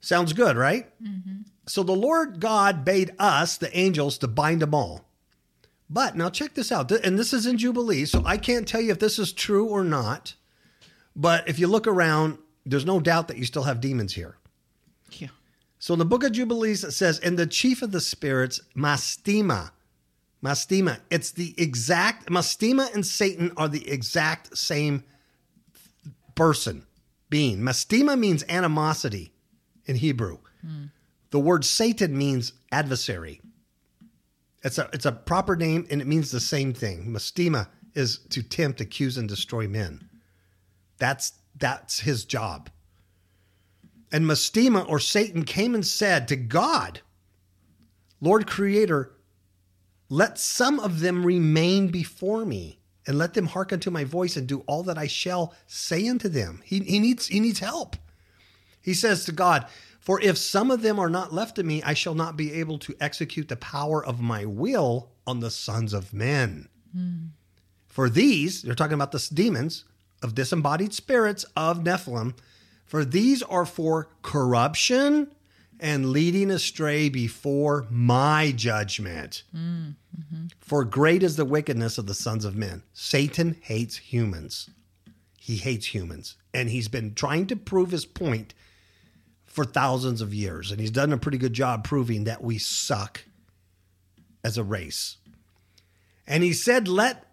Sounds 0.00 0.32
good, 0.32 0.56
right? 0.56 0.86
Mm-hmm. 1.02 1.42
So 1.66 1.82
the 1.82 1.92
Lord 1.92 2.40
God 2.40 2.84
bade 2.84 3.10
us, 3.18 3.56
the 3.56 3.76
angels, 3.76 4.18
to 4.18 4.28
bind 4.28 4.62
them 4.62 4.74
all. 4.74 5.04
But 5.90 6.16
now 6.16 6.30
check 6.30 6.54
this 6.54 6.70
out. 6.70 6.90
And 6.90 7.18
this 7.18 7.32
is 7.32 7.46
in 7.46 7.58
Jubilee, 7.58 8.04
so 8.04 8.22
I 8.24 8.36
can't 8.36 8.68
tell 8.68 8.80
you 8.80 8.92
if 8.92 8.98
this 8.98 9.18
is 9.18 9.32
true 9.32 9.66
or 9.66 9.84
not. 9.84 10.34
But 11.16 11.48
if 11.48 11.58
you 11.58 11.66
look 11.66 11.86
around, 11.86 12.38
there's 12.64 12.86
no 12.86 13.00
doubt 13.00 13.28
that 13.28 13.38
you 13.38 13.44
still 13.44 13.64
have 13.64 13.80
demons 13.80 14.14
here. 14.14 14.36
Yeah. 15.12 15.28
So 15.78 15.94
in 15.94 15.98
the 15.98 16.04
book 16.04 16.24
of 16.24 16.32
Jubilees, 16.32 16.84
it 16.84 16.92
says, 16.92 17.18
And 17.20 17.38
the 17.38 17.46
chief 17.46 17.82
of 17.82 17.92
the 17.92 18.00
spirits, 18.00 18.60
Mastema. 18.76 19.70
Mastema. 20.44 21.00
It's 21.10 21.32
the 21.32 21.54
exact, 21.58 22.28
Mastema 22.30 22.94
and 22.94 23.04
Satan 23.04 23.52
are 23.56 23.68
the 23.68 23.88
exact 23.90 24.56
same 24.56 25.04
person, 26.34 26.86
being. 27.30 27.58
Mastema 27.58 28.18
means 28.18 28.44
animosity 28.48 29.32
in 29.88 29.96
Hebrew. 29.96 30.38
Mm. 30.64 30.90
The 31.30 31.40
word 31.40 31.64
Satan 31.64 32.16
means 32.16 32.52
adversary. 32.70 33.40
It's 34.62 34.78
a 34.78 34.88
it's 34.92 35.06
a 35.06 35.12
proper 35.12 35.56
name 35.56 35.86
and 35.90 36.00
it 36.00 36.06
means 36.06 36.30
the 36.30 36.40
same 36.40 36.72
thing. 36.72 37.06
Mastema 37.06 37.68
is 37.94 38.18
to 38.30 38.42
tempt, 38.42 38.80
accuse, 38.80 39.16
and 39.16 39.28
destroy 39.28 39.66
men. 39.66 40.08
That's 40.98 41.32
that's 41.56 42.00
his 42.00 42.24
job. 42.24 42.70
And 44.10 44.24
Mastema 44.24 44.88
or 44.88 44.98
Satan 44.98 45.44
came 45.44 45.74
and 45.74 45.86
said 45.86 46.28
to 46.28 46.36
God, 46.36 47.00
Lord 48.20 48.46
Creator, 48.46 49.12
let 50.08 50.38
some 50.38 50.80
of 50.80 51.00
them 51.00 51.26
remain 51.26 51.88
before 51.88 52.46
me, 52.46 52.78
and 53.06 53.18
let 53.18 53.34
them 53.34 53.46
hearken 53.46 53.80
to 53.80 53.90
my 53.90 54.04
voice 54.04 54.36
and 54.36 54.46
do 54.46 54.60
all 54.60 54.82
that 54.84 54.98
I 54.98 55.06
shall 55.06 55.54
say 55.66 56.08
unto 56.08 56.28
them. 56.28 56.62
He, 56.64 56.80
he 56.80 56.98
needs 56.98 57.26
he 57.26 57.40
needs 57.40 57.58
help. 57.58 57.96
He 58.88 58.94
says 58.94 59.26
to 59.26 59.32
God, 59.32 59.66
For 60.00 60.18
if 60.22 60.38
some 60.38 60.70
of 60.70 60.80
them 60.80 60.98
are 60.98 61.10
not 61.10 61.30
left 61.30 61.56
to 61.56 61.62
me, 61.62 61.82
I 61.82 61.92
shall 61.92 62.14
not 62.14 62.38
be 62.38 62.54
able 62.54 62.78
to 62.78 62.96
execute 62.98 63.48
the 63.48 63.56
power 63.56 64.02
of 64.02 64.18
my 64.18 64.46
will 64.46 65.10
on 65.26 65.40
the 65.40 65.50
sons 65.50 65.92
of 65.92 66.14
men. 66.14 66.70
Mm. 66.96 67.28
For 67.86 68.08
these, 68.08 68.62
they're 68.62 68.74
talking 68.74 68.94
about 68.94 69.12
the 69.12 69.28
demons 69.30 69.84
of 70.22 70.34
disembodied 70.34 70.94
spirits 70.94 71.44
of 71.54 71.80
Nephilim, 71.80 72.32
for 72.86 73.04
these 73.04 73.42
are 73.42 73.66
for 73.66 74.08
corruption 74.22 75.32
and 75.78 76.08
leading 76.08 76.50
astray 76.50 77.10
before 77.10 77.86
my 77.90 78.52
judgment. 78.56 79.42
Mm, 79.54 79.96
mm-hmm. 80.18 80.46
For 80.60 80.86
great 80.86 81.22
is 81.22 81.36
the 81.36 81.44
wickedness 81.44 81.98
of 81.98 82.06
the 82.06 82.14
sons 82.14 82.46
of 82.46 82.56
men. 82.56 82.84
Satan 82.94 83.58
hates 83.60 83.98
humans. 83.98 84.70
He 85.38 85.56
hates 85.56 85.94
humans. 85.94 86.36
And 86.54 86.70
he's 86.70 86.88
been 86.88 87.14
trying 87.14 87.46
to 87.48 87.56
prove 87.56 87.90
his 87.90 88.06
point 88.06 88.54
for 89.58 89.64
thousands 89.64 90.20
of 90.20 90.32
years. 90.32 90.70
And 90.70 90.80
he's 90.80 90.92
done 90.92 91.12
a 91.12 91.18
pretty 91.18 91.36
good 91.36 91.52
job 91.52 91.82
proving 91.82 92.22
that 92.24 92.44
we 92.44 92.58
suck 92.58 93.24
as 94.44 94.56
a 94.56 94.62
race. 94.62 95.16
And 96.28 96.44
he 96.44 96.52
said, 96.52 96.86
let, 96.86 97.24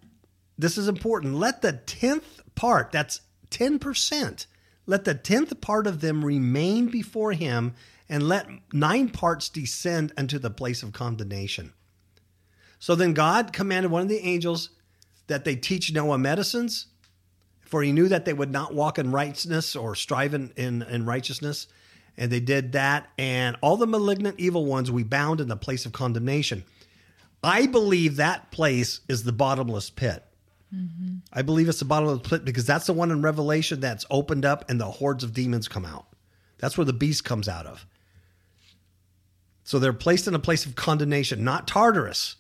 this 0.58 0.76
is 0.76 0.88
important, 0.88 1.36
let 1.36 1.62
the 1.62 1.74
10th 1.74 2.40
part, 2.56 2.92
that's 2.92 3.22
10%, 3.52 4.48
let 4.88 5.06
the 5.06 5.14
10th 5.14 5.62
part 5.62 5.86
of 5.86 6.02
them 6.02 6.26
remain 6.26 6.88
before 6.88 7.34
him 7.34 7.76
and 8.10 8.28
let 8.28 8.48
nine 8.74 9.10
parts 9.10 9.48
descend 9.48 10.12
unto 10.18 10.40
the 10.40 10.50
place 10.50 10.82
of 10.82 10.94
condemnation. 10.94 11.74
So 12.80 12.96
then 12.96 13.14
God 13.14 13.54
commanded 13.54 13.92
one 13.92 14.02
of 14.02 14.10
the 14.10 14.26
angels 14.26 14.72
that 15.28 15.46
they 15.46 15.56
teach 15.56 15.94
Noah 15.94 16.18
medicines, 16.18 16.88
for 17.62 17.84
he 17.84 17.92
knew 17.92 18.08
that 18.08 18.26
they 18.26 18.34
would 18.34 18.52
not 18.52 18.74
walk 18.74 18.98
in 18.98 19.12
righteousness 19.12 19.76
or 19.76 19.94
strive 19.94 20.34
in, 20.34 20.52
in, 20.58 20.82
in 20.82 21.06
righteousness. 21.06 21.68
And 22.18 22.32
they 22.32 22.40
did 22.40 22.74
that. 22.74 23.10
And 23.18 23.58
all 23.62 23.78
the 23.78 23.88
malignant 23.88 24.40
evil 24.40 24.66
ones 24.66 24.92
we 24.92 25.04
bound 25.04 25.42
in 25.42 25.48
the 25.48 25.58
place 25.58 25.86
of 25.86 25.92
condemnation. 25.92 26.64
I 27.44 27.68
believe 27.68 28.16
that 28.16 28.52
place 28.52 29.02
is 29.08 29.24
the 29.24 29.32
bottomless 29.32 29.90
pit. 29.90 30.24
Mm-hmm. 30.74 31.18
I 31.32 31.42
believe 31.42 31.70
it's 31.70 31.80
the 31.80 31.86
bottomless 31.86 32.28
pit 32.28 32.44
because 32.44 32.66
that's 32.66 32.88
the 32.88 32.94
one 32.94 33.12
in 33.12 33.22
Revelation 33.22 33.80
that's 33.80 34.06
opened 34.10 34.46
up 34.46 34.70
and 34.70 34.80
the 34.80 34.86
hordes 34.86 35.24
of 35.24 35.34
demons 35.34 35.68
come 35.68 35.86
out. 35.86 36.08
That's 36.58 36.78
where 36.78 36.86
the 36.86 36.94
beast 36.94 37.24
comes 37.24 37.48
out 37.48 37.66
of. 37.66 37.86
So 39.64 39.80
they're 39.80 39.94
placed 39.94 40.28
in 40.28 40.36
a 40.36 40.40
place 40.40 40.66
of 40.66 40.76
condemnation, 40.76 41.44
not 41.44 41.68
Tartarus, 41.68 42.36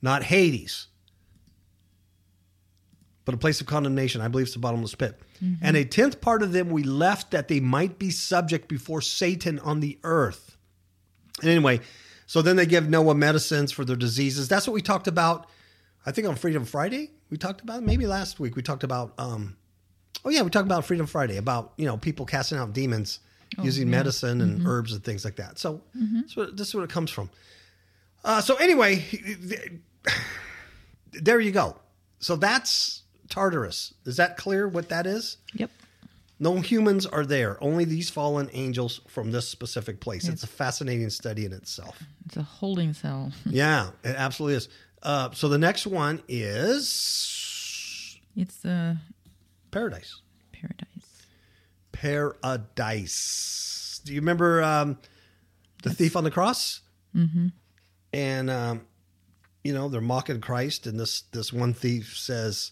not 0.00 0.24
Hades, 0.24 0.86
but 3.26 3.34
a 3.34 3.38
place 3.38 3.60
of 3.60 3.66
condemnation. 3.66 4.22
I 4.22 4.28
believe 4.28 4.46
it's 4.46 4.54
the 4.54 4.60
bottomless 4.60 4.94
pit. 4.94 5.20
Mm-hmm. 5.44 5.64
And 5.64 5.76
a 5.76 5.84
tenth 5.84 6.22
part 6.22 6.42
of 6.42 6.52
them 6.52 6.70
we 6.70 6.84
left 6.84 7.32
that 7.32 7.48
they 7.48 7.60
might 7.60 7.98
be 7.98 8.10
subject 8.10 8.68
before 8.68 9.02
Satan 9.02 9.58
on 9.58 9.80
the 9.80 9.98
earth. 10.04 10.56
And 11.42 11.50
anyway, 11.50 11.80
so 12.26 12.40
then 12.40 12.56
they 12.56 12.64
give 12.64 12.88
Noah 12.88 13.16
medicines 13.16 13.72
for 13.72 13.84
their 13.84 13.96
diseases. 13.96 14.48
That's 14.48 14.66
what 14.66 14.74
we 14.74 14.80
talked 14.80 15.08
about. 15.08 15.50
I 16.06 16.12
think 16.12 16.28
on 16.28 16.36
Freedom 16.36 16.64
Friday 16.64 17.10
we 17.28 17.36
talked 17.36 17.60
about 17.60 17.82
maybe 17.82 18.06
last 18.06 18.38
week 18.40 18.56
we 18.56 18.62
talked 18.62 18.84
about. 18.84 19.12
Um, 19.18 19.56
oh 20.24 20.30
yeah, 20.30 20.42
we 20.42 20.50
talked 20.50 20.66
about 20.66 20.84
Freedom 20.84 21.06
Friday 21.06 21.36
about 21.36 21.72
you 21.76 21.84
know 21.84 21.96
people 21.96 22.26
casting 22.26 22.58
out 22.58 22.72
demons 22.72 23.18
oh, 23.58 23.64
using 23.64 23.88
yeah. 23.88 23.98
medicine 23.98 24.40
and 24.40 24.58
mm-hmm. 24.60 24.68
herbs 24.68 24.92
and 24.92 25.02
things 25.02 25.24
like 25.24 25.36
that. 25.36 25.58
So, 25.58 25.82
mm-hmm. 25.96 26.20
so 26.28 26.46
this 26.46 26.68
is 26.68 26.74
where 26.76 26.84
it 26.84 26.90
comes 26.90 27.10
from. 27.10 27.28
Uh, 28.24 28.40
so 28.40 28.54
anyway, 28.54 29.04
there 31.12 31.40
you 31.40 31.50
go. 31.50 31.76
So 32.20 32.36
that's 32.36 33.02
Tartarus. 33.28 33.94
Is 34.04 34.16
that 34.16 34.36
clear 34.36 34.68
what 34.68 34.88
that 34.88 35.06
is? 35.06 35.38
Yep. 35.54 35.70
No 36.38 36.60
humans 36.60 37.06
are 37.06 37.24
there, 37.24 37.56
only 37.62 37.84
these 37.84 38.10
fallen 38.10 38.50
angels 38.52 39.00
from 39.08 39.32
this 39.32 39.48
specific 39.48 40.00
place. 40.00 40.24
It's, 40.24 40.34
it's 40.34 40.42
a 40.42 40.46
fascinating 40.46 41.08
study 41.08 41.46
in 41.46 41.52
itself. 41.52 41.98
It's 42.26 42.36
a 42.36 42.42
holding 42.42 42.92
cell. 42.92 43.32
yeah, 43.46 43.90
it 44.04 44.14
absolutely 44.16 44.56
is. 44.56 44.68
Uh, 45.02 45.30
so 45.32 45.48
the 45.48 45.58
next 45.58 45.86
one 45.86 46.22
is. 46.28 48.18
It's 48.36 48.56
the. 48.56 48.98
Paradise. 49.70 50.20
Paradise. 50.52 51.26
Paradise. 51.92 54.00
Do 54.04 54.12
you 54.12 54.20
remember 54.20 54.62
um, 54.62 54.98
the 55.82 55.90
thief 55.90 56.16
on 56.16 56.24
the 56.24 56.30
cross? 56.30 56.80
Mm-hmm. 57.14 57.48
And 58.12 58.50
um, 58.50 58.82
you 59.66 59.74
know 59.74 59.88
they're 59.88 60.00
mocking 60.00 60.40
Christ, 60.40 60.86
and 60.86 60.98
this 60.98 61.22
this 61.32 61.52
one 61.52 61.74
thief 61.74 62.16
says, 62.16 62.70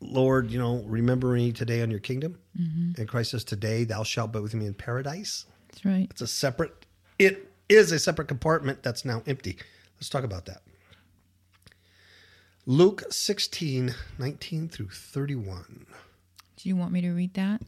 "Lord, 0.00 0.50
you 0.50 0.58
know, 0.58 0.82
remember 0.86 1.32
me 1.34 1.52
today 1.52 1.82
on 1.82 1.90
your 1.90 2.00
kingdom." 2.00 2.38
Mm-hmm. 2.58 3.00
And 3.00 3.08
Christ 3.08 3.32
says, 3.32 3.44
"Today 3.44 3.84
thou 3.84 4.02
shalt 4.02 4.32
be 4.32 4.40
with 4.40 4.54
me 4.54 4.66
in 4.66 4.74
paradise." 4.74 5.46
That's 5.68 5.84
right. 5.84 6.06
It's 6.10 6.20
a 6.20 6.26
separate. 6.26 6.86
It 7.18 7.52
is 7.68 7.92
a 7.92 7.98
separate 7.98 8.28
compartment 8.28 8.82
that's 8.82 9.04
now 9.04 9.22
empty. 9.26 9.58
Let's 9.96 10.08
talk 10.08 10.24
about 10.24 10.46
that. 10.46 10.62
Luke 12.66 13.02
16, 13.10 13.94
19 14.18 14.68
through 14.68 14.90
31. 14.90 15.86
Do 16.56 16.68
you 16.68 16.76
want 16.76 16.92
me 16.92 17.00
to 17.00 17.10
read 17.12 17.34
that? 17.34 17.62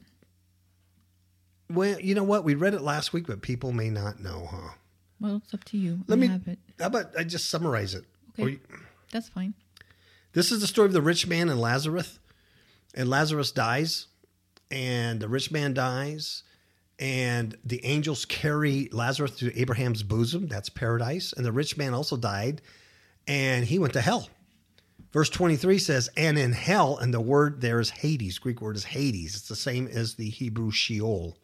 Well, 1.71 1.99
you 2.01 2.14
know 2.14 2.25
what? 2.25 2.45
We 2.45 2.55
read 2.55 2.75
it 2.75 2.83
last 2.83 3.12
week, 3.12 3.27
but 3.27 3.40
people 3.43 3.73
may 3.73 3.88
not 3.90 4.21
know, 4.21 4.49
huh? 4.51 4.75
Well, 5.21 5.37
it's 5.45 5.55
up 5.55 5.64
to 5.64 5.79
you. 5.79 6.01
Let 6.07 6.16
I 6.16 6.21
me. 6.21 6.27
have 6.27 6.49
it. 6.49 6.59
How 6.79 6.87
about 6.87 7.12
I 7.16 7.25
just 7.25 7.49
summarize 7.49 7.95
it? 7.95 8.05
Okay. 8.38 8.53
You- 8.53 8.61
That's 9.12 9.29
fine. 9.29 9.55
This 10.33 10.53
is 10.53 10.61
the 10.61 10.66
story 10.66 10.87
of 10.87 10.93
the 10.93 11.03
rich 11.03 11.27
man 11.27 11.49
and 11.49 11.61
Lazarus. 11.61 12.19
And 12.95 13.09
Lazarus 13.09 13.53
dies, 13.53 14.09
and 14.71 15.21
the 15.21 15.29
rich 15.29 15.53
man 15.53 15.75
dies, 15.75 16.43
and 16.99 17.57
the 17.64 17.85
angels 17.85 18.25
carry 18.25 18.88
Lazarus 18.93 19.37
to 19.38 19.59
Abraham's 19.59 20.03
bosom. 20.03 20.49
That's 20.49 20.69
paradise. 20.69 21.33
And 21.33 21.47
the 21.47 21.53
rich 21.53 21.77
man 21.77 21.95
also 21.95 22.16
died, 22.16 22.62
and 23.27 23.64
he 23.64 23.79
went 23.79 23.93
to 23.93 24.01
hell. 24.01 24.29
Verse 25.12 25.31
23 25.31 25.79
says, 25.79 26.09
and 26.16 26.38
in 26.38 26.53
hell, 26.53 26.97
and 26.99 27.12
the 27.12 27.21
word 27.21 27.61
there 27.61 27.81
is 27.81 27.90
Hades. 27.90 28.38
Greek 28.38 28.61
word 28.61 28.77
is 28.77 28.85
Hades. 28.85 29.35
It's 29.35 29.49
the 29.49 29.57
same 29.57 29.88
as 29.88 30.14
the 30.14 30.31
Hebrew 30.31 30.71
Sheol. 30.71 31.37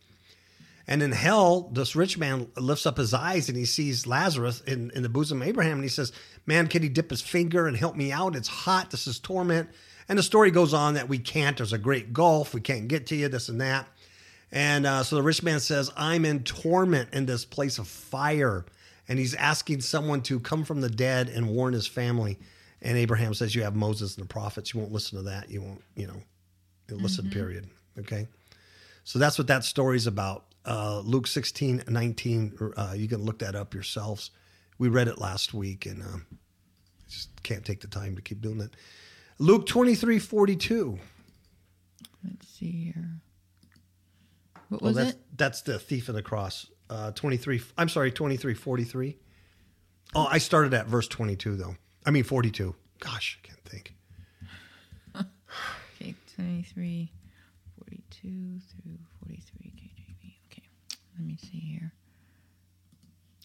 And 0.86 1.02
in 1.02 1.10
hell, 1.10 1.68
this 1.72 1.96
rich 1.96 2.16
man 2.16 2.48
lifts 2.56 2.86
up 2.86 2.96
his 2.96 3.12
eyes 3.12 3.48
and 3.48 3.58
he 3.58 3.64
sees 3.64 4.06
Lazarus 4.06 4.60
in, 4.60 4.92
in 4.94 5.02
the 5.02 5.08
bosom 5.08 5.42
of 5.42 5.48
Abraham. 5.48 5.74
And 5.74 5.82
he 5.82 5.88
says, 5.88 6.12
Man, 6.46 6.68
can 6.68 6.82
he 6.82 6.88
dip 6.88 7.10
his 7.10 7.20
finger 7.20 7.66
and 7.66 7.76
help 7.76 7.96
me 7.96 8.12
out? 8.12 8.36
It's 8.36 8.48
hot. 8.48 8.90
This 8.90 9.06
is 9.06 9.18
torment. 9.18 9.68
And 10.08 10.18
the 10.18 10.22
story 10.22 10.52
goes 10.52 10.72
on 10.72 10.94
that 10.94 11.08
we 11.08 11.18
can't. 11.18 11.56
There's 11.56 11.72
a 11.72 11.78
great 11.78 12.12
gulf. 12.12 12.54
We 12.54 12.60
can't 12.60 12.86
get 12.86 13.06
to 13.08 13.16
you, 13.16 13.28
this 13.28 13.48
and 13.48 13.60
that. 13.60 13.88
And 14.52 14.86
uh, 14.86 15.02
so 15.02 15.16
the 15.16 15.22
rich 15.22 15.42
man 15.42 15.58
says, 15.58 15.90
I'm 15.96 16.24
in 16.24 16.44
torment 16.44 17.12
in 17.12 17.26
this 17.26 17.44
place 17.44 17.78
of 17.78 17.88
fire. 17.88 18.64
And 19.08 19.18
he's 19.18 19.34
asking 19.34 19.80
someone 19.80 20.22
to 20.22 20.38
come 20.40 20.64
from 20.64 20.80
the 20.80 20.88
dead 20.88 21.28
and 21.28 21.48
warn 21.48 21.72
his 21.72 21.86
family. 21.86 22.38
And 22.80 22.96
Abraham 22.96 23.34
says, 23.34 23.54
You 23.54 23.62
have 23.62 23.74
Moses 23.74 24.16
and 24.16 24.24
the 24.24 24.28
prophets. 24.28 24.72
You 24.72 24.80
won't 24.80 24.92
listen 24.92 25.18
to 25.18 25.24
that. 25.24 25.50
You 25.50 25.62
won't, 25.62 25.82
you 25.96 26.06
know, 26.06 26.22
listen, 26.90 27.30
period. 27.30 27.68
Okay. 27.98 28.28
So 29.04 29.18
that's 29.18 29.38
what 29.38 29.46
that 29.48 29.64
story's 29.64 30.06
about. 30.06 30.44
Uh, 30.64 31.00
Luke 31.00 31.26
16, 31.26 31.84
19. 31.88 32.72
Uh, 32.76 32.94
you 32.96 33.08
can 33.08 33.22
look 33.22 33.38
that 33.40 33.54
up 33.54 33.74
yourselves. 33.74 34.30
We 34.78 34.88
read 34.88 35.08
it 35.08 35.18
last 35.18 35.54
week 35.54 35.86
and 35.86 36.02
um, 36.02 36.26
just 37.08 37.42
can't 37.42 37.64
take 37.64 37.80
the 37.80 37.86
time 37.88 38.14
to 38.16 38.22
keep 38.22 38.40
doing 38.40 38.58
that. 38.58 38.70
Luke 39.38 39.66
23, 39.66 40.18
42. 40.18 40.98
Let's 42.24 42.48
see 42.48 42.92
here. 42.94 43.20
What 44.68 44.82
Oh, 44.82 44.86
was 44.86 44.96
that's, 44.96 45.10
it? 45.12 45.18
that's 45.36 45.62
the 45.62 45.78
thief 45.78 46.08
of 46.08 46.14
the 46.14 46.22
cross. 46.22 46.66
Uh, 46.90 47.10
23, 47.12 47.62
I'm 47.78 47.88
sorry, 47.88 48.10
23, 48.10 48.54
43. 48.54 49.16
Oh, 50.14 50.26
I 50.30 50.38
started 50.38 50.72
at 50.74 50.86
verse 50.86 51.08
22, 51.08 51.56
though. 51.56 51.76
I 52.04 52.10
mean, 52.10 52.24
42. 52.24 52.74
Gosh, 53.00 53.38
I 53.42 53.46
can't 53.46 53.64
think. 53.64 53.94
Okay, 56.00 56.14
23, 56.34 57.10
42 57.78 58.28
through 58.28 58.98
43 59.26 59.70
KJV. 59.70 60.34
Okay, 60.52 60.62
let 61.16 61.26
me 61.26 61.38
see 61.40 61.58
here. 61.58 61.90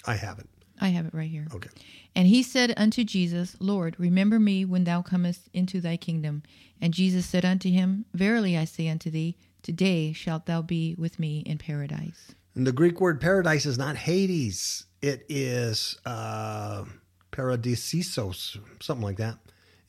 I 0.05 0.15
haven't. 0.15 0.49
I 0.81 0.89
have 0.89 1.05
it 1.05 1.13
right 1.13 1.29
here. 1.29 1.47
Okay. 1.53 1.69
And 2.15 2.27
he 2.27 2.43
said 2.43 2.73
unto 2.75 3.03
Jesus, 3.03 3.55
Lord, 3.59 3.95
remember 3.97 4.39
me 4.39 4.65
when 4.65 4.83
thou 4.83 5.01
comest 5.01 5.47
into 5.53 5.79
thy 5.79 5.95
kingdom. 5.95 6.43
And 6.81 6.93
Jesus 6.93 7.25
said 7.25 7.45
unto 7.45 7.69
him, 7.69 8.05
Verily 8.13 8.57
I 8.57 8.65
say 8.65 8.89
unto 8.89 9.09
thee, 9.11 9.37
today 9.61 10.11
shalt 10.11 10.47
thou 10.47 10.61
be 10.61 10.95
with 10.97 11.19
me 11.19 11.39
in 11.45 11.59
paradise. 11.59 12.33
And 12.55 12.67
the 12.67 12.71
Greek 12.71 12.99
word 12.99 13.21
paradise 13.21 13.65
is 13.65 13.77
not 13.77 13.95
Hades. 13.95 14.85
It 15.01 15.25
is 15.29 15.97
uh, 16.05 16.83
paradisesos, 17.31 18.57
something 18.81 19.03
like 19.03 19.17
that. 19.17 19.37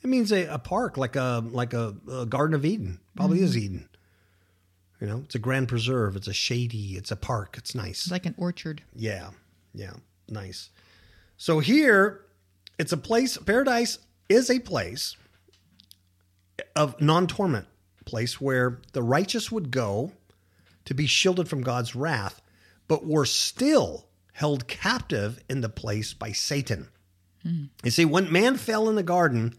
It 0.02 0.09
means 0.09 0.33
a, 0.33 0.46
a 0.46 0.59
park, 0.59 0.96
like 0.96 1.16
a 1.16 1.44
like 1.50 1.74
a, 1.74 1.94
a 2.11 2.26
Garden 2.26 2.55
of 2.55 2.64
Eden. 2.64 2.98
Probably 3.16 3.40
is 3.40 3.57
Eden. 3.57 3.88
You 5.00 5.07
know, 5.07 5.22
it's 5.24 5.35
a 5.35 5.40
grand 5.40 5.68
preserve. 5.68 6.16
It's 6.16 6.28
a 6.28 6.33
shady. 6.33 6.96
It's 6.96 7.11
a 7.11 7.16
park. 7.16 7.57
It's 7.59 7.74
nice. 7.74 8.02
It's 8.02 8.11
like 8.11 8.26
an 8.26 8.35
orchard. 8.37 8.83
Yeah, 8.94 9.31
yeah, 9.74 9.94
nice. 10.28 10.70
So 11.37 11.59
here, 11.59 12.25
it's 12.79 12.92
a 12.92 12.97
place. 12.97 13.37
Paradise 13.37 13.99
is 14.29 14.51
a 14.51 14.61
place 14.61 15.16
of 16.77 17.01
non-torment, 17.01 17.66
place 18.05 18.40
where 18.40 18.81
the 18.92 19.03
righteous 19.03 19.51
would 19.51 19.71
go 19.71 20.12
to 20.85 20.95
be 20.95 21.07
shielded 21.07 21.49
from 21.49 21.62
God's 21.62 21.95
wrath, 21.95 22.40
but 22.88 23.07
were 23.07 23.27
still 23.27 24.09
held 24.33 24.66
captive 24.66 25.38
in 25.49 25.61
the 25.61 25.68
place 25.68 26.14
by 26.14 26.33
Satan. 26.33 26.88
Hmm. 27.42 27.64
You 27.85 27.90
see, 27.90 28.05
when 28.05 28.33
man 28.33 28.57
fell 28.57 28.88
in 28.88 28.95
the 28.95 29.03
garden, 29.03 29.55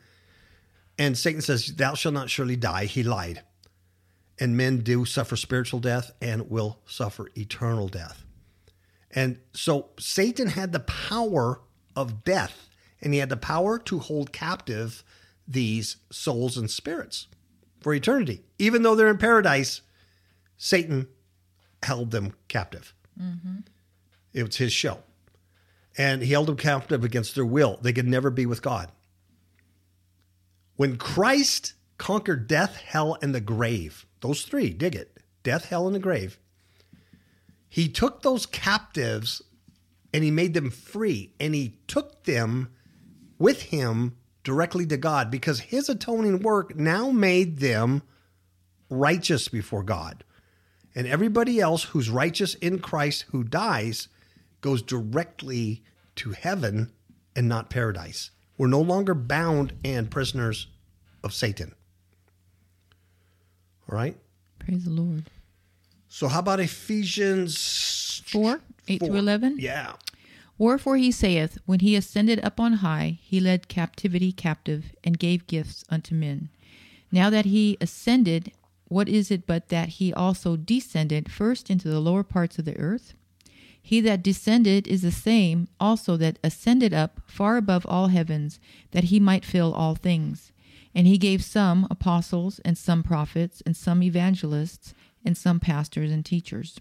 and 0.97 1.17
Satan 1.17 1.41
says, 1.41 1.73
"Thou 1.75 1.95
shalt 1.95 2.13
not 2.13 2.29
surely 2.29 2.55
die," 2.55 2.85
he 2.85 3.03
lied, 3.03 3.43
and 4.39 4.57
men 4.57 4.81
do 4.81 5.05
suffer 5.05 5.35
spiritual 5.35 5.79
death 5.79 6.11
and 6.21 6.49
will 6.49 6.79
suffer 6.85 7.29
eternal 7.35 7.87
death. 7.87 8.22
And 9.13 9.39
so 9.53 9.89
Satan 9.99 10.47
had 10.47 10.71
the 10.71 10.79
power 10.79 11.61
of 11.95 12.23
death, 12.23 12.69
and 13.01 13.13
he 13.13 13.19
had 13.19 13.29
the 13.29 13.37
power 13.37 13.77
to 13.79 13.99
hold 13.99 14.33
captive 14.33 15.03
these 15.47 15.97
souls 16.11 16.57
and 16.57 16.69
spirits 16.69 17.27
for 17.81 17.93
eternity. 17.93 18.41
Even 18.57 18.81
though 18.81 18.95
they're 18.95 19.09
in 19.09 19.17
paradise, 19.17 19.81
Satan 20.57 21.07
held 21.83 22.11
them 22.11 22.33
captive. 22.47 22.93
Mm-hmm. 23.21 23.57
It 24.33 24.43
was 24.43 24.57
his 24.57 24.73
show. 24.73 24.99
And 25.95 26.23
he 26.23 26.31
held 26.31 26.47
them 26.47 26.57
captive 26.57 27.03
against 27.03 27.35
their 27.35 27.45
will. 27.45 27.77
They 27.81 27.93
could 27.93 28.07
never 28.07 28.31
be 28.31 28.47
with 28.47 28.63
God. 28.63 28.91
When 30.75 30.97
Christ 30.97 31.73
conquered 31.99 32.47
death, 32.47 32.77
hell, 32.77 33.17
and 33.21 33.35
the 33.35 33.41
grave, 33.41 34.07
those 34.21 34.41
three, 34.43 34.71
dig 34.71 34.95
it 34.95 35.19
death, 35.43 35.65
hell, 35.65 35.85
and 35.85 35.95
the 35.95 35.99
grave, 35.99 36.39
he 37.73 37.89
took 37.89 38.21
those 38.21 38.45
captives 38.45 39.41
and 40.13 40.23
he 40.23 40.29
made 40.29 40.53
them 40.53 40.69
free 40.69 41.33
and 41.39 41.55
he 41.55 41.79
took 41.87 42.25
them 42.25 42.69
with 43.39 43.63
him 43.63 44.15
directly 44.43 44.85
to 44.85 44.95
God 44.95 45.31
because 45.31 45.59
his 45.59 45.89
atoning 45.89 46.43
work 46.43 46.75
now 46.75 47.09
made 47.09 47.57
them 47.57 48.03
righteous 48.91 49.47
before 49.47 49.81
God. 49.81 50.23
And 50.93 51.07
everybody 51.07 51.59
else 51.59 51.85
who's 51.85 52.11
righteous 52.11 52.53
in 52.53 52.77
Christ 52.77 53.25
who 53.31 53.43
dies 53.43 54.07
goes 54.61 54.83
directly 54.83 55.81
to 56.17 56.33
heaven 56.33 56.91
and 57.35 57.49
not 57.49 57.71
paradise. 57.71 58.29
We're 58.55 58.67
no 58.67 58.81
longer 58.81 59.15
bound 59.15 59.73
and 59.83 60.11
prisoners 60.11 60.67
of 61.23 61.33
Satan. 61.33 61.73
All 63.89 63.97
right? 63.97 64.15
Praise 64.59 64.83
the 64.83 64.91
Lord. 64.91 65.31
So, 66.13 66.27
how 66.27 66.41
about 66.41 66.59
Ephesians 66.59 68.21
4, 68.27 68.61
8 68.87 68.99
4? 68.99 69.07
through 69.07 69.17
11. 69.17 69.57
Yeah. 69.57 69.93
Wherefore 70.59 70.97
he 70.97 71.11
saith, 71.11 71.57
When 71.65 71.79
he 71.79 71.95
ascended 71.95 72.39
up 72.45 72.59
on 72.59 72.73
high, 72.73 73.17
he 73.23 73.39
led 73.39 73.67
captivity 73.67 74.31
captive, 74.31 74.93
and 75.03 75.17
gave 75.17 75.47
gifts 75.47 75.83
unto 75.89 76.13
men. 76.13 76.49
Now 77.11 77.31
that 77.31 77.45
he 77.45 77.79
ascended, 77.81 78.51
what 78.89 79.09
is 79.09 79.31
it 79.31 79.47
but 79.47 79.69
that 79.69 79.89
he 79.97 80.13
also 80.13 80.55
descended 80.55 81.31
first 81.31 81.71
into 81.71 81.87
the 81.87 81.99
lower 81.99 82.21
parts 82.21 82.59
of 82.59 82.65
the 82.65 82.77
earth? 82.77 83.15
He 83.81 83.99
that 84.01 84.21
descended 84.21 84.87
is 84.87 85.01
the 85.01 85.11
same 85.11 85.67
also 85.79 86.15
that 86.17 86.37
ascended 86.43 86.93
up 86.93 87.21
far 87.25 87.57
above 87.57 87.87
all 87.89 88.09
heavens, 88.09 88.59
that 88.91 89.05
he 89.05 89.19
might 89.19 89.43
fill 89.43 89.73
all 89.73 89.95
things. 89.95 90.51
And 90.93 91.07
he 91.07 91.17
gave 91.17 91.43
some 91.43 91.87
apostles, 91.89 92.59
and 92.63 92.77
some 92.77 93.01
prophets, 93.01 93.63
and 93.65 93.75
some 93.75 94.03
evangelists, 94.03 94.93
and 95.25 95.37
some 95.37 95.59
pastors 95.59 96.11
and 96.11 96.25
teachers. 96.25 96.79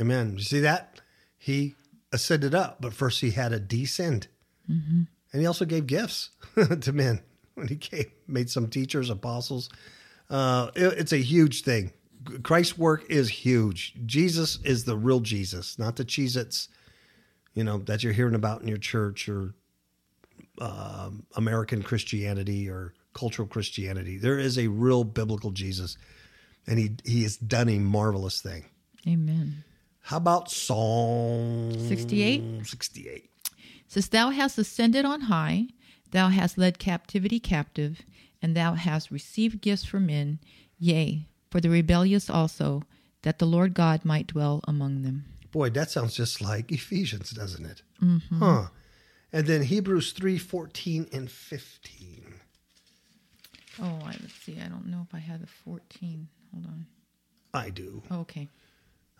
Amen. 0.00 0.34
You 0.36 0.42
see 0.42 0.60
that? 0.60 1.00
He 1.38 1.74
ascended 2.12 2.54
up, 2.54 2.80
but 2.80 2.94
first 2.94 3.20
he 3.20 3.30
had 3.32 3.52
a 3.52 3.60
descend. 3.60 4.28
And 4.68 5.06
he 5.32 5.46
also 5.46 5.64
gave 5.64 5.86
gifts 5.88 6.30
to 6.80 6.92
men 6.92 7.20
when 7.54 7.66
he 7.68 7.76
came, 7.76 8.06
made 8.28 8.48
some 8.50 8.68
teachers, 8.68 9.10
apostles. 9.10 9.68
Uh, 10.28 10.70
it- 10.76 10.98
it's 10.98 11.12
a 11.12 11.18
huge 11.18 11.62
thing. 11.62 11.92
Christ's 12.44 12.78
work 12.78 13.04
is 13.10 13.28
huge. 13.28 13.94
Jesus 14.06 14.58
is 14.64 14.84
the 14.84 14.96
real 14.96 15.20
Jesus, 15.20 15.78
not 15.78 15.96
the 15.96 16.04
Cheez 16.04 16.36
Its, 16.36 16.68
you 17.54 17.64
know, 17.64 17.78
that 17.78 18.02
you're 18.04 18.12
hearing 18.12 18.34
about 18.36 18.60
in 18.62 18.68
your 18.68 18.76
church 18.78 19.28
or 19.28 19.54
um, 20.60 21.24
American 21.36 21.82
Christianity 21.82 22.68
or 22.68 22.94
cultural 23.14 23.48
Christianity. 23.48 24.18
There 24.18 24.38
is 24.38 24.58
a 24.58 24.68
real 24.68 25.04
biblical 25.04 25.50
Jesus, 25.50 25.96
and 26.66 26.78
he, 26.78 26.90
he 27.04 27.22
has 27.22 27.36
done 27.36 27.68
a 27.68 27.78
marvelous 27.78 28.40
thing. 28.40 28.64
Amen. 29.06 29.64
How 30.02 30.16
about 30.16 30.50
Psalm 30.50 31.72
68? 31.88 32.66
68. 32.66 33.30
Since 33.86 34.08
thou 34.08 34.30
hast 34.30 34.58
ascended 34.58 35.04
on 35.04 35.22
high, 35.22 35.68
thou 36.10 36.28
hast 36.28 36.58
led 36.58 36.78
captivity 36.78 37.40
captive, 37.40 38.02
and 38.42 38.56
thou 38.56 38.74
hast 38.74 39.10
received 39.10 39.60
gifts 39.60 39.84
for 39.84 40.00
men, 40.00 40.38
yea, 40.78 41.26
for 41.50 41.60
the 41.60 41.70
rebellious 41.70 42.30
also, 42.30 42.82
that 43.22 43.38
the 43.38 43.46
Lord 43.46 43.74
God 43.74 44.04
might 44.04 44.28
dwell 44.28 44.60
among 44.66 45.02
them. 45.02 45.26
Boy, 45.52 45.70
that 45.70 45.90
sounds 45.90 46.14
just 46.14 46.40
like 46.40 46.70
Ephesians, 46.70 47.30
doesn't 47.30 47.66
it? 47.66 47.82
Mm-hmm. 48.02 48.38
Huh. 48.38 48.68
And 49.32 49.46
then 49.46 49.62
Hebrews 49.62 50.12
3 50.12 50.38
14 50.38 51.08
and 51.12 51.30
15. 51.30 52.34
Oh, 53.82 53.98
I 54.04 54.16
let's 54.20 54.34
see. 54.34 54.58
I 54.64 54.68
don't 54.68 54.86
know 54.86 55.06
if 55.06 55.14
I 55.14 55.18
had 55.18 55.42
the 55.42 55.46
14. 55.46 56.28
Hold 56.52 56.66
on. 56.66 56.86
I 57.52 57.70
do. 57.70 58.02
Okay. 58.10 58.48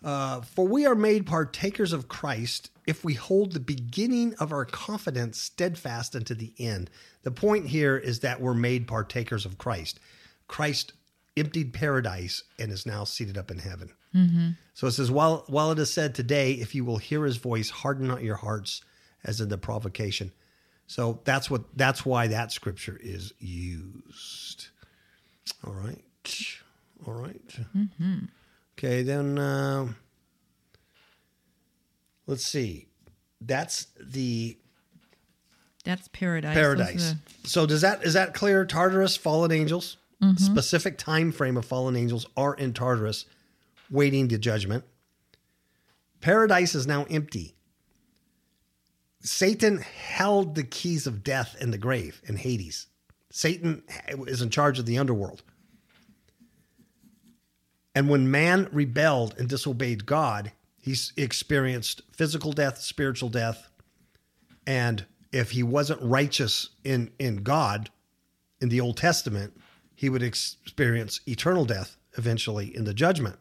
Uh, 0.03 0.41
For 0.41 0.67
we 0.67 0.85
are 0.85 0.95
made 0.95 1.25
partakers 1.27 1.93
of 1.93 2.07
Christ 2.07 2.71
if 2.87 3.03
we 3.03 3.13
hold 3.13 3.51
the 3.51 3.59
beginning 3.59 4.33
of 4.39 4.51
our 4.51 4.65
confidence 4.65 5.37
steadfast 5.37 6.15
unto 6.15 6.33
the 6.33 6.53
end. 6.57 6.89
The 7.23 7.31
point 7.31 7.67
here 7.67 7.97
is 7.97 8.21
that 8.21 8.41
we're 8.41 8.55
made 8.55 8.87
partakers 8.87 9.45
of 9.45 9.57
Christ. 9.59 9.99
Christ 10.47 10.93
emptied 11.37 11.73
paradise 11.73 12.43
and 12.57 12.71
is 12.71 12.85
now 12.85 13.03
seated 13.03 13.37
up 13.37 13.51
in 13.51 13.59
heaven. 13.59 13.91
So 14.73 14.87
it 14.87 14.91
says, 14.91 15.09
while, 15.11 15.45
while 15.47 15.71
it 15.71 15.79
is 15.79 15.93
said 15.93 16.15
today, 16.15 16.53
if 16.53 16.75
you 16.75 16.83
will 16.83 16.97
hear 16.97 17.23
his 17.23 17.37
voice, 17.37 17.69
harden 17.69 18.07
not 18.07 18.23
your 18.23 18.35
hearts 18.35 18.81
as 19.23 19.39
in 19.39 19.49
the 19.49 19.57
provocation. 19.57 20.33
So 20.87 21.21
that's 21.23 21.49
what 21.49 21.77
that's 21.77 22.05
why 22.05 22.27
that 22.27 22.51
scripture 22.51 22.99
is 23.01 23.31
used. 23.39 24.67
All 25.65 25.71
right. 25.73 26.03
All 27.07 27.13
right. 27.13 27.59
Okay, 28.77 29.01
then 29.03 29.37
uh, 29.37 29.87
let's 32.27 32.45
see. 32.45 32.87
That's 33.39 33.87
the 33.99 34.57
That's 35.83 36.07
paradise. 36.09 36.53
paradise. 36.53 37.11
Are- 37.13 37.47
So 37.47 37.65
does 37.65 37.81
that 37.81 38.03
is 38.03 38.13
that 38.13 38.33
clear? 38.33 38.65
Tartarus, 38.65 39.17
fallen 39.17 39.51
angels, 39.51 39.97
specific 40.37 40.97
time 40.99 41.31
frame 41.31 41.57
of 41.57 41.65
fallen 41.65 41.95
angels 41.95 42.27
are 42.37 42.53
in 42.53 42.73
Tartarus, 42.73 43.25
waiting 43.89 44.27
to 44.29 44.37
judgment. 44.37 44.83
Paradise 46.21 46.75
is 46.75 46.85
now 46.85 47.05
empty. 47.09 47.55
Satan 49.23 49.79
held 49.79 50.53
the 50.55 50.63
keys 50.63 51.05
of 51.07 51.23
death 51.23 51.55
and 51.59 51.73
the 51.73 51.77
grave 51.77 52.21
in 52.27 52.35
Hades. 52.37 52.87
Satan 53.31 53.83
is 54.27 54.41
in 54.41 54.49
charge 54.51 54.77
of 54.77 54.85
the 54.85 54.97
underworld. 54.97 55.41
And 57.93 58.09
when 58.09 58.31
man 58.31 58.69
rebelled 58.71 59.35
and 59.37 59.49
disobeyed 59.49 60.05
God, 60.05 60.51
he 60.77 60.95
experienced 61.17 62.01
physical 62.11 62.53
death, 62.53 62.79
spiritual 62.79 63.29
death, 63.29 63.69
and 64.65 65.05
if 65.31 65.51
he 65.51 65.63
wasn't 65.63 66.01
righteous 66.01 66.69
in 66.83 67.11
in 67.19 67.43
God 67.43 67.89
in 68.59 68.69
the 68.69 68.81
Old 68.81 68.97
Testament, 68.97 69.53
he 69.95 70.09
would 70.09 70.23
experience 70.23 71.21
eternal 71.27 71.65
death 71.65 71.97
eventually 72.17 72.75
in 72.75 72.83
the 72.83 72.93
judgment. 72.93 73.37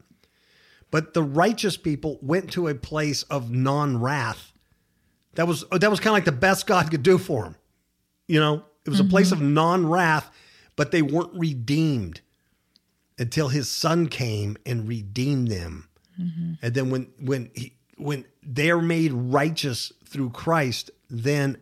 But 0.90 1.14
the 1.14 1.22
righteous 1.22 1.76
people 1.76 2.18
went 2.20 2.50
to 2.52 2.68
a 2.68 2.74
place 2.74 3.22
of 3.24 3.50
non-wrath. 3.50 4.52
That 5.34 5.46
was 5.46 5.64
that 5.70 5.90
was 5.90 6.00
kind 6.00 6.08
of 6.08 6.14
like 6.14 6.24
the 6.24 6.32
best 6.32 6.66
God 6.66 6.90
could 6.90 7.02
do 7.02 7.18
for 7.18 7.44
them. 7.44 7.56
You 8.26 8.40
know, 8.40 8.64
it 8.84 8.90
was 8.90 9.00
a 9.00 9.02
mm-hmm. 9.02 9.10
place 9.10 9.32
of 9.32 9.40
non-wrath, 9.40 10.30
but 10.76 10.90
they 10.90 11.02
weren't 11.02 11.34
redeemed 11.34 12.20
until 13.20 13.48
his 13.48 13.68
son 13.70 14.08
came 14.08 14.56
and 14.66 14.88
redeemed 14.88 15.48
them. 15.48 15.88
Mm-hmm. 16.20 16.52
And 16.62 16.74
then 16.74 16.90
when 16.90 17.12
when 17.20 17.50
he 17.54 17.74
when 17.96 18.24
they're 18.42 18.80
made 18.82 19.12
righteous 19.12 19.92
through 20.06 20.30
Christ, 20.30 20.90
then 21.08 21.58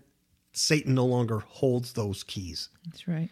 Satan 0.52 0.94
no 0.94 1.04
longer 1.04 1.40
holds 1.40 1.92
those 1.92 2.22
keys. 2.22 2.70
That's 2.86 3.06
right. 3.06 3.28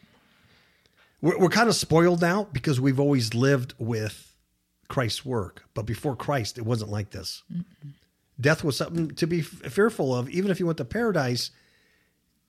We're, 1.22 1.38
we're 1.38 1.48
kind 1.48 1.68
of 1.68 1.74
spoiled 1.74 2.20
now 2.20 2.48
because 2.52 2.80
we've 2.80 3.00
always 3.00 3.32
lived 3.32 3.74
with 3.78 4.34
Christ's 4.88 5.24
work, 5.24 5.64
but 5.74 5.86
before 5.86 6.14
Christ, 6.14 6.58
it 6.58 6.66
wasn't 6.66 6.90
like 6.90 7.10
this. 7.10 7.42
Mm-hmm. 7.52 7.88
Death 8.40 8.62
was 8.62 8.76
something 8.76 9.10
to 9.12 9.26
be 9.26 9.40
f- 9.40 9.46
fearful 9.72 10.14
of. 10.14 10.28
Even 10.28 10.50
if 10.50 10.60
you 10.60 10.66
went 10.66 10.78
to 10.78 10.84
paradise, 10.84 11.50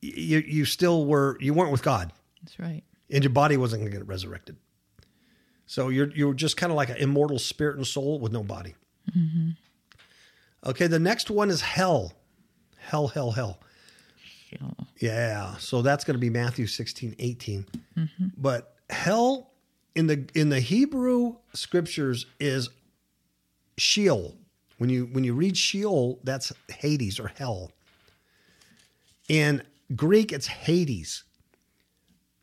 y- 0.03 0.11
you 0.15 0.39
you 0.39 0.65
still 0.65 1.05
were 1.05 1.37
you 1.39 1.53
weren't 1.53 1.71
with 1.71 1.83
God, 1.83 2.11
That's 2.43 2.59
right. 2.59 2.83
and 3.09 3.23
your 3.23 3.31
body 3.31 3.57
wasn't 3.57 3.81
going 3.81 3.91
to 3.91 3.97
get 3.97 4.07
resurrected. 4.07 4.57
So 5.67 5.89
you're 5.89 6.09
you're 6.11 6.33
just 6.33 6.57
kind 6.57 6.71
of 6.71 6.77
like 6.77 6.89
an 6.89 6.97
immortal 6.97 7.37
spirit 7.37 7.77
and 7.77 7.85
soul 7.85 8.19
with 8.19 8.31
no 8.31 8.43
body. 8.43 8.75
Mm-hmm. 9.15 9.49
Okay, 10.65 10.87
the 10.87 10.99
next 10.99 11.29
one 11.29 11.49
is 11.49 11.61
hell, 11.61 12.13
hell, 12.77 13.07
hell, 13.07 13.31
hell. 13.31 13.59
Yeah. 14.51 14.69
Yeah. 14.99 15.57
So 15.57 15.81
that's 15.81 16.03
going 16.03 16.15
to 16.15 16.19
be 16.19 16.29
Matthew 16.29 16.67
16, 16.67 17.15
18. 17.19 17.65
Mm-hmm. 17.97 18.25
But 18.37 18.75
hell 18.89 19.51
in 19.93 20.07
the 20.07 20.27
in 20.33 20.49
the 20.49 20.59
Hebrew 20.59 21.35
scriptures 21.53 22.25
is 22.39 22.69
Sheol. 23.77 24.35
When 24.77 24.89
you 24.89 25.05
when 25.07 25.23
you 25.23 25.33
read 25.33 25.57
Sheol, 25.57 26.19
that's 26.23 26.53
Hades 26.69 27.19
or 27.19 27.27
hell. 27.27 27.71
In 29.27 29.63
Greek, 29.95 30.31
it's 30.31 30.47
Hades. 30.47 31.23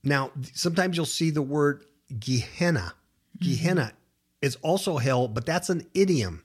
Now, 0.03 0.31
sometimes 0.53 0.97
you'll 0.97 1.07
see 1.07 1.31
the 1.31 1.43
word 1.43 1.85
Gehenna. 2.19 2.93
Gehenna 3.41 3.93
is 4.41 4.57
also 4.57 4.99
hell, 4.99 5.29
but 5.29 5.47
that's 5.47 5.71
an 5.71 5.87
idiom. 5.95 6.45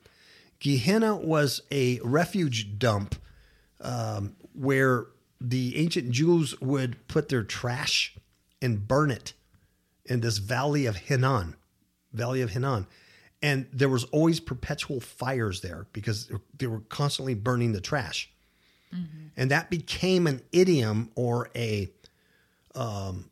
Gehenna 0.59 1.15
was 1.15 1.61
a 1.71 1.99
refuge 2.03 2.77
dump 2.77 3.15
um, 3.81 4.35
where 4.53 5.07
the 5.39 5.77
ancient 5.77 6.11
Jews 6.11 6.59
would 6.59 7.07
put 7.07 7.29
their 7.29 7.43
trash 7.43 8.15
and 8.61 8.87
burn 8.87 9.11
it 9.11 9.33
in 10.05 10.19
this 10.19 10.37
valley 10.37 10.85
of 10.85 10.95
Hinnom, 10.97 11.55
valley 12.11 12.41
of 12.41 12.49
Hinnom. 12.49 12.87
And 13.41 13.67
there 13.71 13.87
was 13.87 14.03
always 14.05 14.41
perpetual 14.41 14.99
fires 14.99 15.61
there 15.61 15.87
because 15.93 16.29
they 16.57 16.67
were 16.67 16.81
constantly 16.81 17.35
burning 17.35 17.71
the 17.71 17.79
trash. 17.79 18.29
And 19.37 19.51
that 19.51 19.69
became 19.69 20.27
an 20.27 20.41
idiom 20.51 21.11
or 21.15 21.49
a, 21.55 21.89
um, 22.75 23.29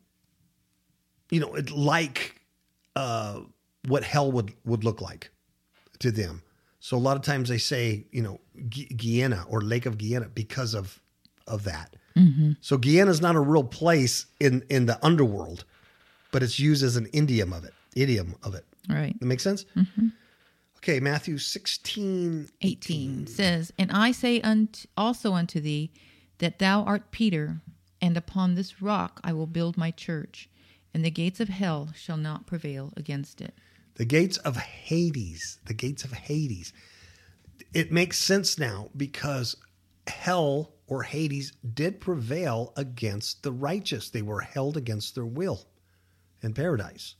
you 1.30 1.40
know, 1.40 1.54
like 1.74 2.37
uh, 2.98 3.40
what 3.86 4.02
hell 4.02 4.30
would, 4.32 4.52
would 4.64 4.82
look 4.84 5.00
like 5.00 5.30
to 6.00 6.10
them. 6.10 6.42
So 6.80 6.96
a 6.96 7.04
lot 7.08 7.16
of 7.16 7.22
times 7.22 7.48
they 7.48 7.58
say, 7.58 8.06
you 8.10 8.22
know, 8.22 8.40
Gu- 8.74 8.94
Guyana 8.96 9.44
or 9.48 9.60
Lake 9.60 9.86
of 9.86 9.98
Guyana 9.98 10.28
because 10.28 10.74
of 10.74 11.00
of 11.46 11.64
that. 11.64 11.94
So 12.60 12.76
Guyana 12.76 13.10
is 13.12 13.20
not 13.20 13.36
a 13.36 13.40
real 13.40 13.62
place 13.64 14.26
in 14.40 14.64
in 14.68 14.86
the 14.86 14.98
underworld, 15.06 15.64
but 16.32 16.42
it's 16.42 16.58
used 16.58 16.82
as 16.82 16.96
an 16.96 17.06
idiom 17.12 17.52
of 17.52 17.64
it. 17.64 17.74
Idiom 17.94 18.34
of 18.42 18.54
it. 18.56 18.64
Right. 18.88 19.14
That 19.20 19.26
makes 19.26 19.44
sense. 19.44 19.64
Okay, 20.78 20.98
Matthew 21.00 21.38
sixteen. 21.38 22.48
18 22.62 23.26
says, 23.28 23.72
And 23.78 23.90
I 23.92 24.12
say 24.12 24.40
unto, 24.40 24.88
also 24.96 25.32
unto 25.34 25.60
thee 25.60 25.90
that 26.38 26.58
thou 26.58 26.82
art 26.82 27.10
Peter, 27.12 27.60
and 28.00 28.16
upon 28.16 28.54
this 28.54 28.82
rock 28.82 29.20
I 29.22 29.32
will 29.32 29.46
build 29.46 29.76
my 29.76 29.90
church, 29.92 30.48
and 30.98 31.04
the 31.04 31.12
gates 31.12 31.38
of 31.38 31.48
hell 31.48 31.90
shall 31.94 32.16
not 32.16 32.44
prevail 32.44 32.92
against 32.96 33.40
it. 33.40 33.54
The 33.94 34.04
gates 34.04 34.36
of 34.38 34.56
Hades. 34.56 35.60
The 35.64 35.72
gates 35.72 36.02
of 36.02 36.10
Hades. 36.10 36.72
It 37.72 37.92
makes 37.92 38.18
sense 38.18 38.58
now 38.58 38.88
because 38.96 39.54
hell 40.08 40.72
or 40.88 41.04
Hades 41.04 41.52
did 41.72 42.00
prevail 42.00 42.72
against 42.76 43.44
the 43.44 43.52
righteous. 43.52 44.10
They 44.10 44.22
were 44.22 44.40
held 44.40 44.76
against 44.76 45.14
their 45.14 45.24
will 45.24 45.66
in 46.42 46.52
paradise. 46.52 47.14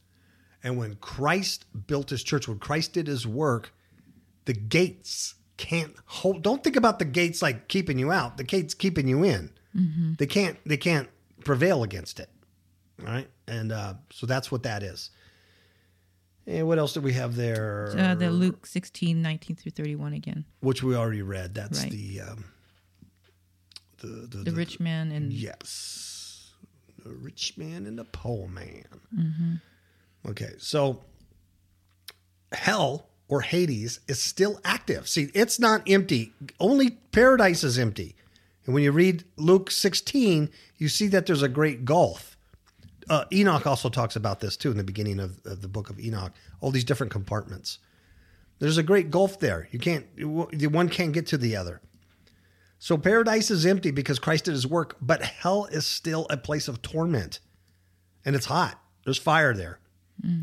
And 0.64 0.76
when 0.76 0.96
Christ 0.96 1.64
built 1.86 2.10
his 2.10 2.24
church, 2.24 2.48
when 2.48 2.58
Christ 2.58 2.94
did 2.94 3.06
his 3.06 3.28
work, 3.28 3.72
the 4.46 4.54
gates 4.54 5.36
can't 5.56 5.94
hold. 6.04 6.42
Don't 6.42 6.64
think 6.64 6.74
about 6.74 6.98
the 6.98 7.04
gates 7.04 7.42
like 7.42 7.68
keeping 7.68 7.96
you 7.96 8.10
out. 8.10 8.38
The 8.38 8.42
gates 8.42 8.74
keeping 8.74 9.06
you 9.06 9.22
in. 9.22 9.52
Mm-hmm. 9.76 10.14
They 10.18 10.26
can't. 10.26 10.58
They 10.66 10.78
can't 10.78 11.08
prevail 11.44 11.84
against 11.84 12.18
it. 12.18 12.28
All 13.00 13.06
right, 13.12 13.28
and 13.46 13.70
uh, 13.72 13.94
so 14.10 14.26
that's 14.26 14.50
what 14.50 14.62
that 14.64 14.82
is. 14.82 15.10
And 16.46 16.66
what 16.66 16.78
else 16.78 16.94
do 16.94 17.00
we 17.00 17.12
have 17.12 17.36
there? 17.36 17.94
Uh, 17.96 18.14
the 18.14 18.30
Luke 18.30 18.64
16, 18.66 19.20
19 19.20 19.56
through 19.56 19.70
31 19.72 20.14
again. 20.14 20.44
which 20.60 20.82
we 20.82 20.96
already 20.96 21.22
read. 21.22 21.54
That's 21.54 21.82
Right. 21.82 21.92
the, 21.92 22.20
um, 22.22 22.44
the 23.98 24.06
the 24.06 24.38
The 24.44 24.52
rich 24.52 24.80
man 24.80 25.12
and 25.12 25.32
Yes, 25.32 26.52
the 27.04 27.10
rich 27.12 27.56
man 27.58 27.86
and 27.86 27.98
the 27.98 28.04
poor 28.04 28.48
man. 28.48 28.84
Mm-hmm. 29.14 29.54
Okay, 30.30 30.52
so 30.58 31.02
hell 32.52 33.08
or 33.28 33.42
Hades 33.42 34.00
is 34.08 34.20
still 34.22 34.58
active. 34.64 35.08
See, 35.08 35.30
it's 35.34 35.58
not 35.60 35.82
empty. 35.88 36.32
Only 36.58 36.90
paradise 37.12 37.62
is 37.62 37.78
empty. 37.78 38.16
And 38.64 38.74
when 38.74 38.82
you 38.82 38.92
read 38.92 39.24
Luke 39.36 39.70
16, 39.70 40.50
you 40.76 40.88
see 40.88 41.08
that 41.08 41.26
there's 41.26 41.42
a 41.42 41.48
great 41.48 41.84
gulf. 41.84 42.27
Uh, 43.08 43.24
Enoch 43.32 43.66
also 43.66 43.88
talks 43.88 44.16
about 44.16 44.40
this 44.40 44.56
too 44.56 44.70
in 44.70 44.76
the 44.76 44.84
beginning 44.84 45.20
of, 45.20 45.40
of 45.46 45.62
the 45.62 45.68
book 45.68 45.90
of 45.90 45.98
Enoch. 45.98 46.32
All 46.60 46.70
these 46.70 46.84
different 46.84 47.12
compartments. 47.12 47.78
There's 48.58 48.78
a 48.78 48.82
great 48.82 49.10
gulf 49.10 49.38
there. 49.38 49.68
You 49.70 49.78
can't. 49.78 50.06
The 50.16 50.66
one 50.66 50.88
can't 50.88 51.12
get 51.12 51.26
to 51.28 51.38
the 51.38 51.56
other. 51.56 51.80
So 52.78 52.96
paradise 52.96 53.50
is 53.50 53.66
empty 53.66 53.90
because 53.90 54.18
Christ 54.18 54.44
did 54.44 54.52
his 54.52 54.66
work, 54.66 54.96
but 55.00 55.22
hell 55.22 55.66
is 55.66 55.86
still 55.86 56.26
a 56.30 56.36
place 56.36 56.68
of 56.68 56.82
torment. 56.82 57.40
And 58.24 58.36
it's 58.36 58.46
hot. 58.46 58.80
There's 59.04 59.18
fire 59.18 59.54
there. 59.54 59.80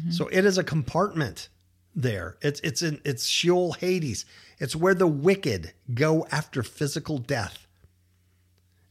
So 0.10 0.28
it 0.30 0.46
is 0.46 0.58
a 0.58 0.64
compartment 0.64 1.50
there. 1.94 2.38
It's 2.42 2.62
it's 2.62 2.82
in 2.82 3.02
it's 3.04 3.26
Sheol 3.26 3.74
Hades. 3.74 4.26
It's 4.58 4.76
where 4.76 4.94
the 4.94 5.08
wicked 5.08 5.74
go 5.94 6.26
after 6.32 6.64
physical 6.64 7.18
death. 7.18 7.68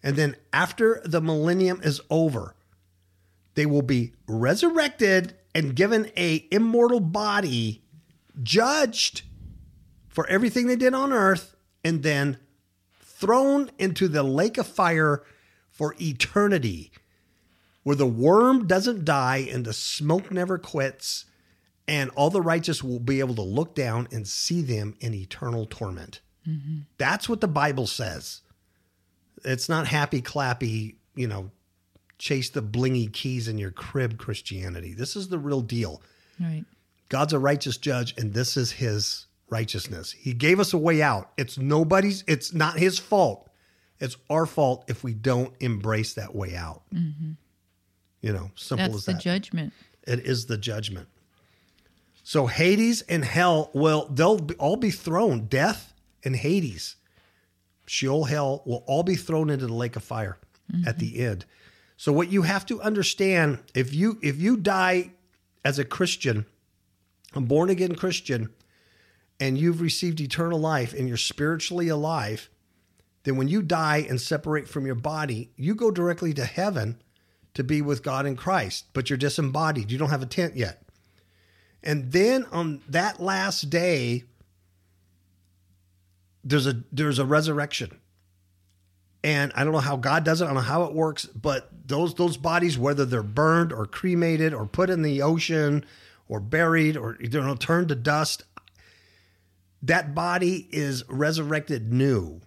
And 0.02 0.16
then 0.16 0.36
after 0.52 1.00
the 1.04 1.22
millennium 1.22 1.80
is 1.82 2.02
over, 2.10 2.54
they 3.54 3.66
will 3.66 3.82
be 3.82 4.12
resurrected 4.26 5.36
and 5.54 5.76
given 5.76 6.10
a 6.16 6.46
immortal 6.50 7.00
body, 7.00 7.82
judged 8.42 9.22
for 10.08 10.26
everything 10.28 10.66
they 10.66 10.76
did 10.76 10.94
on 10.94 11.12
earth 11.12 11.54
and 11.84 12.02
then 12.02 12.38
thrown 13.00 13.70
into 13.78 14.08
the 14.08 14.22
lake 14.22 14.58
of 14.58 14.66
fire 14.66 15.22
for 15.70 15.94
eternity, 16.00 16.90
where 17.82 17.96
the 17.96 18.06
worm 18.06 18.66
doesn't 18.66 19.04
die 19.04 19.48
and 19.50 19.64
the 19.64 19.72
smoke 19.72 20.30
never 20.30 20.58
quits, 20.58 21.24
and 21.86 22.10
all 22.10 22.30
the 22.30 22.40
righteous 22.40 22.82
will 22.82 22.98
be 22.98 23.20
able 23.20 23.34
to 23.34 23.42
look 23.42 23.74
down 23.74 24.08
and 24.10 24.26
see 24.26 24.62
them 24.62 24.94
in 25.00 25.14
eternal 25.14 25.66
torment. 25.66 26.20
Mm-hmm. 26.48 26.78
That's 26.98 27.28
what 27.28 27.40
the 27.40 27.48
Bible 27.48 27.86
says. 27.86 28.40
It's 29.44 29.68
not 29.68 29.86
happy 29.86 30.22
clappy, 30.22 30.96
you 31.14 31.28
know, 31.28 31.50
chase 32.18 32.50
the 32.50 32.62
blingy 32.62 33.12
keys 33.12 33.48
in 33.48 33.58
your 33.58 33.70
crib 33.70 34.18
Christianity. 34.18 34.94
This 34.94 35.16
is 35.16 35.28
the 35.28 35.38
real 35.38 35.60
deal. 35.60 36.02
Right. 36.40 36.64
God's 37.08 37.32
a 37.32 37.38
righteous 37.38 37.76
judge, 37.76 38.14
and 38.16 38.32
this 38.32 38.56
is 38.56 38.72
his 38.72 39.26
righteousness. 39.48 40.12
He 40.12 40.32
gave 40.32 40.58
us 40.58 40.72
a 40.72 40.78
way 40.78 41.02
out. 41.02 41.30
It's 41.36 41.58
nobody's, 41.58 42.24
it's 42.26 42.52
not 42.52 42.78
his 42.78 42.98
fault. 42.98 43.50
It's 44.00 44.16
our 44.28 44.46
fault 44.46 44.84
if 44.88 45.04
we 45.04 45.14
don't 45.14 45.52
embrace 45.60 46.14
that 46.14 46.34
way 46.34 46.56
out. 46.56 46.82
Mm-hmm. 46.92 47.32
You 48.22 48.32
know, 48.32 48.50
simple 48.56 48.86
That's 48.86 48.96
as 48.96 49.04
the 49.04 49.12
that. 49.12 49.20
judgment. 49.20 49.72
it 50.06 50.20
is 50.20 50.46
the 50.46 50.56
judgment. 50.56 51.08
So 52.22 52.46
Hades 52.46 53.02
and 53.02 53.22
hell 53.22 53.70
will 53.74 54.08
they'll 54.10 54.40
all 54.58 54.76
be 54.76 54.90
thrown. 54.90 55.44
Death 55.46 55.92
and 56.24 56.34
Hades, 56.34 56.96
Sheol, 57.86 58.24
hell 58.24 58.62
will 58.64 58.82
all 58.86 59.02
be 59.02 59.14
thrown 59.14 59.50
into 59.50 59.66
the 59.66 59.74
lake 59.74 59.94
of 59.94 60.02
fire 60.02 60.38
at 60.86 60.98
the 60.98 61.12
mm-hmm. 61.12 61.22
end. 61.22 61.44
So 61.96 62.12
what 62.12 62.30
you 62.30 62.42
have 62.42 62.66
to 62.66 62.80
understand 62.82 63.60
if 63.74 63.94
you 63.94 64.18
if 64.22 64.40
you 64.40 64.56
die 64.56 65.12
as 65.64 65.78
a 65.78 65.84
Christian, 65.84 66.46
a 67.34 67.40
born 67.40 67.70
again 67.70 67.94
Christian, 67.94 68.50
and 69.40 69.58
you've 69.58 69.80
received 69.80 70.20
eternal 70.20 70.58
life 70.58 70.92
and 70.92 71.08
you're 71.08 71.16
spiritually 71.16 71.88
alive, 71.88 72.50
then 73.24 73.36
when 73.36 73.48
you 73.48 73.62
die 73.62 74.04
and 74.08 74.20
separate 74.20 74.68
from 74.68 74.86
your 74.86 74.94
body, 74.94 75.50
you 75.56 75.74
go 75.74 75.90
directly 75.90 76.34
to 76.34 76.44
heaven 76.44 77.00
to 77.54 77.64
be 77.64 77.80
with 77.80 78.02
God 78.02 78.26
in 78.26 78.36
Christ, 78.36 78.86
but 78.92 79.08
you're 79.08 79.16
disembodied. 79.16 79.90
You 79.90 79.98
don't 79.98 80.10
have 80.10 80.22
a 80.22 80.26
tent 80.26 80.56
yet. 80.56 80.82
And 81.82 82.12
then 82.12 82.44
on 82.50 82.80
that 82.88 83.20
last 83.20 83.70
day, 83.70 84.24
there's 86.42 86.66
a 86.66 86.82
there's 86.92 87.18
a 87.18 87.24
resurrection. 87.24 88.00
And 89.24 89.52
I 89.56 89.64
don't 89.64 89.72
know 89.72 89.80
how 89.80 89.96
God 89.96 90.22
does 90.22 90.42
it, 90.42 90.44
I 90.44 90.48
don't 90.48 90.56
know 90.56 90.60
how 90.60 90.84
it 90.84 90.92
works, 90.92 91.24
but 91.24 91.70
those 91.86 92.14
those 92.14 92.36
bodies, 92.36 92.78
whether 92.78 93.06
they're 93.06 93.22
burned 93.22 93.72
or 93.72 93.86
cremated 93.86 94.52
or 94.52 94.66
put 94.66 94.90
in 94.90 95.00
the 95.00 95.22
ocean 95.22 95.84
or 96.28 96.40
buried 96.40 96.94
or 96.96 97.16
you 97.18 97.28
know 97.30 97.54
turned 97.54 97.88
to 97.88 97.94
dust, 97.94 98.44
that 99.82 100.14
body 100.14 100.68
is 100.70 101.08
resurrected 101.08 101.90
new. 101.90 102.42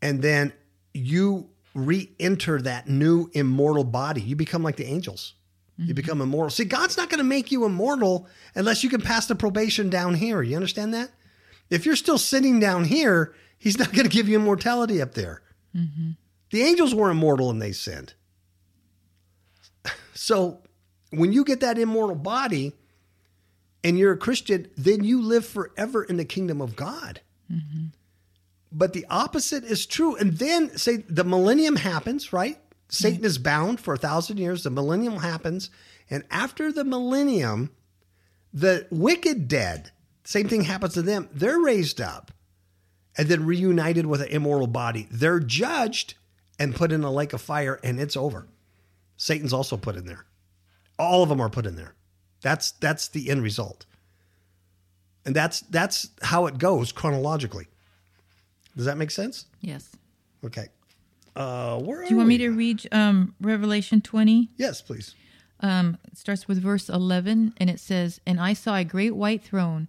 And 0.00 0.22
then 0.22 0.54
you 0.94 1.50
re-enter 1.74 2.62
that 2.62 2.88
new 2.88 3.28
immortal 3.34 3.84
body. 3.84 4.22
You 4.22 4.36
become 4.36 4.62
like 4.62 4.76
the 4.76 4.86
angels. 4.86 5.34
You 5.76 5.84
mm-hmm. 5.84 5.94
become 5.94 6.22
immortal. 6.22 6.48
See, 6.48 6.64
God's 6.64 6.96
not 6.96 7.10
going 7.10 7.18
to 7.18 7.24
make 7.24 7.52
you 7.52 7.66
immortal 7.66 8.26
unless 8.54 8.82
you 8.82 8.88
can 8.88 9.02
pass 9.02 9.26
the 9.26 9.34
probation 9.34 9.90
down 9.90 10.14
here. 10.14 10.42
You 10.42 10.56
understand 10.56 10.94
that? 10.94 11.10
If 11.68 11.84
you're 11.84 11.96
still 11.96 12.16
sitting 12.16 12.58
down 12.60 12.84
here, 12.84 13.34
He's 13.58 13.78
not 13.78 13.92
going 13.92 14.08
to 14.08 14.14
give 14.14 14.28
you 14.28 14.36
immortality 14.36 15.00
up 15.00 15.14
there. 15.14 15.42
Mm-hmm. 15.74 16.10
The 16.50 16.62
angels 16.62 16.94
were 16.94 17.10
immortal 17.10 17.50
and 17.50 17.60
they 17.60 17.72
sinned. 17.72 18.14
So 20.14 20.62
when 21.10 21.32
you 21.32 21.44
get 21.44 21.60
that 21.60 21.78
immortal 21.78 22.16
body 22.16 22.72
and 23.84 23.98
you're 23.98 24.12
a 24.12 24.18
Christian, 24.18 24.68
then 24.76 25.04
you 25.04 25.20
live 25.20 25.46
forever 25.46 26.02
in 26.04 26.16
the 26.16 26.24
kingdom 26.24 26.60
of 26.60 26.76
God. 26.76 27.20
Mm-hmm. 27.52 27.86
But 28.72 28.92
the 28.92 29.06
opposite 29.08 29.64
is 29.64 29.86
true. 29.86 30.16
And 30.16 30.38
then, 30.38 30.76
say, 30.76 30.96
the 30.96 31.24
millennium 31.24 31.76
happens, 31.76 32.32
right? 32.32 32.58
Satan 32.88 33.18
mm-hmm. 33.18 33.26
is 33.26 33.38
bound 33.38 33.80
for 33.80 33.94
a 33.94 33.98
thousand 33.98 34.38
years. 34.38 34.64
The 34.64 34.70
millennium 34.70 35.18
happens. 35.18 35.70
And 36.10 36.24
after 36.30 36.72
the 36.72 36.84
millennium, 36.84 37.70
the 38.52 38.86
wicked 38.90 39.48
dead, 39.48 39.92
same 40.24 40.48
thing 40.48 40.62
happens 40.62 40.94
to 40.94 41.02
them. 41.02 41.28
They're 41.32 41.60
raised 41.60 42.00
up 42.00 42.32
and 43.16 43.28
then 43.28 43.46
reunited 43.46 44.06
with 44.06 44.20
an 44.20 44.28
immortal 44.28 44.66
body. 44.66 45.08
They're 45.10 45.40
judged 45.40 46.14
and 46.58 46.74
put 46.74 46.92
in 46.92 47.04
a 47.04 47.10
lake 47.10 47.32
of 47.32 47.40
fire, 47.40 47.80
and 47.82 48.00
it's 48.00 48.16
over. 48.16 48.46
Satan's 49.16 49.52
also 49.52 49.76
put 49.76 49.96
in 49.96 50.06
there. 50.06 50.24
All 50.98 51.22
of 51.22 51.28
them 51.28 51.40
are 51.40 51.50
put 51.50 51.66
in 51.66 51.76
there. 51.76 51.94
That's 52.42 52.72
that's 52.72 53.08
the 53.08 53.30
end 53.30 53.42
result. 53.42 53.86
And 55.24 55.34
that's 55.34 55.60
that's 55.60 56.10
how 56.22 56.46
it 56.46 56.58
goes 56.58 56.92
chronologically. 56.92 57.66
Does 58.76 58.84
that 58.86 58.98
make 58.98 59.10
sense? 59.10 59.46
Yes. 59.60 59.90
Okay. 60.44 60.68
Uh, 61.34 61.78
where 61.80 62.02
Do 62.02 62.10
you 62.10 62.16
want 62.16 62.28
me 62.28 62.38
to 62.38 62.50
read 62.50 62.88
um, 62.92 63.34
Revelation 63.40 64.00
20? 64.00 64.50
Yes, 64.56 64.80
please. 64.80 65.14
Um, 65.60 65.98
it 66.10 66.16
starts 66.16 66.48
with 66.48 66.62
verse 66.62 66.88
11, 66.88 67.54
and 67.58 67.70
it 67.70 67.80
says, 67.80 68.20
And 68.26 68.40
I 68.40 68.52
saw 68.52 68.76
a 68.76 68.84
great 68.84 69.14
white 69.14 69.42
throne, 69.42 69.88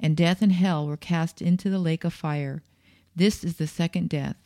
And 0.00 0.16
death 0.16 0.42
and 0.42 0.52
hell 0.52 0.86
were 0.86 0.96
cast 0.96 1.40
into 1.40 1.70
the 1.70 1.78
lake 1.78 2.04
of 2.04 2.12
fire. 2.12 2.62
This 3.16 3.44
is 3.44 3.56
the 3.56 3.66
second 3.66 4.08
death. 4.08 4.36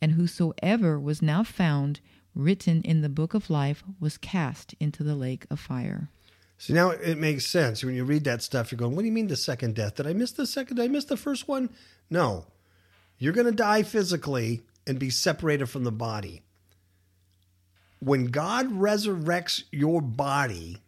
And 0.00 0.12
whosoever 0.12 0.98
was 1.00 1.22
now 1.22 1.42
found 1.42 2.00
written 2.34 2.82
in 2.82 3.00
the 3.00 3.08
book 3.08 3.34
of 3.34 3.50
life 3.50 3.82
was 3.98 4.16
cast 4.16 4.74
into 4.78 5.02
the 5.02 5.16
lake 5.16 5.46
of 5.50 5.58
fire. 5.58 6.08
So 6.56 6.74
now 6.74 6.90
it 6.90 7.18
makes 7.18 7.46
sense 7.46 7.84
when 7.84 7.94
you 7.94 8.04
read 8.04 8.24
that 8.24 8.42
stuff. 8.42 8.70
You're 8.70 8.78
going, 8.78 8.94
"What 8.94 9.02
do 9.02 9.06
you 9.06 9.12
mean 9.12 9.28
the 9.28 9.36
second 9.36 9.74
death? 9.74 9.96
Did 9.96 10.06
I 10.06 10.12
miss 10.12 10.32
the 10.32 10.46
second? 10.46 10.76
Did 10.76 10.84
I 10.84 10.88
miss 10.88 11.04
the 11.04 11.16
first 11.16 11.48
one?" 11.48 11.70
No, 12.10 12.46
you're 13.18 13.32
going 13.32 13.46
to 13.46 13.52
die 13.52 13.82
physically 13.82 14.62
and 14.86 14.98
be 14.98 15.10
separated 15.10 15.66
from 15.66 15.84
the 15.84 15.92
body. 15.92 16.42
When 18.00 18.26
God 18.26 18.70
resurrects 18.70 19.64
your 19.72 20.00
body, 20.00 20.82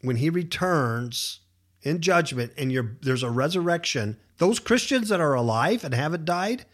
when 0.00 0.16
He 0.16 0.30
returns 0.30 1.40
in 1.82 2.00
judgment, 2.00 2.52
and 2.56 2.72
you're, 2.72 2.96
there's 3.02 3.22
a 3.22 3.30
resurrection, 3.30 4.16
those 4.38 4.58
Christians 4.58 5.08
that 5.08 5.20
are 5.20 5.34
alive 5.34 5.84
and 5.84 5.94
haven't 5.94 6.24
died 6.24 6.64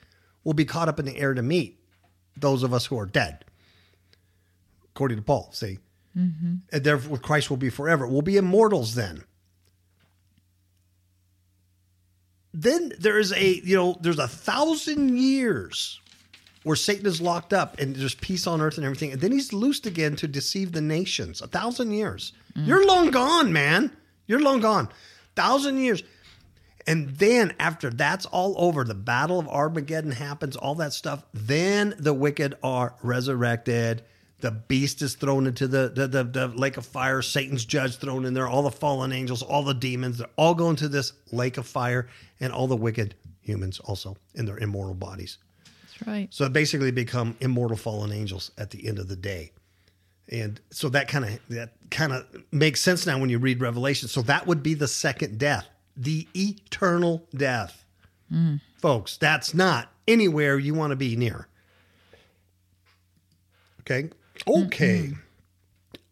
will 0.42 0.55
be 0.55 0.64
caught 0.64 0.88
up 0.88 0.98
in 0.98 1.05
the 1.05 1.18
air 1.18 1.34
to 1.34 1.42
meet 1.42 1.78
those 2.36 2.62
of 2.62 2.74
us 2.74 2.86
who 2.86 2.98
are 2.98 3.07
dead, 3.07 3.44
according 4.90 5.18
to 5.18 5.22
Paul. 5.22 5.50
See 5.52 5.78
mm-hmm. 6.16 6.55
and 6.72 6.84
therefore 6.84 7.18
Christ 7.18 7.50
will 7.50 7.57
be 7.57 7.70
forever. 7.70 8.07
We'll 8.07 8.22
be 8.22 8.36
immortals 8.36 8.94
then. 8.94 9.24
Then 12.52 12.92
there 12.98 13.18
is 13.18 13.32
a, 13.32 13.61
you 13.64 13.76
know, 13.76 13.98
there's 14.00 14.18
a 14.18 14.28
thousand 14.28 15.18
years 15.18 16.00
where 16.62 16.76
Satan 16.76 17.07
is 17.07 17.20
locked 17.20 17.52
up 17.52 17.78
and 17.80 17.96
there's 17.96 18.14
peace 18.14 18.46
on 18.46 18.61
earth 18.61 18.76
and 18.76 18.84
everything. 18.84 19.12
And 19.12 19.20
then 19.20 19.32
he's 19.32 19.52
loosed 19.52 19.86
again 19.86 20.14
to 20.16 20.28
deceive 20.28 20.72
the 20.72 20.80
nations. 20.80 21.42
A 21.42 21.48
thousand 21.48 21.90
years. 21.90 22.32
Mm. 22.57 22.66
You're 22.66 22.86
long 22.86 23.11
gone, 23.11 23.52
man. 23.52 23.94
You're 24.27 24.41
long 24.41 24.61
gone. 24.61 24.89
Thousand 25.37 25.79
years. 25.79 26.03
And 26.87 27.11
then 27.16 27.55
after 27.59 27.91
that's 27.91 28.27
all 28.27 28.55
over, 28.59 28.85
the 28.85 28.95
battle 28.95 29.39
of 29.39 29.49
Armageddon 29.49 30.12
happens, 30.12 30.55
all 30.55 30.75
that 30.77 30.93
stuff, 30.93 31.25
then 31.33 31.95
the 31.99 32.12
wicked 32.12 32.57
are 32.62 32.95
resurrected. 33.03 34.03
The 34.41 34.51
beast 34.51 35.01
is 35.01 35.14
thrown 35.14 35.47
into 35.47 35.66
the, 35.66 35.91
the, 35.95 36.07
the, 36.07 36.25
the 36.25 36.49
lake 36.49 36.77
of 36.77 36.85
fire. 36.85 37.22
Satan's 37.22 37.64
judge 37.64 37.97
thrown 37.97 38.27
in 38.27 38.35
there. 38.35 38.47
All 38.47 38.62
the 38.62 38.70
fallen 38.70 39.12
angels, 39.12 39.43
all 39.43 39.62
the 39.62 39.72
demons, 39.72 40.18
they're 40.18 40.29
all 40.37 40.55
going 40.55 40.77
to 40.77 40.89
this 40.89 41.14
lake 41.33 41.57
of 41.57 41.66
fire, 41.66 42.09
and 42.41 42.53
all 42.53 42.66
the 42.66 42.77
wicked 42.77 43.14
humans 43.41 43.79
also 43.81 44.16
in 44.35 44.45
their 44.45 44.59
immortal 44.59 44.95
bodies. 44.95 45.39
That's 45.83 46.07
right. 46.07 46.29
So 46.31 46.47
basically 46.51 46.91
become 46.91 47.37
immortal 47.41 47.79
fallen 47.79 48.12
angels 48.12 48.51
at 48.59 48.70
the 48.70 48.87
end 48.87 48.99
of 48.99 49.09
the 49.09 49.16
day. 49.16 49.53
And 50.29 50.61
so 50.70 50.89
that 50.89 51.09
kind 51.09 51.25
of 51.25 51.39
that 51.51 51.72
kind 51.91 52.12
of 52.12 52.27
makes 52.51 52.81
sense 52.81 53.07
now 53.07 53.18
when 53.18 53.31
you 53.31 53.39
read 53.39 53.61
Revelation. 53.61 54.09
So 54.09 54.22
that 54.22 54.47
would 54.47 54.62
be 54.62 54.75
the 54.75 54.89
second 54.89 55.39
death, 55.39 55.68
the 55.97 56.27
eternal 56.35 57.29
death. 57.37 57.85
Mm. 58.33 58.61
Folks, 58.81 59.16
that's 59.16 59.55
not 59.55 59.93
anywhere 60.09 60.59
you 60.59 60.75
want 60.75 60.91
to 60.91 60.97
be 60.97 61.16
near. 61.16 61.49
Okay? 63.81 64.11
Okay. 64.49 65.12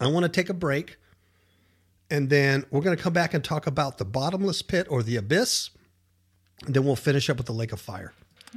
I 0.00 0.06
want 0.08 0.24
to 0.24 0.28
take 0.28 0.50
a 0.50 0.54
break 0.54 0.96
and 2.10 2.28
then 2.28 2.66
we're 2.70 2.82
going 2.82 2.96
to 2.96 3.02
come 3.02 3.14
back 3.14 3.32
and 3.32 3.42
talk 3.42 3.66
about 3.66 3.96
the 3.96 4.04
bottomless 4.04 4.60
pit 4.60 4.86
or 4.90 5.02
the 5.02 5.16
abyss 5.16 5.70
And 6.66 6.74
then 6.74 6.84
we'll 6.84 6.96
finish 6.96 7.30
up 7.30 7.38
with 7.38 7.46
the 7.46 7.52
lake 7.52 7.72
of 7.72 7.80
fire. 7.80 8.12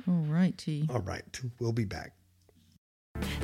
All 0.07 0.25
right, 0.27 0.57
T. 0.57 0.85
All 0.89 0.99
right. 0.99 1.23
We'll 1.59 1.71
be 1.71 1.85
back. 1.85 2.11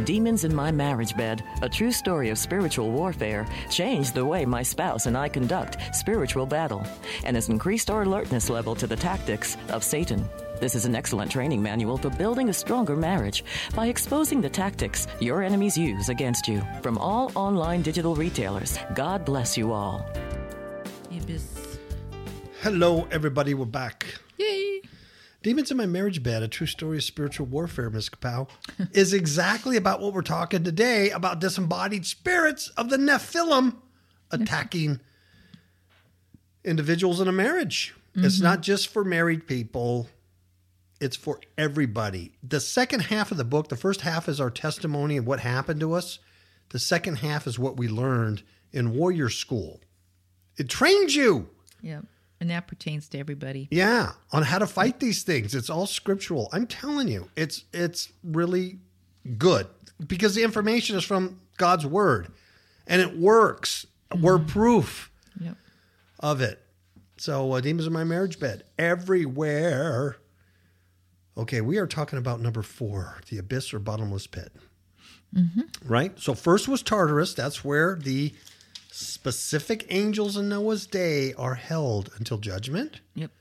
Demons 0.03 0.43
in 0.43 0.53
My 0.53 0.71
Marriage 0.71 1.15
Bed, 1.15 1.43
a 1.61 1.69
true 1.69 1.91
story 1.91 2.29
of 2.29 2.37
spiritual 2.37 2.91
warfare, 2.91 3.47
changed 3.69 4.13
the 4.13 4.25
way 4.25 4.45
my 4.45 4.63
spouse 4.63 5.05
and 5.05 5.17
I 5.17 5.29
conduct 5.29 5.77
spiritual 5.95 6.45
battle 6.45 6.85
and 7.23 7.35
has 7.35 7.49
increased 7.49 7.89
our 7.89 8.03
alertness 8.03 8.49
level 8.49 8.75
to 8.75 8.87
the 8.87 8.95
tactics 8.95 9.57
of 9.69 9.83
Satan. 9.83 10.27
This 10.59 10.75
is 10.75 10.85
an 10.85 10.95
excellent 10.95 11.31
training 11.31 11.63
manual 11.63 11.97
for 11.97 12.11
building 12.11 12.49
a 12.49 12.53
stronger 12.53 12.95
marriage 12.95 13.43
by 13.73 13.87
exposing 13.87 14.41
the 14.41 14.49
tactics 14.49 15.07
your 15.19 15.41
enemies 15.41 15.77
use 15.77 16.09
against 16.09 16.47
you 16.47 16.61
from 16.83 16.97
all 16.99 17.31
online 17.35 17.81
digital 17.81 18.15
retailers. 18.15 18.77
God 18.93 19.25
bless 19.25 19.57
you 19.57 19.71
all. 19.71 20.07
Hello, 22.61 23.07
everybody. 23.09 23.55
We're 23.55 23.65
back. 23.65 24.05
Yay. 24.37 24.81
Demons 25.43 25.71
in 25.71 25.77
My 25.77 25.87
Marriage 25.87 26.21
Bed, 26.21 26.43
a 26.43 26.47
true 26.47 26.67
story 26.67 26.97
of 26.97 27.03
spiritual 27.03 27.47
warfare, 27.47 27.89
Ms. 27.89 28.09
Kapow, 28.09 28.47
is 28.91 29.13
exactly 29.13 29.75
about 29.75 29.99
what 29.99 30.13
we're 30.13 30.21
talking 30.21 30.63
today 30.63 31.09
about 31.09 31.39
disembodied 31.39 32.05
spirits 32.05 32.69
of 32.77 32.89
the 32.89 32.97
Nephilim 32.97 33.77
attacking 34.29 34.99
individuals 36.63 37.19
in 37.19 37.27
a 37.27 37.31
marriage. 37.31 37.95
It's 38.15 38.35
mm-hmm. 38.35 38.43
not 38.43 38.61
just 38.61 38.89
for 38.89 39.03
married 39.03 39.47
people, 39.47 40.07
it's 40.99 41.15
for 41.15 41.39
everybody. 41.57 42.33
The 42.43 42.59
second 42.59 43.01
half 43.01 43.31
of 43.31 43.37
the 43.37 43.43
book, 43.43 43.69
the 43.69 43.75
first 43.75 44.01
half 44.01 44.29
is 44.29 44.39
our 44.39 44.51
testimony 44.51 45.17
of 45.17 45.25
what 45.25 45.39
happened 45.39 45.79
to 45.79 45.93
us. 45.93 46.19
The 46.69 46.79
second 46.79 47.17
half 47.17 47.47
is 47.47 47.57
what 47.57 47.77
we 47.77 47.87
learned 47.87 48.43
in 48.71 48.93
warrior 48.95 49.29
school. 49.29 49.81
It 50.57 50.69
trains 50.69 51.15
you. 51.15 51.49
Yep. 51.81 52.05
And 52.41 52.49
that 52.49 52.67
pertains 52.67 53.07
to 53.09 53.19
everybody. 53.19 53.67
Yeah, 53.69 54.13
on 54.31 54.41
how 54.41 54.57
to 54.57 54.65
fight 54.65 54.99
these 54.99 55.21
things. 55.21 55.53
It's 55.53 55.69
all 55.69 55.85
scriptural. 55.85 56.49
I'm 56.51 56.65
telling 56.65 57.07
you, 57.07 57.29
it's 57.37 57.65
it's 57.71 58.11
really 58.23 58.79
good 59.37 59.67
because 60.07 60.33
the 60.33 60.41
information 60.43 60.97
is 60.97 61.03
from 61.03 61.39
God's 61.57 61.85
word 61.85 62.29
and 62.87 62.99
it 62.99 63.15
works. 63.15 63.85
We're 64.19 64.39
proof 64.39 65.11
Yep. 65.39 65.55
of 66.19 66.41
it. 66.41 66.59
So, 67.17 67.53
uh, 67.53 67.61
demons 67.61 67.85
in 67.85 67.93
my 67.93 68.03
marriage 68.03 68.39
bed 68.39 68.63
everywhere. 68.79 70.17
Okay, 71.37 71.61
we 71.61 71.77
are 71.77 71.85
talking 71.87 72.17
about 72.17 72.41
number 72.41 72.63
four, 72.63 73.17
the 73.29 73.37
abyss 73.37 73.71
or 73.71 73.77
bottomless 73.79 74.25
pit. 74.25 74.51
Right. 75.85 76.19
So 76.19 76.33
first 76.33 76.67
was 76.67 76.81
Tartarus. 76.81 77.33
That's 77.35 77.63
where 77.63 77.95
the 77.95 78.33
specific 78.91 79.85
angels 79.89 80.35
in 80.37 80.49
Noah's 80.49 80.85
day 80.85 81.33
are 81.33 81.55
held 81.55 82.11
until 82.17 82.37
judgment. 82.37 82.99
Yep. 83.15 83.31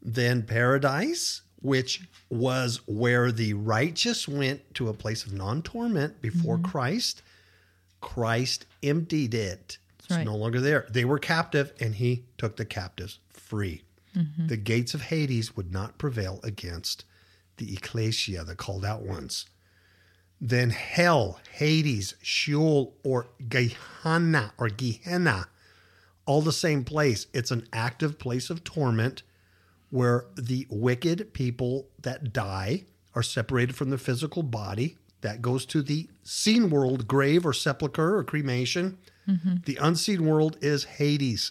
Then 0.00 0.42
paradise, 0.42 1.42
which 1.60 2.02
was 2.30 2.80
where 2.86 3.32
the 3.32 3.54
righteous 3.54 4.28
went 4.28 4.74
to 4.74 4.88
a 4.88 4.94
place 4.94 5.24
of 5.26 5.32
non 5.32 5.62
torment 5.62 6.22
before 6.22 6.56
mm-hmm. 6.56 6.70
Christ. 6.70 7.22
Christ 8.00 8.66
emptied 8.82 9.34
it. 9.34 9.78
It's 9.98 10.10
right. 10.10 10.24
no 10.24 10.36
longer 10.36 10.60
there. 10.60 10.86
They 10.90 11.04
were 11.04 11.18
captive 11.18 11.72
and 11.80 11.94
he 11.94 12.24
took 12.38 12.56
the 12.56 12.66
captives 12.66 13.18
free. 13.32 13.82
Mm-hmm. 14.16 14.46
The 14.46 14.56
gates 14.56 14.94
of 14.94 15.02
Hades 15.02 15.56
would 15.56 15.72
not 15.72 15.98
prevail 15.98 16.38
against 16.44 17.04
the 17.56 17.72
ecclesia, 17.72 18.44
the 18.44 18.54
called 18.54 18.84
out 18.84 19.02
ones. 19.02 19.46
Then 20.40 20.70
hell, 20.70 21.40
Hades, 21.52 22.14
Sheol, 22.22 22.94
or 23.02 23.28
Gehenna, 23.48 24.52
or 24.58 24.68
Gehenna, 24.68 25.48
all 26.26 26.42
the 26.42 26.52
same 26.52 26.84
place. 26.84 27.26
It's 27.32 27.50
an 27.50 27.66
active 27.72 28.18
place 28.18 28.50
of 28.50 28.64
torment 28.64 29.22
where 29.90 30.26
the 30.36 30.66
wicked 30.68 31.32
people 31.32 31.88
that 32.02 32.32
die 32.32 32.84
are 33.14 33.22
separated 33.22 33.76
from 33.76 33.90
the 33.90 33.98
physical 33.98 34.42
body. 34.42 34.98
That 35.20 35.40
goes 35.40 35.64
to 35.66 35.80
the 35.80 36.08
seen 36.22 36.68
world, 36.68 37.08
grave 37.08 37.46
or 37.46 37.54
sepulcher 37.54 38.16
or 38.16 38.24
cremation. 38.24 38.98
Mm-hmm. 39.26 39.54
The 39.64 39.78
unseen 39.80 40.26
world 40.26 40.58
is 40.60 40.84
Hades 40.84 41.50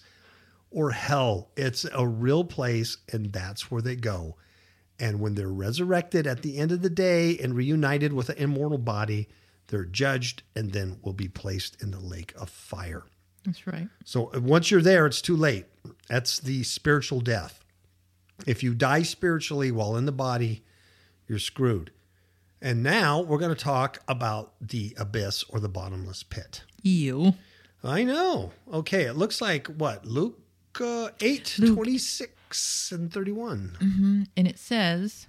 or 0.70 0.92
hell. 0.92 1.50
It's 1.56 1.86
a 1.92 2.08
real 2.08 2.44
place, 2.44 2.98
and 3.12 3.32
that's 3.34 3.72
where 3.72 3.82
they 3.82 3.96
go. 3.96 4.36
And 5.04 5.20
when 5.20 5.36
they're 5.36 5.50
resurrected 5.50 6.26
at 6.26 6.44
the 6.44 6.58
end 6.58 6.72
of 6.72 6.82
the 6.82 6.90
day 6.90 7.38
and 7.38 7.58
reunited 7.58 8.14
with 8.14 8.30
an 8.30 8.38
immortal 8.38 8.78
body, 8.78 9.28
they're 9.68 9.84
judged 9.84 10.44
and 10.56 10.72
then 10.72 10.98
will 11.02 11.12
be 11.12 11.28
placed 11.28 11.84
in 11.84 11.92
the 11.92 12.00
lake 12.00 12.34
of 12.38 12.50
fire. 12.50 13.04
That's 13.44 13.68
right. 13.68 13.90
So 14.06 14.32
uh, 14.34 14.40
once 14.40 14.72
you're 14.72 14.82
there, 14.82 15.06
it's 15.06 15.22
too 15.22 15.36
late. 15.36 15.66
That's 16.08 16.40
the 16.40 16.64
spiritual 16.64 17.20
death. 17.20 17.66
If 18.48 18.64
you 18.64 18.74
die 18.74 19.02
spiritually 19.02 19.72
while 19.72 19.98
in 19.98 20.06
the 20.06 20.14
body, 20.14 20.64
you're 21.28 21.38
screwed. 21.38 21.92
And 22.62 22.82
now 22.82 23.20
we're 23.20 23.40
going 23.40 23.54
to 23.54 23.62
talk 23.62 24.00
about 24.08 24.54
the 24.62 24.96
abyss 24.98 25.44
or 25.50 25.60
the 25.60 25.68
bottomless 25.68 26.24
pit. 26.24 26.64
You. 26.82 27.34
I 27.84 28.06
know. 28.06 28.54
Okay, 28.72 29.04
it 29.04 29.18
looks 29.18 29.42
like 29.42 29.68
what? 29.68 30.06
Luke 30.06 30.40
uh, 30.80 31.10
8, 31.20 31.56
Luke. 31.60 31.76
26 31.76 32.32
and 32.92 33.12
31. 33.12 33.78
Mm-hmm. 33.80 34.24
And 34.38 34.48
it 34.48 34.60
says, 34.60 35.28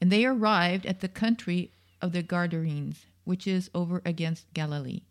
And 0.00 0.10
they 0.10 0.24
arrived 0.24 0.86
at 0.86 1.00
the 1.00 1.08
country 1.08 1.72
of 2.00 2.12
the 2.12 2.22
Gadarenes, 2.22 3.06
which 3.24 3.46
is 3.46 3.70
over 3.74 4.02
against 4.04 4.52
Galilee. 4.54 5.02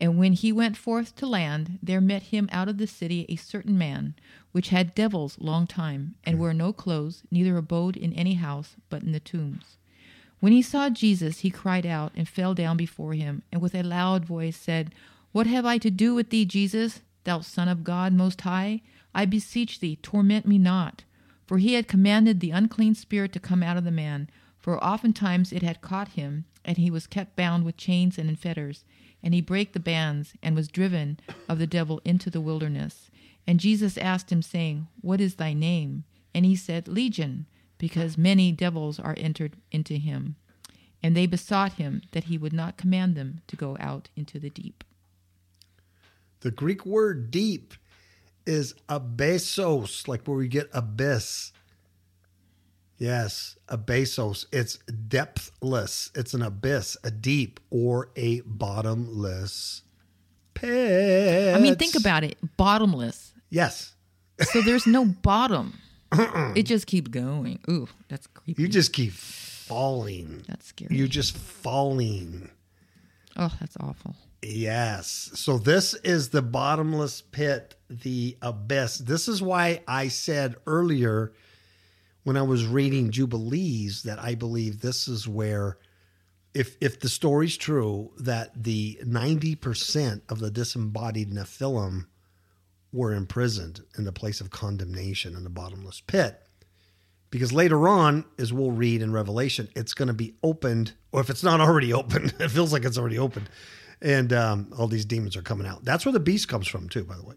And 0.00 0.18
when 0.18 0.32
he 0.32 0.52
went 0.52 0.76
forth 0.76 1.16
to 1.16 1.26
land, 1.26 1.78
there 1.82 2.00
met 2.00 2.24
him 2.24 2.48
out 2.52 2.68
of 2.68 2.78
the 2.78 2.86
city 2.86 3.26
a 3.28 3.36
certain 3.36 3.76
man, 3.76 4.14
which 4.52 4.68
had 4.68 4.94
devils 4.94 5.36
long 5.40 5.66
time, 5.66 6.14
and 6.24 6.38
wore 6.38 6.54
no 6.54 6.72
clothes, 6.72 7.22
neither 7.30 7.56
abode 7.56 7.96
in 7.96 8.12
any 8.12 8.34
house, 8.34 8.76
but 8.88 9.02
in 9.02 9.12
the 9.12 9.20
tombs. 9.20 9.76
When 10.40 10.52
he 10.52 10.62
saw 10.62 10.88
Jesus, 10.88 11.40
he 11.40 11.50
cried 11.50 11.84
out 11.84 12.12
and 12.14 12.28
fell 12.28 12.54
down 12.54 12.76
before 12.76 13.14
him, 13.14 13.42
and 13.50 13.60
with 13.60 13.74
a 13.74 13.82
loud 13.82 14.24
voice 14.24 14.56
said, 14.56 14.94
What 15.32 15.48
have 15.48 15.66
I 15.66 15.78
to 15.78 15.90
do 15.90 16.14
with 16.14 16.30
thee, 16.30 16.44
Jesus, 16.44 17.00
thou 17.24 17.40
Son 17.40 17.66
of 17.68 17.82
God 17.82 18.12
Most 18.12 18.40
High? 18.42 18.82
I 19.18 19.24
beseech 19.24 19.80
thee, 19.80 19.96
torment 19.96 20.46
me 20.46 20.58
not. 20.58 21.02
For 21.44 21.58
he 21.58 21.72
had 21.72 21.88
commanded 21.88 22.38
the 22.38 22.52
unclean 22.52 22.94
spirit 22.94 23.32
to 23.32 23.40
come 23.40 23.64
out 23.64 23.76
of 23.76 23.82
the 23.82 23.90
man, 23.90 24.30
for 24.56 24.82
oftentimes 24.84 25.52
it 25.52 25.64
had 25.64 25.80
caught 25.80 26.10
him, 26.10 26.44
and 26.64 26.78
he 26.78 26.88
was 26.88 27.08
kept 27.08 27.34
bound 27.34 27.64
with 27.64 27.76
chains 27.76 28.16
and 28.16 28.28
in 28.28 28.36
fetters. 28.36 28.84
And 29.20 29.34
he 29.34 29.40
brake 29.40 29.72
the 29.72 29.80
bands, 29.80 30.34
and 30.40 30.54
was 30.54 30.68
driven 30.68 31.18
of 31.48 31.58
the 31.58 31.66
devil 31.66 32.00
into 32.04 32.30
the 32.30 32.40
wilderness. 32.40 33.10
And 33.44 33.58
Jesus 33.58 33.98
asked 33.98 34.30
him, 34.30 34.40
saying, 34.40 34.86
What 35.00 35.20
is 35.20 35.34
thy 35.34 35.52
name? 35.52 36.04
And 36.32 36.46
he 36.46 36.54
said, 36.54 36.86
Legion, 36.86 37.46
because 37.76 38.16
many 38.16 38.52
devils 38.52 39.00
are 39.00 39.16
entered 39.18 39.56
into 39.72 39.94
him. 39.94 40.36
And 41.02 41.16
they 41.16 41.26
besought 41.26 41.72
him 41.72 42.02
that 42.12 42.24
he 42.24 42.38
would 42.38 42.52
not 42.52 42.78
command 42.78 43.16
them 43.16 43.40
to 43.48 43.56
go 43.56 43.76
out 43.80 44.10
into 44.14 44.38
the 44.38 44.50
deep. 44.50 44.84
The 46.38 46.52
Greek 46.52 46.86
word 46.86 47.32
deep 47.32 47.74
is 48.48 48.74
abyssos, 48.88 50.08
like 50.08 50.26
where 50.26 50.36
we 50.36 50.48
get 50.48 50.68
abyss. 50.72 51.52
Yes, 52.96 53.56
abyssos. 53.68 54.46
It's 54.50 54.78
depthless. 55.08 56.10
It's 56.16 56.34
an 56.34 56.42
abyss, 56.42 56.96
a 57.04 57.10
deep, 57.12 57.60
or 57.70 58.10
a 58.16 58.40
bottomless 58.40 59.82
pit. 60.54 61.54
I 61.54 61.60
mean, 61.60 61.76
think 61.76 61.94
about 61.94 62.24
it 62.24 62.38
bottomless. 62.56 63.32
Yes. 63.50 63.94
So 64.42 64.62
there's 64.62 64.86
no 64.86 65.04
bottom. 65.22 65.74
it 66.12 66.64
just 66.64 66.86
keeps 66.86 67.08
going. 67.08 67.60
Ooh, 67.70 67.86
that's 68.08 68.26
creepy. 68.26 68.62
You 68.62 68.68
just 68.68 68.92
keep 68.92 69.12
falling. 69.12 70.42
that's 70.48 70.66
scary. 70.66 70.96
You're 70.96 71.06
just 71.06 71.36
falling. 71.36 72.50
oh, 73.36 73.52
that's 73.60 73.76
awful. 73.78 74.16
Yes. 74.42 75.30
So 75.34 75.58
this 75.58 75.94
is 75.94 76.28
the 76.28 76.42
bottomless 76.42 77.22
pit, 77.22 77.74
the 77.90 78.36
abyss. 78.40 78.98
This 78.98 79.28
is 79.28 79.42
why 79.42 79.82
I 79.88 80.08
said 80.08 80.56
earlier 80.66 81.32
when 82.22 82.36
I 82.36 82.42
was 82.42 82.66
reading 82.66 83.10
Jubilees 83.10 84.02
that 84.04 84.18
I 84.18 84.34
believe 84.34 84.80
this 84.80 85.08
is 85.08 85.26
where 85.26 85.78
if 86.54 86.76
if 86.80 87.00
the 87.00 87.08
story's 87.08 87.56
true 87.56 88.12
that 88.18 88.64
the 88.64 88.98
90% 89.04 90.22
of 90.28 90.38
the 90.38 90.50
disembodied 90.50 91.30
Nephilim 91.30 92.06
were 92.92 93.12
imprisoned 93.12 93.82
in 93.96 94.04
the 94.04 94.12
place 94.12 94.40
of 94.40 94.50
condemnation 94.50 95.36
in 95.36 95.44
the 95.44 95.50
bottomless 95.50 96.00
pit. 96.00 96.42
Because 97.30 97.52
later 97.52 97.86
on, 97.88 98.24
as 98.38 98.52
we'll 98.52 98.70
read 98.70 99.02
in 99.02 99.12
Revelation, 99.12 99.68
it's 99.76 99.92
going 99.92 100.08
to 100.08 100.14
be 100.14 100.34
opened, 100.42 100.94
or 101.12 101.20
if 101.20 101.28
it's 101.28 101.44
not 101.44 101.60
already 101.60 101.92
opened, 101.94 102.34
it 102.40 102.50
feels 102.50 102.72
like 102.72 102.84
it's 102.84 102.96
already 102.96 103.18
opened. 103.18 103.50
And 104.00 104.32
um, 104.32 104.72
all 104.78 104.86
these 104.86 105.04
demons 105.04 105.36
are 105.36 105.42
coming 105.42 105.66
out. 105.66 105.84
That's 105.84 106.06
where 106.06 106.12
the 106.12 106.20
beast 106.20 106.48
comes 106.48 106.68
from, 106.68 106.88
too, 106.88 107.04
by 107.04 107.16
the 107.16 107.24
way. 107.24 107.34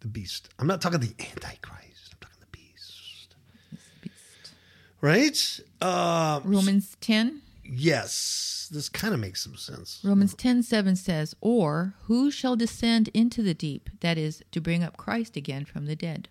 The 0.00 0.08
beast. 0.08 0.48
I'm 0.58 0.66
not 0.66 0.80
talking 0.80 0.98
the 1.00 1.14
Antichrist, 1.18 2.12
I'm 2.12 2.18
talking 2.20 2.40
the 2.40 2.46
beast. 2.50 3.34
The 3.70 4.08
beast. 4.08 4.52
Right? 5.00 5.60
Uh, 5.80 6.40
Romans 6.44 6.96
10. 7.00 7.42
yes, 7.64 8.68
this 8.72 8.88
kind 8.88 9.14
of 9.14 9.20
makes 9.20 9.42
some 9.42 9.56
sense. 9.56 10.00
Romans 10.02 10.34
10 10.34 10.62
7 10.62 10.96
says, 10.96 11.34
Or 11.40 11.94
who 12.04 12.30
shall 12.30 12.56
descend 12.56 13.08
into 13.14 13.42
the 13.42 13.54
deep? 13.54 13.90
That 14.00 14.18
is, 14.18 14.42
to 14.52 14.60
bring 14.60 14.82
up 14.82 14.96
Christ 14.96 15.36
again 15.36 15.64
from 15.64 15.86
the 15.86 15.96
dead. 15.96 16.28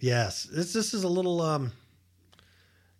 Yes, 0.00 0.44
this 0.44 0.72
this 0.72 0.92
is 0.94 1.02
a 1.02 1.08
little 1.08 1.40
um, 1.40 1.72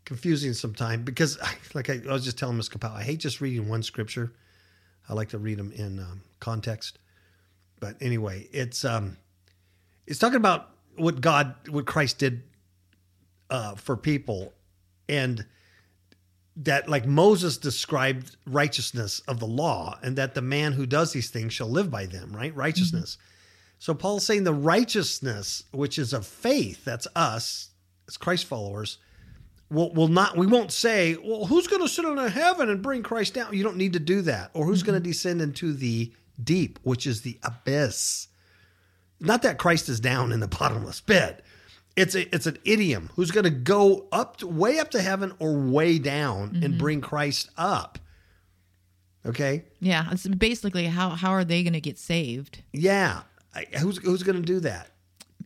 confusing 0.04 0.52
sometimes 0.52 1.04
because, 1.04 1.38
like 1.74 1.90
I, 1.90 2.00
I 2.08 2.12
was 2.12 2.24
just 2.24 2.38
telling 2.38 2.56
Miss 2.56 2.68
Capel, 2.68 2.92
I 2.92 3.02
hate 3.02 3.20
just 3.20 3.40
reading 3.40 3.68
one 3.68 3.82
scripture. 3.82 4.32
I 5.08 5.14
like 5.14 5.30
to 5.30 5.38
read 5.38 5.58
them 5.58 5.72
in 5.72 5.98
um, 5.98 6.22
context. 6.40 6.98
But 7.80 7.96
anyway, 8.00 8.48
it's 8.52 8.84
um, 8.84 9.16
it's 10.06 10.18
talking 10.18 10.36
about 10.36 10.70
what 10.96 11.20
God, 11.20 11.54
what 11.68 11.86
Christ 11.86 12.18
did 12.18 12.42
uh, 13.50 13.74
for 13.74 13.96
people, 13.96 14.52
and 15.08 15.44
that 16.56 16.88
like 16.88 17.06
Moses 17.06 17.58
described 17.58 18.36
righteousness 18.46 19.20
of 19.28 19.40
the 19.40 19.46
law, 19.46 19.98
and 20.02 20.16
that 20.16 20.34
the 20.34 20.42
man 20.42 20.72
who 20.72 20.86
does 20.86 21.12
these 21.12 21.30
things 21.30 21.52
shall 21.52 21.68
live 21.68 21.90
by 21.90 22.06
them. 22.06 22.34
Right, 22.34 22.54
righteousness. 22.54 23.18
So 23.78 23.92
Paul's 23.92 24.24
saying 24.24 24.44
the 24.44 24.54
righteousness, 24.54 25.64
which 25.72 25.98
is 25.98 26.14
of 26.14 26.26
faith, 26.26 26.84
that's 26.84 27.06
us 27.14 27.70
as 28.08 28.16
Christ 28.16 28.46
followers, 28.46 28.98
will 29.74 29.92
will 29.92 30.08
not. 30.08 30.36
We 30.36 30.46
won't 30.46 30.72
say, 30.72 31.16
well, 31.22 31.46
who's 31.46 31.66
going 31.66 31.82
to 31.82 31.88
sit 31.88 32.04
in 32.04 32.16
heaven 32.16 32.70
and 32.70 32.82
bring 32.82 33.02
Christ 33.02 33.34
down? 33.34 33.54
You 33.54 33.62
don't 33.62 33.76
need 33.76 33.92
to 33.94 34.00
do 34.00 34.22
that, 34.22 34.50
or 34.54 34.64
who's 34.64 34.82
going 34.82 34.94
to 34.94 35.00
mm-hmm. 35.00 35.10
descend 35.10 35.42
into 35.42 35.72
the 35.72 36.12
deep, 36.42 36.78
which 36.82 37.06
is 37.06 37.22
the 37.22 37.38
abyss. 37.42 38.28
Not 39.20 39.42
that 39.42 39.58
Christ 39.58 39.88
is 39.88 40.00
down 40.00 40.32
in 40.32 40.40
the 40.40 40.48
bottomless 40.48 41.00
pit. 41.00 41.44
It's 41.96 42.14
a 42.14 42.34
it's 42.34 42.46
an 42.46 42.58
idiom. 42.64 43.10
Who's 43.14 43.30
going 43.30 43.44
to 43.44 43.50
go 43.50 44.08
up 44.10 44.38
to, 44.38 44.46
way 44.46 44.78
up 44.78 44.90
to 44.92 45.02
heaven 45.02 45.32
or 45.38 45.56
way 45.58 45.98
down 45.98 46.50
and 46.54 46.62
mm-hmm. 46.62 46.78
bring 46.78 47.00
Christ 47.00 47.50
up? 47.56 47.98
Okay. 49.26 49.64
Yeah, 49.80 50.08
it's 50.10 50.26
basically 50.26 50.86
how 50.86 51.10
how 51.10 51.30
are 51.30 51.44
they 51.44 51.62
going 51.62 51.72
to 51.74 51.80
get 51.80 51.98
saved? 51.98 52.62
Yeah. 52.72 53.22
Who's 53.78 53.98
who's 53.98 54.22
going 54.22 54.40
to 54.40 54.46
do 54.46 54.60
that? 54.60 54.90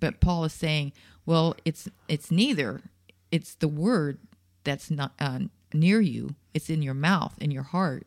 But 0.00 0.20
Paul 0.20 0.44
is 0.44 0.52
saying, 0.52 0.92
well, 1.26 1.54
it's 1.64 1.88
it's 2.08 2.30
neither. 2.30 2.82
It's 3.30 3.54
the 3.54 3.68
word 3.68 4.18
that's 4.64 4.90
not 4.90 5.12
uh, 5.18 5.40
near 5.72 6.00
you. 6.00 6.34
It's 6.54 6.70
in 6.70 6.82
your 6.82 6.94
mouth, 6.94 7.34
in 7.40 7.50
your 7.50 7.62
heart, 7.62 8.06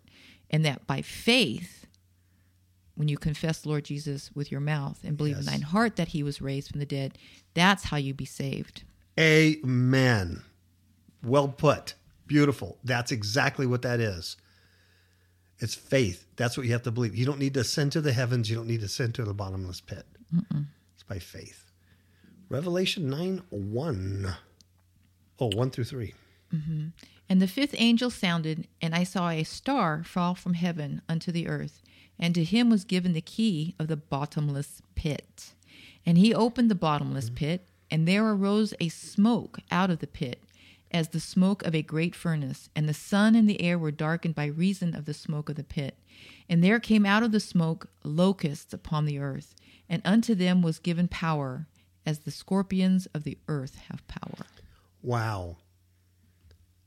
and 0.49 0.65
that 0.65 0.85
by 0.87 1.01
faith, 1.01 1.85
when 2.95 3.07
you 3.07 3.17
confess 3.17 3.65
Lord 3.65 3.85
Jesus 3.85 4.31
with 4.35 4.51
your 4.51 4.59
mouth 4.59 4.99
and 5.03 5.17
believe 5.17 5.37
in 5.37 5.45
thine 5.45 5.61
heart 5.61 5.95
that 5.95 6.09
He 6.09 6.23
was 6.23 6.41
raised 6.41 6.69
from 6.69 6.79
the 6.79 6.85
dead, 6.85 7.17
that's 7.53 7.85
how 7.85 7.97
you 7.97 8.13
be 8.13 8.25
saved. 8.25 8.83
Amen. 9.19 10.43
Well 11.23 11.47
put. 11.47 11.95
Beautiful. 12.27 12.77
That's 12.83 13.11
exactly 13.11 13.65
what 13.65 13.81
that 13.81 13.99
is. 13.99 14.37
It's 15.59 15.75
faith. 15.75 16.25
That's 16.37 16.57
what 16.57 16.65
you 16.65 16.73
have 16.73 16.83
to 16.83 16.91
believe. 16.91 17.15
You 17.15 17.25
don't 17.25 17.39
need 17.39 17.53
to 17.53 17.59
ascend 17.59 17.91
to 17.91 18.01
the 18.01 18.13
heavens. 18.13 18.49
You 18.49 18.55
don't 18.55 18.67
need 18.67 18.79
to 18.79 18.87
ascend 18.87 19.15
to 19.15 19.23
the 19.23 19.33
bottomless 19.33 19.79
pit. 19.81 20.05
It's 20.95 21.03
by 21.03 21.19
faith. 21.19 21.71
Revelation 22.49 23.09
9 23.09 23.43
1. 23.49 24.35
Oh, 25.41 25.49
1 25.55 25.71
through 25.71 25.85
3. 25.85 26.13
mm-hmm. 26.53 26.87
And 27.27 27.41
the 27.41 27.47
fifth 27.47 27.73
angel 27.77 28.11
sounded, 28.11 28.67
and 28.81 28.93
I 28.93 29.03
saw 29.03 29.29
a 29.29 29.43
star 29.43 30.03
fall 30.03 30.35
from 30.35 30.53
heaven 30.53 31.01
unto 31.09 31.31
the 31.31 31.47
earth, 31.47 31.81
and 32.19 32.35
to 32.35 32.43
him 32.43 32.69
was 32.69 32.83
given 32.83 33.13
the 33.13 33.21
key 33.21 33.73
of 33.79 33.87
the 33.87 33.97
bottomless 33.97 34.81
pit. 34.93 35.53
And 36.05 36.17
he 36.17 36.35
opened 36.35 36.69
the 36.69 36.75
bottomless 36.75 37.31
pit, 37.31 37.67
and 37.89 38.07
there 38.07 38.29
arose 38.29 38.73
a 38.79 38.89
smoke 38.89 39.59
out 39.71 39.89
of 39.89 39.99
the 39.99 40.07
pit, 40.07 40.43
as 40.91 41.09
the 41.09 41.19
smoke 41.19 41.63
of 41.63 41.73
a 41.73 41.81
great 41.81 42.13
furnace, 42.15 42.69
and 42.75 42.87
the 42.87 42.93
sun 42.93 43.33
and 43.33 43.49
the 43.49 43.61
air 43.61 43.79
were 43.79 43.91
darkened 43.91 44.35
by 44.35 44.45
reason 44.45 44.93
of 44.93 45.05
the 45.05 45.13
smoke 45.13 45.49
of 45.49 45.55
the 45.55 45.63
pit. 45.63 45.97
And 46.49 46.63
there 46.63 46.79
came 46.79 47.05
out 47.05 47.23
of 47.23 47.31
the 47.31 47.39
smoke 47.39 47.87
locusts 48.03 48.73
upon 48.73 49.05
the 49.05 49.17
earth, 49.17 49.55
and 49.89 50.01
unto 50.05 50.35
them 50.35 50.61
was 50.61 50.77
given 50.79 51.07
power, 51.07 51.65
as 52.05 52.19
the 52.19 52.31
scorpions 52.31 53.07
of 53.13 53.23
the 53.23 53.37
earth 53.47 53.77
have 53.89 54.05
power. 54.07 54.45
Wow. 55.01 55.57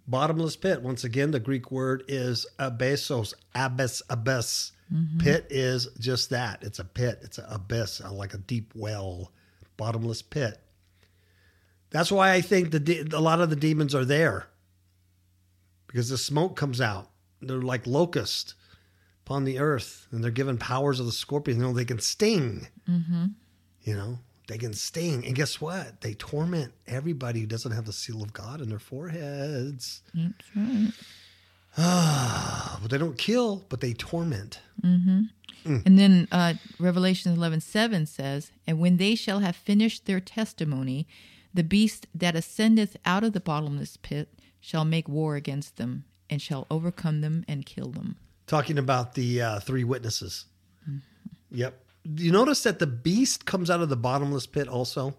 Bottomless 0.06 0.56
pit. 0.56 0.82
Once 0.82 1.04
again, 1.04 1.30
the 1.30 1.40
Greek 1.40 1.70
word 1.70 2.04
is 2.08 2.46
abyssos, 2.58 3.34
abyss, 3.54 4.02
abyss. 4.10 4.72
Mm-hmm. 4.92 5.18
Pit 5.18 5.46
is 5.48 5.88
just 5.98 6.30
that. 6.30 6.62
It's 6.62 6.78
a 6.78 6.84
pit. 6.84 7.20
It's 7.22 7.38
an 7.38 7.46
abyss, 7.48 8.02
like 8.12 8.34
a 8.34 8.38
deep 8.38 8.72
well, 8.74 9.32
bottomless 9.76 10.20
pit. 10.20 10.60
That's 11.88 12.12
why 12.12 12.32
I 12.32 12.42
think 12.42 12.70
the 12.70 12.80
de- 12.80 13.16
a 13.16 13.20
lot 13.20 13.40
of 13.40 13.50
the 13.50 13.56
demons 13.56 13.94
are 13.94 14.04
there, 14.04 14.48
because 15.86 16.10
the 16.10 16.18
smoke 16.18 16.54
comes 16.54 16.80
out. 16.80 17.08
They're 17.40 17.62
like 17.62 17.86
locusts 17.86 18.54
upon 19.24 19.44
the 19.44 19.58
earth, 19.58 20.06
and 20.10 20.22
they're 20.22 20.30
given 20.30 20.58
powers 20.58 21.00
of 21.00 21.06
the 21.06 21.12
scorpion. 21.12 21.58
You 21.58 21.62
know, 21.64 21.72
they 21.72 21.84
can 21.86 22.00
sting. 22.00 22.66
Mm-hmm. 22.88 23.26
You 23.84 23.94
know, 23.94 24.18
they 24.46 24.58
can 24.58 24.74
sting. 24.74 25.24
And 25.26 25.34
guess 25.34 25.60
what? 25.60 26.00
They 26.00 26.14
torment 26.14 26.72
everybody 26.86 27.40
who 27.40 27.46
doesn't 27.46 27.72
have 27.72 27.86
the 27.86 27.92
seal 27.92 28.22
of 28.22 28.32
God 28.32 28.60
in 28.60 28.68
their 28.68 28.78
foreheads. 28.78 30.02
That's 30.14 30.56
right. 30.56 30.92
But 32.82 32.90
they 32.90 32.98
don't 32.98 33.16
kill, 33.18 33.64
but 33.68 33.80
they 33.80 33.94
torment. 33.94 34.60
And 35.86 35.98
then 35.98 36.28
uh, 36.30 36.54
Revelation 36.78 37.32
eleven 37.32 37.60
seven 37.60 38.04
says, 38.06 38.50
And 38.66 38.78
when 38.78 38.98
they 38.98 39.14
shall 39.14 39.38
have 39.40 39.56
finished 39.56 40.04
their 40.04 40.20
testimony, 40.20 41.06
the 41.54 41.64
beast 41.64 42.06
that 42.14 42.36
ascendeth 42.36 42.96
out 43.06 43.24
of 43.24 43.32
the 43.32 43.40
bottomless 43.40 43.96
pit 43.96 44.28
shall 44.60 44.84
make 44.84 45.08
war 45.08 45.36
against 45.36 45.76
them, 45.76 46.04
and 46.28 46.42
shall 46.42 46.66
overcome 46.70 47.22
them 47.22 47.44
and 47.48 47.64
kill 47.64 47.88
them. 47.90 48.16
Talking 48.46 48.76
about 48.76 49.14
the 49.14 49.40
uh, 49.40 49.60
three 49.60 49.84
witnesses. 49.84 50.44
Yep. 51.50 51.80
You 52.04 52.32
notice 52.32 52.62
that 52.64 52.78
the 52.78 52.86
beast 52.86 53.46
comes 53.46 53.70
out 53.70 53.80
of 53.80 53.88
the 53.88 53.96
bottomless 53.96 54.46
pit 54.46 54.68
also? 54.68 55.16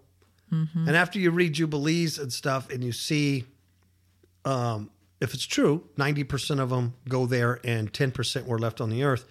And 0.86 0.96
after 0.96 1.18
you 1.18 1.30
read 1.30 1.54
Jubilees 1.54 2.18
and 2.18 2.32
stuff, 2.32 2.70
and 2.70 2.84
you 2.84 2.92
see, 2.92 3.44
um, 4.44 4.90
if 5.20 5.34
it's 5.34 5.44
true, 5.44 5.88
90% 5.96 6.60
of 6.60 6.70
them 6.70 6.94
go 7.08 7.26
there 7.26 7.60
and 7.64 7.92
10% 7.92 8.46
were 8.46 8.58
left 8.58 8.80
on 8.80 8.90
the 8.90 9.02
earth, 9.02 9.24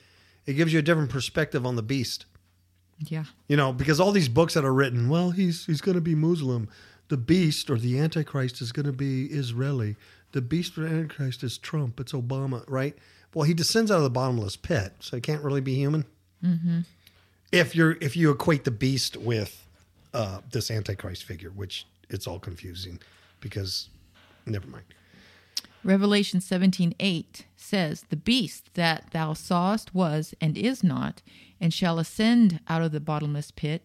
it 0.46 0.54
gives 0.54 0.74
you 0.74 0.80
a 0.80 0.82
different 0.82 1.10
perspective 1.10 1.66
on 1.66 1.76
the 1.76 1.84
beast. 1.84 2.26
Yeah. 3.00 3.26
You 3.48 3.58
know, 3.58 3.74
because 3.74 4.00
all 4.00 4.12
these 4.12 4.30
books 4.30 4.54
that 4.54 4.66
are 4.66 4.74
written, 4.74 5.10
well, 5.10 5.32
he's 5.32 5.66
he's 5.66 5.82
going 5.82 5.96
to 5.96 6.02
be 6.02 6.16
Muslim. 6.16 6.70
The 7.08 7.18
beast 7.18 7.70
or 7.70 7.78
the 7.78 8.00
Antichrist 8.00 8.62
is 8.62 8.72
going 8.72 8.86
to 8.86 8.94
be 8.94 9.26
Israeli. 9.28 9.96
The 10.32 10.42
beast 10.42 10.78
or 10.78 10.86
Antichrist 10.86 11.44
is 11.44 11.58
Trump. 11.58 12.00
It's 12.00 12.14
Obama, 12.14 12.64
right? 12.68 12.96
Well, 13.34 13.44
he 13.44 13.54
descends 13.54 13.92
out 13.92 13.98
of 13.98 14.04
the 14.04 14.10
bottomless 14.10 14.56
pit, 14.56 14.94
so 15.00 15.18
he 15.18 15.22
can't 15.22 15.44
really 15.44 15.62
be 15.62 15.76
human. 15.76 16.06
Mm-hmm. 16.44 16.80
If 17.56 17.76
you're 17.76 17.98
if 18.02 18.18
you 18.18 18.32
equate 18.32 18.66
the 18.66 18.72
beast 18.72 19.16
with 19.16 19.66
uh, 20.14 20.42
this 20.52 20.70
Antichrist 20.70 21.24
figure, 21.24 21.52
which 21.52 21.88
it's 22.10 22.28
all 22.28 22.40
confusing, 22.40 23.00
because 23.40 23.90
never 24.46 24.68
mind. 24.68 24.84
Revelation 25.84 26.42
seventeen 26.42 26.94
eight 27.00 27.46
says, 27.56 28.06
The 28.10 28.16
beast 28.16 28.74
that 28.74 29.12
thou 29.12 29.34
sawest 29.34 29.96
was 29.96 30.34
and 30.42 30.58
is 30.58 30.84
not, 30.84 31.22
and 31.62 31.74
shall 31.74 31.98
ascend 31.98 32.60
out 32.68 32.82
of 32.82 32.92
the 32.92 33.00
bottomless 33.00 33.52
pit, 33.52 33.84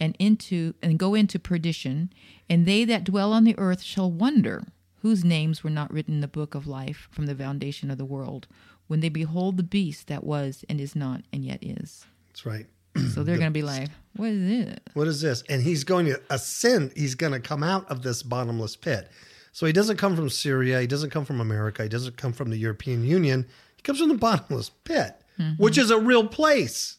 and 0.00 0.16
into 0.18 0.74
and 0.82 0.98
go 0.98 1.14
into 1.14 1.38
perdition, 1.38 2.12
and 2.50 2.66
they 2.66 2.84
that 2.84 3.04
dwell 3.04 3.32
on 3.32 3.44
the 3.44 3.58
earth 3.58 3.82
shall 3.82 4.10
wonder, 4.10 4.64
whose 5.02 5.24
names 5.24 5.62
were 5.62 5.70
not 5.70 5.92
written 5.92 6.14
in 6.14 6.20
the 6.20 6.28
book 6.28 6.54
of 6.54 6.66
life 6.66 7.08
from 7.10 7.26
the 7.26 7.34
foundation 7.34 7.90
of 7.90 7.98
the 7.98 8.04
world, 8.04 8.48
when 8.88 8.98
they 8.98 9.08
behold 9.08 9.56
the 9.56 9.62
beast 9.62 10.08
that 10.08 10.24
was 10.24 10.64
and 10.68 10.80
is 10.80 10.96
not 10.96 11.22
and 11.32 11.44
yet 11.44 11.62
is. 11.62 12.04
That's 12.28 12.44
right. 12.44 12.66
So 13.14 13.22
they're 13.22 13.38
going 13.38 13.50
to 13.50 13.50
be 13.50 13.62
like, 13.62 13.88
What 14.16 14.30
is 14.30 14.66
it? 14.68 14.90
What 14.94 15.08
is 15.08 15.20
this? 15.20 15.42
And 15.48 15.62
he's 15.62 15.84
going 15.84 16.06
to 16.06 16.20
ascend. 16.30 16.92
He's 16.96 17.14
going 17.14 17.32
to 17.32 17.40
come 17.40 17.62
out 17.62 17.90
of 17.90 18.02
this 18.02 18.22
bottomless 18.22 18.76
pit. 18.76 19.10
So 19.52 19.66
he 19.66 19.72
doesn't 19.72 19.98
come 19.98 20.16
from 20.16 20.30
Syria. 20.30 20.80
He 20.80 20.86
doesn't 20.86 21.10
come 21.10 21.24
from 21.24 21.40
America. 21.40 21.82
He 21.82 21.88
doesn't 21.88 22.16
come 22.16 22.32
from 22.32 22.50
the 22.50 22.56
European 22.56 23.04
Union. 23.04 23.46
He 23.76 23.82
comes 23.82 23.98
from 23.98 24.08
the 24.08 24.14
bottomless 24.14 24.70
pit, 24.70 25.14
mm-hmm. 25.38 25.62
which 25.62 25.76
is 25.76 25.90
a 25.90 25.98
real 25.98 26.26
place 26.26 26.98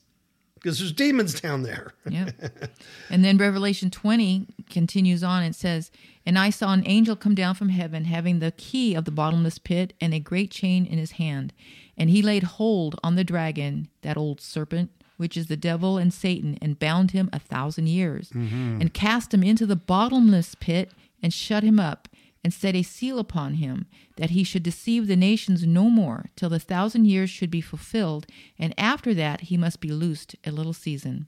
because 0.64 0.80
there's 0.80 0.94
demons 0.94 1.40
down 1.40 1.64
there. 1.64 1.94
yeah. 2.08 2.30
and 3.10 3.24
then 3.24 3.38
Revelation 3.38 3.92
20 3.92 4.48
continues 4.70 5.22
on. 5.22 5.44
and 5.44 5.54
says, 5.54 5.92
And 6.26 6.40
I 6.40 6.52
saw 6.52 6.72
an 6.72 6.84
angel 6.86 7.18
come 7.18 7.36
down 7.36 7.56
from 7.56 7.70
heaven, 7.70 8.06
having 8.06 8.40
the 8.40 8.52
key 8.52 8.96
of 8.96 9.04
the 9.04 9.12
bottomless 9.12 9.58
pit 9.58 9.94
and 10.00 10.14
a 10.14 10.20
great 10.20 10.52
chain 10.52 10.86
in 10.86 10.98
his 10.98 11.12
hand. 11.12 11.52
And 11.98 12.10
he 12.10 12.22
laid 12.22 12.44
hold 12.44 12.98
on 13.04 13.16
the 13.16 13.26
dragon, 13.26 13.90
that 14.04 14.16
old 14.16 14.40
serpent, 14.40 14.92
which 15.18 15.38
is 15.38 15.48
the 15.48 15.58
devil 15.58 15.98
and 15.98 16.14
Satan, 16.14 16.58
and 16.62 16.80
bound 16.80 17.12
him 17.12 17.30
a 17.32 17.40
thousand 17.40 17.88
years, 17.88 18.30
mm-hmm. 18.30 18.82
and 18.82 18.94
cast 18.94 19.34
him 19.34 19.44
into 19.44 19.66
the 19.66 19.76
bottomless 19.76 20.56
pit, 20.56 20.92
and 21.22 21.34
shut 21.34 21.64
him 21.64 21.80
up, 21.80 22.08
and 22.44 22.54
set 22.54 22.76
a 22.76 22.84
seal 22.84 23.20
upon 23.20 23.56
him, 23.56 23.86
that 24.18 24.32
he 24.32 24.44
should 24.44 24.64
deceive 24.64 25.08
the 25.08 25.16
nations 25.16 25.66
no 25.66 25.90
more, 25.90 26.30
till 26.36 26.50
the 26.50 26.60
thousand 26.60 27.06
years 27.06 27.30
should 27.30 27.52
be 27.52 27.62
fulfilled, 27.62 28.26
and 28.60 28.74
after 28.78 29.14
that 29.14 29.42
he 29.42 29.58
must 29.58 29.80
be 29.80 29.90
loosed 29.90 30.36
a 30.46 30.52
little 30.52 30.74
season. 30.74 31.28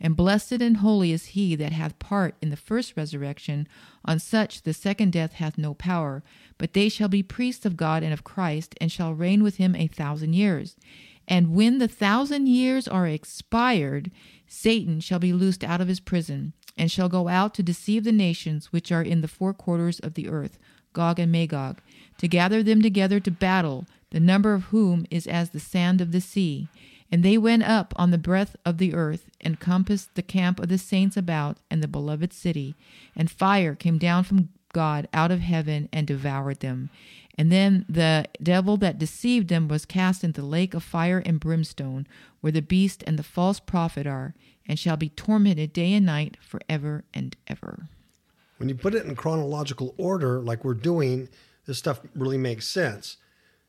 And 0.00 0.16
blessed 0.16 0.52
and 0.52 0.78
holy 0.78 1.12
is 1.12 1.26
he 1.26 1.54
that 1.56 1.72
hath 1.72 1.98
part 1.98 2.34
in 2.40 2.48
the 2.48 2.56
first 2.56 2.96
resurrection. 2.96 3.68
On 4.04 4.18
such 4.18 4.62
the 4.62 4.72
second 4.72 5.12
death 5.12 5.34
hath 5.34 5.58
no 5.58 5.74
power, 5.74 6.22
but 6.56 6.72
they 6.72 6.88
shall 6.88 7.08
be 7.08 7.22
priests 7.22 7.66
of 7.66 7.76
God 7.76 8.02
and 8.02 8.12
of 8.12 8.24
Christ, 8.24 8.74
and 8.80 8.90
shall 8.90 9.14
reign 9.14 9.42
with 9.42 9.56
him 9.56 9.76
a 9.76 9.88
thousand 9.88 10.32
years. 10.32 10.76
And 11.28 11.54
when 11.54 11.78
the 11.78 11.88
thousand 11.88 12.48
years 12.48 12.88
are 12.88 13.06
expired, 13.06 14.10
Satan 14.46 15.00
shall 15.00 15.18
be 15.18 15.32
loosed 15.32 15.62
out 15.62 15.80
of 15.80 15.88
his 15.88 16.00
prison, 16.00 16.54
and 16.78 16.90
shall 16.90 17.08
go 17.08 17.28
out 17.28 17.54
to 17.54 17.62
deceive 17.62 18.04
the 18.04 18.12
nations 18.12 18.72
which 18.72 18.90
are 18.90 19.02
in 19.02 19.20
the 19.20 19.28
four 19.28 19.52
quarters 19.52 20.00
of 20.00 20.14
the 20.14 20.28
earth, 20.28 20.58
Gog 20.92 21.20
and 21.20 21.30
Magog, 21.30 21.80
to 22.18 22.26
gather 22.26 22.62
them 22.62 22.82
together 22.82 23.20
to 23.20 23.30
battle, 23.30 23.86
the 24.10 24.18
number 24.18 24.54
of 24.54 24.64
whom 24.64 25.06
is 25.10 25.26
as 25.26 25.50
the 25.50 25.60
sand 25.60 26.00
of 26.00 26.10
the 26.10 26.20
sea. 26.20 26.68
And 27.12 27.22
they 27.24 27.36
went 27.36 27.64
up 27.64 27.92
on 27.96 28.10
the 28.10 28.18
breadth 28.18 28.56
of 28.64 28.78
the 28.78 28.94
earth, 28.94 29.30
and 29.40 29.58
compassed 29.58 30.14
the 30.14 30.22
camp 30.22 30.60
of 30.60 30.68
the 30.68 30.78
saints 30.78 31.16
about, 31.16 31.58
and 31.70 31.82
the 31.82 31.88
beloved 31.88 32.32
city. 32.32 32.74
And 33.16 33.30
fire 33.30 33.74
came 33.74 33.98
down 33.98 34.24
from 34.24 34.50
God 34.72 35.08
out 35.12 35.30
of 35.30 35.40
heaven, 35.40 35.88
and 35.92 36.06
devoured 36.06 36.60
them. 36.60 36.90
And 37.36 37.50
then 37.50 37.86
the 37.88 38.26
devil 38.42 38.76
that 38.76 38.98
deceived 38.98 39.48
them 39.48 39.66
was 39.66 39.86
cast 39.86 40.22
into 40.22 40.42
the 40.42 40.46
lake 40.46 40.74
of 40.74 40.82
fire 40.82 41.22
and 41.24 41.40
brimstone, 41.40 42.06
where 42.40 42.52
the 42.52 42.62
beast 42.62 43.02
and 43.06 43.18
the 43.18 43.22
false 43.22 43.58
prophet 43.60 44.06
are, 44.06 44.34
and 44.66 44.78
shall 44.78 44.96
be 44.96 45.08
tormented 45.08 45.72
day 45.72 45.94
and 45.94 46.06
night 46.06 46.36
forever 46.40 47.04
and 47.12 47.36
ever. 47.48 47.88
When 48.58 48.68
you 48.68 48.74
put 48.74 48.94
it 48.94 49.06
in 49.06 49.16
chronological 49.16 49.94
order, 49.96 50.38
like 50.38 50.64
we're 50.64 50.74
doing, 50.74 51.28
this 51.66 51.78
stuff 51.78 52.00
really 52.14 52.38
makes 52.38 52.68
sense. 52.68 53.16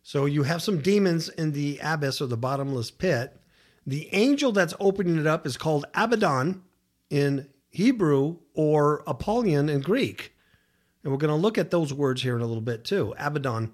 So 0.03 0.25
you 0.25 0.43
have 0.43 0.61
some 0.61 0.81
demons 0.81 1.29
in 1.29 1.51
the 1.51 1.79
abyss 1.83 2.21
or 2.21 2.27
the 2.27 2.37
bottomless 2.37 2.91
pit. 2.91 3.39
The 3.85 4.09
angel 4.13 4.51
that's 4.51 4.73
opening 4.79 5.17
it 5.17 5.27
up 5.27 5.45
is 5.45 5.57
called 5.57 5.85
Abaddon 5.93 6.63
in 7.09 7.47
Hebrew 7.69 8.37
or 8.53 9.03
Apollyon 9.07 9.69
in 9.69 9.81
Greek. 9.81 10.33
And 11.03 11.11
we're 11.11 11.17
going 11.19 11.29
to 11.29 11.35
look 11.35 11.57
at 11.57 11.71
those 11.71 11.93
words 11.93 12.21
here 12.21 12.35
in 12.35 12.41
a 12.41 12.45
little 12.45 12.61
bit 12.61 12.83
too. 12.83 13.15
Abaddon, 13.17 13.73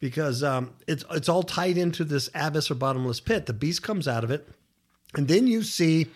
because 0.00 0.42
um, 0.42 0.74
it's 0.86 1.04
it's 1.10 1.28
all 1.28 1.42
tied 1.42 1.78
into 1.78 2.04
this 2.04 2.28
abyss 2.34 2.70
or 2.70 2.74
bottomless 2.74 3.20
pit. 3.20 3.46
The 3.46 3.52
beast 3.52 3.82
comes 3.82 4.06
out 4.06 4.22
of 4.24 4.30
it, 4.30 4.48
and 5.14 5.28
then 5.28 5.46
you 5.46 5.62
see 5.62 6.08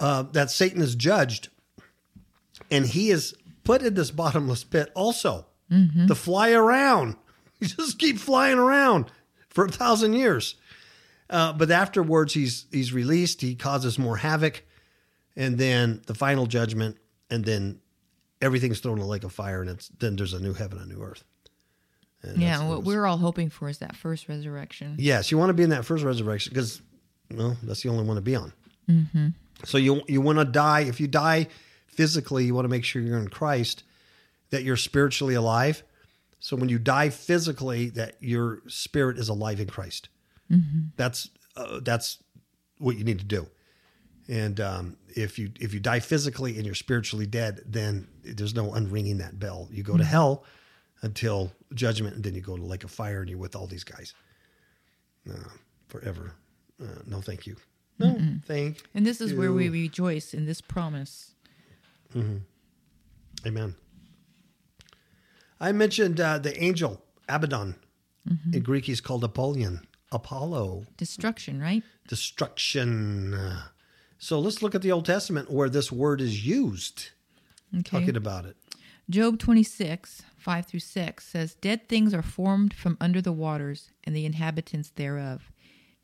uh, 0.00 0.24
that 0.32 0.50
Satan 0.50 0.82
is 0.82 0.94
judged, 0.96 1.48
and 2.70 2.86
he 2.86 3.10
is 3.10 3.34
put 3.62 3.82
in 3.82 3.94
this 3.94 4.10
bottomless 4.10 4.64
pit 4.64 4.90
also 4.94 5.46
to 6.08 6.14
fly 6.14 6.50
around. 6.50 7.16
You 7.62 7.68
just 7.76 7.98
keep 7.98 8.18
flying 8.18 8.58
around 8.58 9.06
for 9.48 9.64
a 9.66 9.68
thousand 9.70 10.14
years. 10.14 10.56
Uh, 11.30 11.52
but 11.52 11.70
afterwards, 11.70 12.34
he's 12.34 12.66
he's 12.70 12.92
released. 12.92 13.40
He 13.40 13.54
causes 13.54 13.98
more 13.98 14.16
havoc, 14.18 14.64
and 15.36 15.56
then 15.56 16.02
the 16.06 16.14
final 16.14 16.46
judgment, 16.46 16.98
and 17.30 17.44
then 17.44 17.80
everything's 18.42 18.80
thrown 18.80 18.98
in 18.98 19.04
a 19.04 19.06
lake 19.06 19.24
of 19.24 19.32
fire, 19.32 19.62
and 19.62 19.70
it's 19.70 19.88
then 19.98 20.16
there's 20.16 20.34
a 20.34 20.40
new 20.40 20.52
heaven, 20.52 20.78
a 20.78 20.84
new 20.86 21.00
earth. 21.02 21.24
And 22.22 22.36
Yeah, 22.38 22.46
that's- 22.48 22.60
and 22.60 22.70
that 22.70 22.74
what 22.76 22.84
we're 22.84 23.06
all 23.06 23.16
hoping 23.18 23.48
for 23.50 23.68
is 23.68 23.78
that 23.78 23.96
first 23.96 24.28
resurrection. 24.28 24.96
Yes, 24.98 25.30
you 25.30 25.38
want 25.38 25.50
to 25.50 25.54
be 25.54 25.62
in 25.62 25.70
that 25.70 25.84
first 25.84 26.04
resurrection 26.04 26.50
because, 26.52 26.82
well, 27.30 27.56
that's 27.62 27.82
the 27.82 27.88
only 27.88 28.04
one 28.04 28.16
to 28.16 28.22
be 28.22 28.36
on. 28.36 28.52
Mm-hmm. 28.90 29.28
So 29.64 29.78
you 29.78 30.02
you 30.08 30.20
want 30.20 30.38
to 30.38 30.44
die. 30.44 30.80
If 30.80 31.00
you 31.00 31.06
die 31.08 31.46
physically, 31.86 32.44
you 32.44 32.54
want 32.54 32.64
to 32.64 32.68
make 32.68 32.84
sure 32.84 33.00
you're 33.00 33.18
in 33.18 33.28
Christ, 33.28 33.84
that 34.50 34.64
you're 34.64 34.76
spiritually 34.76 35.34
alive. 35.34 35.82
So 36.42 36.56
when 36.56 36.68
you 36.68 36.80
die 36.80 37.08
physically, 37.08 37.88
that 37.90 38.16
your 38.18 38.62
spirit 38.66 39.16
is 39.16 39.28
alive 39.28 39.60
in 39.60 39.68
Christ. 39.68 40.08
That's 40.96 41.30
uh, 41.56 41.78
that's 41.82 42.18
what 42.78 42.96
you 42.98 43.04
need 43.04 43.20
to 43.20 43.24
do. 43.24 43.46
And 44.28 44.60
um, 44.60 44.96
if 45.08 45.38
you 45.38 45.52
if 45.60 45.72
you 45.72 45.78
die 45.78 46.00
physically 46.00 46.56
and 46.56 46.66
you're 46.66 46.74
spiritually 46.74 47.26
dead, 47.26 47.60
then 47.64 48.08
there's 48.24 48.56
no 48.56 48.72
unringing 48.72 49.18
that 49.18 49.38
bell. 49.38 49.68
You 49.70 49.84
go 49.84 49.96
to 49.96 50.04
hell 50.04 50.44
until 51.02 51.52
judgment, 51.74 52.16
and 52.16 52.24
then 52.24 52.34
you 52.34 52.40
go 52.40 52.56
to 52.56 52.62
lake 52.62 52.82
of 52.82 52.90
fire, 52.90 53.20
and 53.20 53.30
you're 53.30 53.38
with 53.38 53.54
all 53.54 53.68
these 53.68 53.84
guys 53.84 54.12
uh, 55.30 55.48
forever. 55.86 56.34
Uh, 56.82 57.02
no, 57.06 57.20
thank 57.20 57.46
you. 57.46 57.56
No, 58.00 58.18
thank. 58.46 58.82
And 58.94 59.06
this 59.06 59.20
is 59.20 59.32
where 59.32 59.52
we 59.52 59.68
rejoice 59.68 60.34
in 60.34 60.44
this 60.44 60.60
promise. 60.60 61.34
Amen. 63.46 63.76
I 65.62 65.72
mentioned 65.72 66.20
uh, 66.20 66.38
the 66.38 66.60
angel 66.62 67.00
Abaddon. 67.28 67.76
In 68.52 68.62
Greek, 68.62 68.84
he's 68.84 69.00
called 69.00 69.24
Apollyon. 69.24 69.86
Apollo, 70.12 70.84
Destruction, 70.96 71.58
right? 71.60 71.82
destruction. 72.06 73.36
So 74.18 74.38
let's 74.38 74.62
look 74.62 74.74
at 74.74 74.82
the 74.82 74.92
Old 74.92 75.06
Testament 75.06 75.50
where 75.50 75.68
this 75.68 75.90
word 75.90 76.20
is 76.20 76.46
used, 76.46 77.08
Okay. 77.74 77.82
talking 77.82 78.16
about 78.16 78.44
it. 78.44 78.56
Job 79.10 79.38
26, 79.38 80.22
5 80.36 80.66
through 80.66 80.80
6 80.80 81.26
says, 81.26 81.54
Dead 81.54 81.88
things 81.88 82.12
are 82.14 82.22
formed 82.22 82.72
from 82.74 82.96
under 83.00 83.20
the 83.20 83.32
waters, 83.32 83.90
and 84.04 84.14
the 84.14 84.26
inhabitants 84.26 84.90
thereof. 84.90 85.50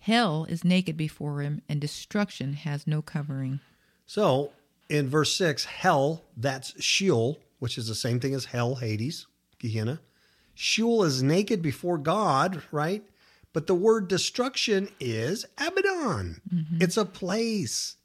Hell 0.00 0.44
is 0.48 0.64
naked 0.64 0.96
before 0.96 1.40
him, 1.42 1.62
and 1.68 1.80
destruction 1.80 2.54
has 2.54 2.86
no 2.86 3.02
covering. 3.02 3.60
So 4.06 4.52
in 4.88 5.08
verse 5.08 5.36
6, 5.36 5.64
hell, 5.66 6.24
that's 6.36 6.80
Sheol, 6.82 7.38
which 7.58 7.76
is 7.78 7.86
the 7.88 7.94
same 7.94 8.18
thing 8.20 8.34
as 8.34 8.46
hell, 8.46 8.76
Hades, 8.76 9.26
Gehenna. 9.58 10.00
Sheol 10.54 11.04
is 11.04 11.22
naked 11.22 11.62
before 11.62 11.98
God, 11.98 12.62
right? 12.72 13.04
But 13.52 13.66
the 13.66 13.74
word 13.74 14.08
destruction 14.08 14.88
is 15.00 15.46
Abaddon. 15.56 16.40
Mm-hmm. 16.52 16.82
It's 16.82 16.96
a 16.96 17.04
place. 17.04 17.96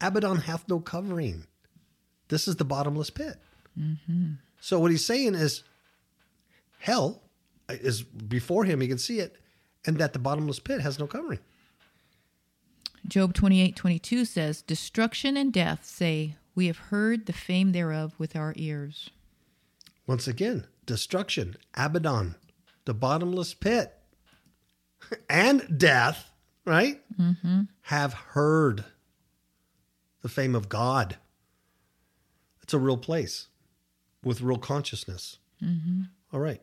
Abaddon 0.00 0.38
hath 0.38 0.68
no 0.68 0.80
covering. 0.80 1.46
This 2.28 2.48
is 2.48 2.56
the 2.56 2.64
bottomless 2.64 3.10
pit. 3.10 3.36
Mm-hmm. 3.78 4.32
So 4.60 4.78
what 4.80 4.90
he's 4.90 5.04
saying 5.04 5.34
is 5.34 5.62
hell 6.78 7.22
is 7.68 8.02
before 8.02 8.64
him, 8.64 8.80
he 8.80 8.88
can 8.88 8.98
see 8.98 9.20
it, 9.20 9.36
and 9.86 9.98
that 9.98 10.12
the 10.12 10.18
bottomless 10.18 10.58
pit 10.58 10.80
has 10.80 10.98
no 10.98 11.06
covering. 11.06 11.38
Job 13.06 13.34
28, 13.34 13.76
22 13.76 14.24
says, 14.24 14.62
Destruction 14.62 15.36
and 15.36 15.52
death 15.52 15.84
say, 15.84 16.36
We 16.54 16.66
have 16.66 16.78
heard 16.78 17.26
the 17.26 17.32
fame 17.32 17.72
thereof 17.72 18.14
with 18.18 18.34
our 18.34 18.54
ears. 18.56 19.10
Once 20.06 20.26
again, 20.26 20.66
destruction, 20.86 21.56
Abaddon, 21.74 22.36
the 22.84 22.94
bottomless 22.94 23.54
pit, 23.54 23.92
and 25.28 25.78
death, 25.78 26.30
right? 26.64 27.00
Have 27.82 28.12
heard 28.14 28.84
the 30.22 30.28
fame 30.28 30.54
of 30.54 30.68
God. 30.68 31.18
It's 32.62 32.72
a 32.74 32.78
real 32.78 32.96
place 32.96 33.48
with 34.22 34.40
real 34.40 34.56
consciousness. 34.58 35.38
All 36.32 36.40
right. 36.40 36.62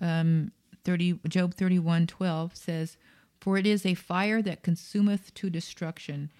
Um, 0.00 0.52
30, 0.84 1.20
Job 1.28 1.54
31, 1.54 2.06
12 2.06 2.56
says, 2.56 2.96
For 3.40 3.56
it 3.56 3.66
is 3.66 3.86
a 3.86 3.94
fire 3.94 4.42
that 4.42 4.62
consumeth 4.62 5.32
to 5.34 5.48
destruction, 5.48 6.30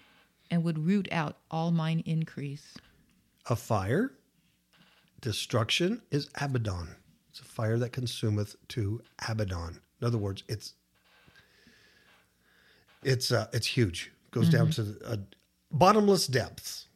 and 0.51 0.63
would 0.63 0.77
root 0.85 1.07
out 1.11 1.37
all 1.49 1.71
mine 1.71 2.03
increase. 2.05 2.75
A 3.49 3.55
fire, 3.55 4.11
destruction 5.21 6.01
is 6.11 6.29
Abaddon. 6.39 6.95
It's 7.29 7.39
a 7.39 7.43
fire 7.43 7.77
that 7.77 7.91
consumeth 7.91 8.55
to 8.69 9.01
Abaddon. 9.27 9.79
In 9.99 10.07
other 10.07 10.17
words, 10.17 10.43
it's 10.47 10.73
it's 13.03 13.31
uh, 13.31 13.47
it's 13.53 13.67
huge. 13.67 14.11
Goes 14.31 14.49
down 14.49 14.69
to 14.71 14.97
uh, 15.05 15.17
bottomless 15.71 16.27
depths. 16.27 16.87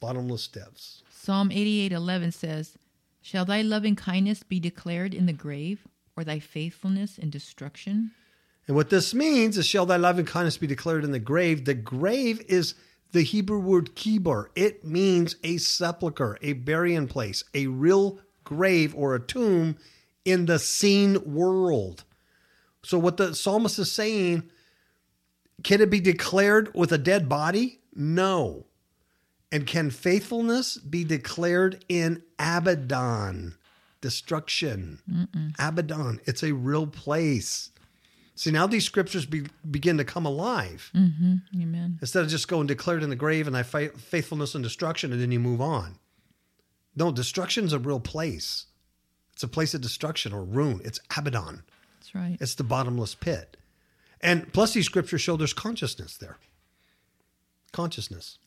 Bottomless 0.00 0.46
depths. 0.48 1.02
Psalm 1.10 1.50
eighty-eight 1.50 1.92
eleven 1.92 2.30
says, 2.32 2.76
Shall 3.20 3.44
thy 3.44 3.62
loving 3.62 3.96
kindness 3.96 4.42
be 4.42 4.60
declared 4.60 5.12
in 5.12 5.26
the 5.26 5.32
grave, 5.32 5.86
or 6.16 6.24
thy 6.24 6.38
faithfulness 6.38 7.18
in 7.18 7.30
destruction? 7.30 8.12
And 8.66 8.76
what 8.76 8.90
this 8.90 9.14
means 9.14 9.56
is, 9.58 9.66
shall 9.66 9.86
thy 9.86 9.96
loving 9.96 10.26
kindness 10.26 10.58
be 10.58 10.66
declared 10.66 11.04
in 11.04 11.12
the 11.12 11.18
grave? 11.18 11.64
The 11.64 11.74
grave 11.74 12.42
is 12.48 12.74
the 13.12 13.22
Hebrew 13.22 13.60
word 13.60 13.94
kibor. 13.94 14.48
It 14.54 14.84
means 14.84 15.36
a 15.42 15.56
sepulcher, 15.56 16.38
a 16.42 16.52
burying 16.54 17.08
place, 17.08 17.44
a 17.54 17.66
real 17.66 18.18
grave 18.44 18.94
or 18.94 19.14
a 19.14 19.20
tomb 19.20 19.76
in 20.24 20.46
the 20.46 20.58
seen 20.58 21.18
world. 21.24 22.04
So, 22.82 22.98
what 22.98 23.16
the 23.16 23.34
psalmist 23.34 23.78
is 23.78 23.90
saying, 23.90 24.44
can 25.62 25.80
it 25.80 25.90
be 25.90 26.00
declared 26.00 26.70
with 26.74 26.92
a 26.92 26.98
dead 26.98 27.28
body? 27.28 27.80
No. 27.94 28.66
And 29.50 29.66
can 29.66 29.90
faithfulness 29.90 30.76
be 30.76 31.04
declared 31.04 31.84
in 31.88 32.22
Abaddon? 32.38 33.54
Destruction. 34.00 35.00
Abaddon. 35.58 36.20
It's 36.26 36.42
a 36.44 36.52
real 36.52 36.86
place. 36.86 37.70
See, 38.38 38.52
now 38.52 38.68
these 38.68 38.84
scriptures 38.84 39.26
be, 39.26 39.46
begin 39.68 39.98
to 39.98 40.04
come 40.04 40.24
alive. 40.24 40.92
Mm-hmm. 40.94 41.60
Amen. 41.60 41.98
Instead 42.00 42.22
of 42.22 42.30
just 42.30 42.46
going 42.46 42.68
declared 42.68 43.02
in 43.02 43.10
the 43.10 43.16
grave 43.16 43.48
and 43.48 43.56
I 43.56 43.64
fight 43.64 43.98
faithfulness 43.98 44.54
and 44.54 44.62
destruction 44.62 45.12
and 45.12 45.20
then 45.20 45.32
you 45.32 45.40
move 45.40 45.60
on. 45.60 45.98
No, 46.94 47.10
destruction's 47.10 47.72
a 47.72 47.80
real 47.80 47.98
place. 47.98 48.66
It's 49.32 49.42
a 49.42 49.48
place 49.48 49.74
of 49.74 49.80
destruction 49.80 50.32
or 50.32 50.44
ruin. 50.44 50.80
It's 50.84 51.00
Abaddon. 51.16 51.64
That's 51.98 52.14
right. 52.14 52.38
It's 52.40 52.54
the 52.54 52.62
bottomless 52.62 53.16
pit. 53.16 53.56
And 54.20 54.52
plus, 54.52 54.72
these 54.72 54.86
scriptures 54.86 55.20
show 55.20 55.36
there's 55.36 55.52
consciousness 55.52 56.16
there. 56.16 56.38
Consciousness. 57.72 58.38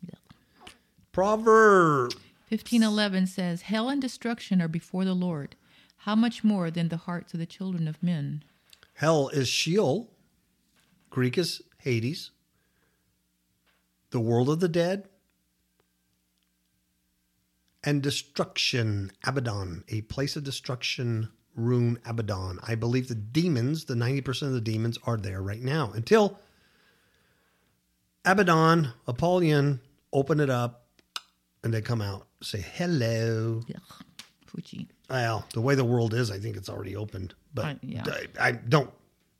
Proverb. 1.12 2.14
1511 2.48 3.28
says, 3.28 3.64
Hell 3.64 3.90
and 3.90 4.02
destruction 4.02 4.62
are 4.62 4.70
before 4.70 5.04
the 5.04 5.14
Lord. 5.14 5.58
How 5.98 6.16
much 6.16 6.46
more 6.46 6.72
than 6.72 6.88
the 6.88 6.96
hearts 6.96 7.34
of 7.34 7.42
the 7.42 7.46
children 7.46 7.90
of 7.90 8.02
men? 8.02 8.46
Hell 8.94 9.30
is 9.30 9.48
Sheol. 9.48 10.12
Greek 11.10 11.38
is 11.38 11.62
Hades. 11.80 12.32
The 14.12 14.20
world 14.20 14.50
of 14.50 14.60
the 14.60 14.68
dead. 14.68 15.08
And 17.84 18.04
destruction, 18.04 19.12
Abaddon, 19.26 19.84
a 19.90 20.02
place 20.02 20.36
of 20.36 20.44
destruction, 20.44 21.30
Rune 21.56 22.00
Abaddon. 22.06 22.60
I 22.68 22.76
believe 22.76 23.08
the 23.08 23.16
demons, 23.16 23.86
the 23.86 23.96
90% 23.96 24.44
of 24.44 24.54
the 24.54 24.62
demons, 24.62 25.00
are 25.04 25.18
there 25.18 25.42
right 25.42 25.62
now 25.62 25.92
until 25.96 26.40
Abaddon, 28.24 28.94
Apollyon, 29.08 29.82
open 30.14 30.40
it 30.40 30.50
up 30.50 30.86
and 31.64 31.74
they 31.74 31.82
come 31.82 32.02
out, 32.02 32.28
say 32.42 32.64
hello. 32.76 33.62
Ugh, 33.68 34.06
Fuji. 34.46 34.88
Well, 35.10 35.46
the 35.54 35.62
way 35.62 35.76
the 35.76 35.84
world 35.84 36.14
is, 36.14 36.32
I 36.32 36.38
think 36.40 36.58
it's 36.58 36.70
already 36.70 36.96
opened, 36.96 37.34
but 37.54 37.66
I- 37.66 37.80
yeah. 37.82 38.04
I, 38.40 38.48
I 38.48 38.52
don't 38.54 38.90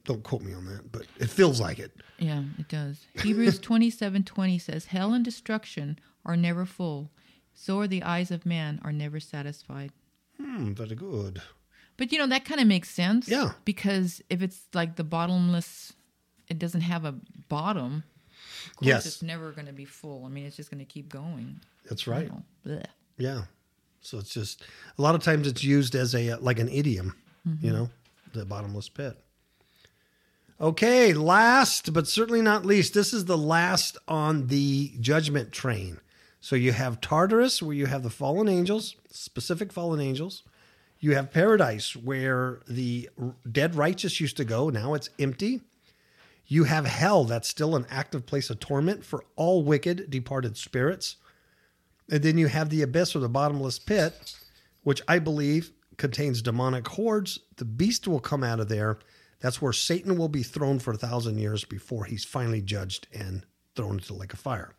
don't 0.04 0.24
quote 0.24 0.42
me 0.42 0.54
on 0.54 0.66
that, 0.66 0.92
but 0.92 1.06
it 1.20 1.30
feels 1.30 1.62
like 1.62 1.78
it. 1.80 1.92
Yeah, 2.18 2.44
it 2.58 2.68
does. 2.68 3.06
Hebrews 3.22 3.60
27:20 3.60 4.60
says, 4.62 4.86
"Hell 4.86 5.14
and 5.14 5.24
destruction 5.24 6.00
are 6.26 6.36
never 6.38 6.66
full, 6.66 7.12
so 7.54 7.80
are 7.80 7.88
the 7.88 8.04
eyes 8.04 8.32
of 8.32 8.46
man 8.46 8.80
are 8.84 8.92
never 8.94 9.20
satisfied." 9.20 9.92
Hmm, 10.40 10.74
very 10.74 10.96
good. 10.96 11.42
But 11.98 12.12
you 12.12 12.18
know 12.18 12.28
that 12.28 12.46
kind 12.46 12.60
of 12.60 12.66
makes 12.68 12.90
sense. 12.90 13.28
Yeah. 13.28 13.52
Because 13.66 14.22
if 14.30 14.42
it's 14.42 14.62
like 14.74 14.96
the 14.96 15.04
bottomless, 15.04 15.94
it 16.48 16.58
doesn't 16.58 16.82
have 16.82 17.06
a 17.06 17.14
bottom. 17.48 18.04
Of 18.68 18.76
course, 18.78 18.88
Yes. 18.88 19.06
it's 19.06 19.22
never 19.22 19.52
going 19.52 19.68
to 19.68 19.74
be 19.74 19.86
full. 19.86 20.26
I 20.26 20.30
mean, 20.30 20.46
it's 20.46 20.56
just 20.56 20.72
going 20.72 20.80
to 20.80 20.86
keep 20.92 21.10
going. 21.10 21.60
That's 21.88 22.08
you 22.08 22.14
right. 22.14 22.30
know. 22.66 22.82
Yeah. 23.18 23.44
So 24.02 24.18
it's 24.18 24.34
just 24.34 24.64
a 24.98 25.02
lot 25.02 25.14
of 25.14 25.22
times 25.22 25.46
it's 25.48 25.64
used 25.64 25.94
as 25.94 26.16
a 26.16 26.36
like 26.36 26.58
an 26.58 26.70
idiom, 26.70 27.16
you 27.62 27.72
know, 27.72 27.90
the 28.34 28.46
bottomless 28.46 28.90
pit. 28.90 29.18
Okay, 30.60 31.14
last 31.14 31.92
but 31.92 32.08
certainly 32.08 32.42
not 32.42 32.66
least, 32.66 32.94
this 32.94 33.14
is 33.14 33.26
the 33.26 33.38
last 33.38 33.98
on 34.08 34.48
the 34.48 34.94
judgment 35.00 35.52
train. 35.52 36.00
So 36.40 36.56
you 36.56 36.72
have 36.72 37.02
Tartarus, 37.02 37.62
where 37.62 37.76
you 37.76 37.88
have 37.88 38.04
the 38.04 38.10
fallen 38.10 38.48
angels, 38.48 38.96
specific 39.10 39.72
fallen 39.72 40.00
angels. 40.00 40.44
You 41.00 41.16
have 41.16 41.32
paradise, 41.32 41.96
where 41.96 42.60
the 42.68 43.10
dead 43.52 43.74
righteous 43.74 44.20
used 44.20 44.38
to 44.38 44.46
go. 44.46 44.70
Now 44.70 44.94
it's 44.94 45.10
empty. 45.18 45.62
You 46.46 46.66
have 46.66 46.86
hell, 46.86 47.24
that's 47.24 47.48
still 47.48 47.76
an 47.76 47.88
active 47.90 48.26
place 48.26 48.50
of 48.50 48.60
torment 48.60 49.04
for 49.04 49.24
all 49.36 49.64
wicked 49.64 50.12
departed 50.12 50.58
spirits. 50.58 51.16
And 52.10 52.22
then 52.22 52.38
you 52.38 52.48
have 52.48 52.70
the 52.70 52.82
abyss 52.82 53.16
or 53.16 53.20
the 53.20 53.30
bottomless 53.30 53.80
pit, 53.80 54.36
which 54.84 55.02
I 55.08 55.18
believe 55.18 55.72
contains 55.98 56.42
demonic 56.42 56.88
hordes. 56.88 57.40
The 57.58 57.66
beast 57.66 58.08
will 58.08 58.20
come 58.20 58.44
out 58.44 58.60
of 58.60 58.70
there. 58.70 59.00
That's 59.40 59.62
where 59.62 59.74
Satan 59.74 60.18
will 60.18 60.30
be 60.30 60.44
thrown 60.44 60.80
for 60.80 60.92
a 60.92 60.98
thousand 60.98 61.40
years 61.40 61.66
before 61.66 62.06
he's 62.06 62.24
finally 62.24 62.62
judged 62.62 63.08
and 63.14 63.46
thrown 63.76 63.94
into 63.94 64.08
the 64.08 64.14
lake 64.14 64.34
of 64.34 64.40
fire. 64.40 64.74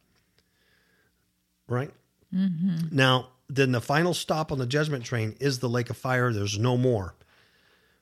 Right? 1.68 1.90
Mm-hmm. 2.34 2.94
Now, 2.94 3.28
then 3.48 3.72
the 3.72 3.80
final 3.80 4.14
stop 4.14 4.52
on 4.52 4.58
the 4.58 4.66
judgment 4.66 5.04
train 5.04 5.36
is 5.40 5.58
the 5.58 5.68
lake 5.68 5.90
of 5.90 5.96
fire. 5.96 6.32
There's 6.32 6.58
no 6.58 6.76
more. 6.76 7.14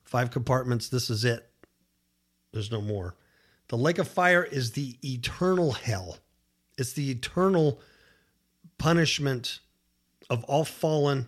Five 0.04 0.30
compartments. 0.30 0.88
This 0.88 1.10
is 1.10 1.24
it. 1.24 1.48
There's 2.52 2.70
no 2.70 2.80
more. 2.80 3.16
The 3.68 3.76
lake 3.76 3.98
of 3.98 4.08
fire 4.08 4.42
is 4.42 4.72
the 4.72 4.96
eternal 5.04 5.72
hell. 5.72 6.18
It's 6.76 6.92
the 6.92 7.10
eternal 7.10 7.80
punishment 8.78 9.60
of 10.28 10.44
all 10.44 10.64
fallen 10.64 11.26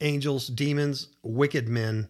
angels, 0.00 0.48
demons, 0.48 1.08
wicked 1.22 1.68
men. 1.68 2.08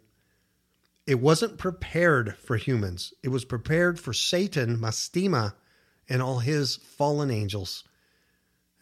It 1.06 1.20
wasn't 1.20 1.58
prepared 1.58 2.36
for 2.36 2.56
humans. 2.56 3.12
It 3.22 3.28
was 3.28 3.44
prepared 3.44 3.98
for 3.98 4.12
Satan, 4.12 4.78
Mastema, 4.78 5.54
and 6.08 6.22
all 6.22 6.38
his 6.38 6.76
fallen 6.76 7.30
angels. 7.30 7.84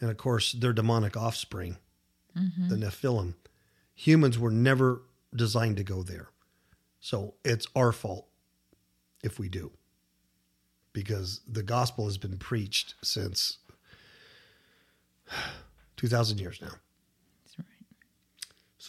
And 0.01 0.11
of 0.11 0.17
course, 0.17 0.53
their 0.53 0.73
demonic 0.73 1.17
offspring, 1.17 1.77
the 2.35 2.41
mm-hmm. 2.41 2.75
Nephilim. 2.75 3.35
Humans 3.95 4.39
were 4.39 4.51
never 4.51 5.03
designed 5.35 5.77
to 5.77 5.85
go 5.85 6.03
there. 6.03 6.29
So 7.01 7.35
it's 7.45 7.67
our 7.75 7.93
fault 7.93 8.27
if 9.23 9.39
we 9.39 9.49
do. 9.49 9.73
Because 10.93 11.41
the 11.47 11.63
gospel 11.63 12.07
has 12.07 12.19
been 12.19 12.39
preached 12.39 12.95
since 13.03 13.59
2,000 15.97 16.39
years 16.39 16.61
now. 16.61 16.73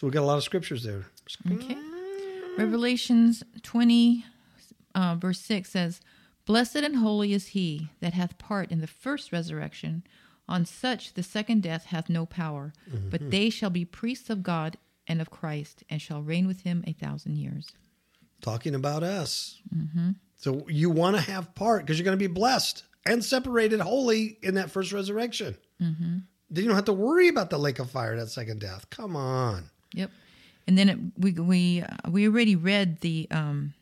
So 0.00 0.06
we 0.06 0.12
got 0.12 0.22
a 0.22 0.26
lot 0.26 0.38
of 0.38 0.44
scriptures 0.44 0.82
there. 0.82 1.04
Okay. 1.52 1.74
Mm. 1.74 2.58
Revelations 2.58 3.42
20, 3.62 4.24
uh, 4.94 5.16
verse 5.16 5.40
6 5.40 5.70
says, 5.70 6.00
Blessed 6.46 6.76
and 6.76 6.96
holy 6.96 7.32
is 7.32 7.48
he 7.48 7.90
that 8.00 8.14
hath 8.14 8.38
part 8.38 8.72
in 8.72 8.80
the 8.80 8.86
first 8.86 9.30
resurrection. 9.30 10.02
On 10.48 10.64
such 10.64 11.14
the 11.14 11.22
second 11.22 11.62
death 11.62 11.84
hath 11.86 12.08
no 12.08 12.26
power, 12.26 12.72
but 13.10 13.20
mm-hmm. 13.20 13.30
they 13.30 13.50
shall 13.50 13.70
be 13.70 13.84
priests 13.84 14.30
of 14.30 14.42
God 14.42 14.78
and 15.06 15.20
of 15.20 15.30
Christ, 15.30 15.84
and 15.88 16.02
shall 16.02 16.22
reign 16.22 16.48
with 16.48 16.62
him 16.62 16.82
a 16.86 16.92
thousand 16.92 17.36
years. 17.36 17.68
Talking 18.40 18.74
about 18.74 19.02
us. 19.04 19.60
Mm-hmm. 19.72 20.10
So 20.38 20.66
you 20.68 20.90
want 20.90 21.16
to 21.16 21.22
have 21.22 21.54
part 21.54 21.82
because 21.82 21.98
you're 21.98 22.04
going 22.04 22.18
to 22.18 22.28
be 22.28 22.32
blessed 22.32 22.84
and 23.06 23.24
separated 23.24 23.80
holy 23.80 24.38
in 24.42 24.54
that 24.54 24.70
first 24.70 24.92
resurrection. 24.92 25.56
Mm-hmm. 25.80 26.18
Then 26.50 26.64
you 26.64 26.68
don't 26.68 26.76
have 26.76 26.84
to 26.86 26.92
worry 26.92 27.28
about 27.28 27.50
the 27.50 27.58
lake 27.58 27.78
of 27.78 27.90
fire, 27.90 28.16
that 28.16 28.30
second 28.30 28.60
death. 28.60 28.90
Come 28.90 29.14
on. 29.14 29.70
Yep. 29.92 30.10
And 30.66 30.78
then 30.78 30.88
it, 30.88 30.98
we 31.18 31.32
we 31.32 31.82
uh, 31.82 32.10
we 32.10 32.26
already 32.26 32.54
read 32.54 33.00
the 33.00 33.26
um, 33.30 33.74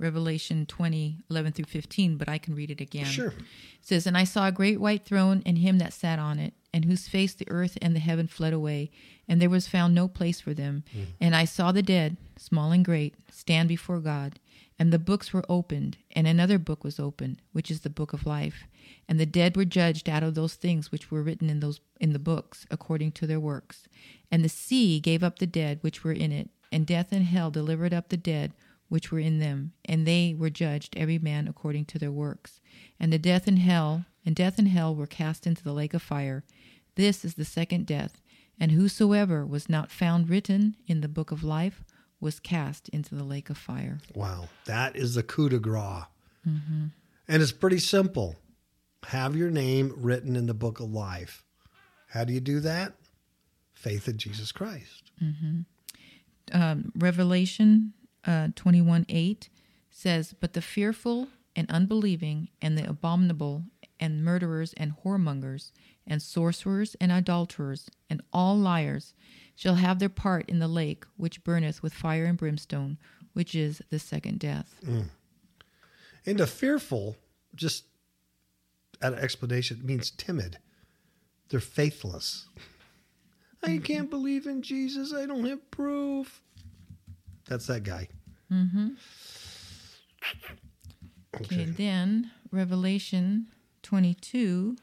Revelation 0.00 0.64
20, 0.64 1.18
11 1.30 1.52
through 1.52 1.66
15, 1.66 2.16
but 2.16 2.28
I 2.28 2.38
can 2.38 2.54
read 2.54 2.70
it 2.70 2.80
again. 2.80 3.04
Sure. 3.04 3.28
It 3.28 3.34
says, 3.82 4.06
And 4.06 4.16
I 4.16 4.24
saw 4.24 4.48
a 4.48 4.52
great 4.52 4.80
white 4.80 5.04
throne 5.04 5.42
and 5.44 5.58
him 5.58 5.78
that 5.78 5.92
sat 5.92 6.18
on 6.18 6.38
it, 6.38 6.54
and 6.72 6.86
whose 6.86 7.06
face 7.06 7.34
the 7.34 7.48
earth 7.50 7.76
and 7.82 7.94
the 7.94 8.00
heaven 8.00 8.26
fled 8.26 8.54
away, 8.54 8.90
and 9.28 9.40
there 9.40 9.50
was 9.50 9.68
found 9.68 9.94
no 9.94 10.08
place 10.08 10.40
for 10.40 10.54
them. 10.54 10.84
And 11.20 11.36
I 11.36 11.44
saw 11.44 11.70
the 11.70 11.82
dead, 11.82 12.16
small 12.38 12.72
and 12.72 12.84
great, 12.84 13.14
stand 13.30 13.68
before 13.68 14.00
God. 14.00 14.38
And 14.78 14.90
the 14.92 14.98
books 14.98 15.34
were 15.34 15.44
opened, 15.48 15.98
and 16.12 16.26
another 16.26 16.58
book 16.58 16.82
was 16.82 16.98
opened, 16.98 17.42
which 17.52 17.70
is 17.70 17.80
the 17.80 17.90
book 17.90 18.14
of 18.14 18.24
life. 18.24 18.64
And 19.08 19.18
the 19.18 19.26
dead 19.26 19.56
were 19.56 19.64
judged 19.64 20.08
out 20.08 20.22
of 20.22 20.34
those 20.34 20.54
things 20.54 20.92
which 20.92 21.10
were 21.10 21.22
written 21.22 21.50
in 21.50 21.60
those 21.60 21.80
in 22.00 22.12
the 22.12 22.18
books, 22.18 22.66
according 22.70 23.12
to 23.12 23.26
their 23.26 23.40
works. 23.40 23.88
And 24.30 24.44
the 24.44 24.48
sea 24.48 25.00
gave 25.00 25.22
up 25.22 25.38
the 25.38 25.46
dead 25.46 25.78
which 25.80 26.04
were 26.04 26.12
in 26.12 26.32
it, 26.32 26.50
and 26.70 26.86
death 26.86 27.08
and 27.10 27.24
hell 27.24 27.50
delivered 27.50 27.92
up 27.92 28.08
the 28.08 28.16
dead 28.16 28.52
which 28.88 29.12
were 29.12 29.20
in 29.20 29.38
them, 29.38 29.72
and 29.84 30.06
they 30.06 30.34
were 30.36 30.50
judged 30.50 30.96
every 30.96 31.18
man 31.18 31.46
according 31.46 31.84
to 31.86 31.98
their 31.98 32.10
works. 32.10 32.60
And 32.98 33.12
the 33.12 33.18
death 33.18 33.46
and 33.46 33.58
hell 33.58 34.04
and 34.26 34.34
death 34.34 34.58
and 34.58 34.68
hell 34.68 34.94
were 34.94 35.06
cast 35.06 35.46
into 35.46 35.62
the 35.62 35.72
lake 35.72 35.94
of 35.94 36.02
fire. 36.02 36.44
This 36.96 37.24
is 37.24 37.34
the 37.34 37.44
second 37.44 37.86
death, 37.86 38.20
and 38.58 38.72
whosoever 38.72 39.46
was 39.46 39.68
not 39.68 39.90
found 39.90 40.28
written 40.28 40.76
in 40.86 41.00
the 41.00 41.08
book 41.08 41.30
of 41.30 41.44
life 41.44 41.84
was 42.20 42.38
cast 42.38 42.88
into 42.90 43.14
the 43.14 43.24
lake 43.24 43.48
of 43.48 43.56
fire. 43.56 43.98
Wow. 44.14 44.48
That 44.66 44.96
is 44.96 45.14
the 45.14 45.22
coup 45.22 45.48
de 45.48 45.58
grace. 45.58 46.04
Mm-hmm. 46.46 46.86
And 47.28 47.42
it's 47.42 47.52
pretty 47.52 47.78
simple. 47.78 48.36
Have 49.06 49.36
your 49.36 49.50
name 49.50 49.92
written 49.96 50.36
in 50.36 50.46
the 50.46 50.54
book 50.54 50.80
of 50.80 50.90
life. 50.90 51.44
How 52.08 52.24
do 52.24 52.32
you 52.32 52.40
do 52.40 52.60
that? 52.60 52.94
Faith 53.72 54.08
in 54.08 54.18
Jesus 54.18 54.52
Christ. 54.52 55.10
um, 56.52 56.92
Revelation 56.96 57.92
uh, 58.26 58.48
21 58.54 59.06
8 59.08 59.48
says, 59.90 60.34
But 60.38 60.52
the 60.52 60.62
fearful 60.62 61.28
and 61.56 61.70
unbelieving, 61.70 62.48
and 62.62 62.78
the 62.78 62.88
abominable, 62.88 63.64
and 63.98 64.24
murderers, 64.24 64.72
and 64.76 64.94
whoremongers, 65.04 65.72
and 66.06 66.22
sorcerers, 66.22 66.96
and 67.00 67.10
adulterers, 67.10 67.90
and 68.08 68.22
all 68.32 68.56
liars 68.56 69.14
shall 69.56 69.74
have 69.74 69.98
their 69.98 70.08
part 70.08 70.48
in 70.48 70.58
the 70.58 70.68
lake 70.68 71.04
which 71.16 71.44
burneth 71.44 71.82
with 71.82 71.92
fire 71.92 72.24
and 72.24 72.38
brimstone, 72.38 72.98
which 73.32 73.54
is 73.54 73.82
the 73.90 73.98
second 73.98 74.38
death. 74.38 74.80
Mm. 74.86 75.06
And 76.24 76.38
the 76.38 76.46
fearful, 76.46 77.16
just 77.54 77.84
at 79.02 79.12
an 79.12 79.18
explanation, 79.18 79.80
means 79.84 80.10
timid. 80.10 80.58
They're 81.48 81.60
faithless. 81.60 82.48
I 83.62 83.78
can't 83.78 84.08
believe 84.08 84.46
in 84.46 84.62
Jesus. 84.62 85.12
I 85.12 85.26
don't 85.26 85.44
have 85.44 85.70
proof. 85.70 86.40
That's 87.46 87.66
that 87.66 87.82
guy. 87.82 88.08
mm-hmm 88.50 88.90
Okay, 91.36 91.64
then 91.64 92.30
Revelation 92.50 93.46
22 93.82 94.76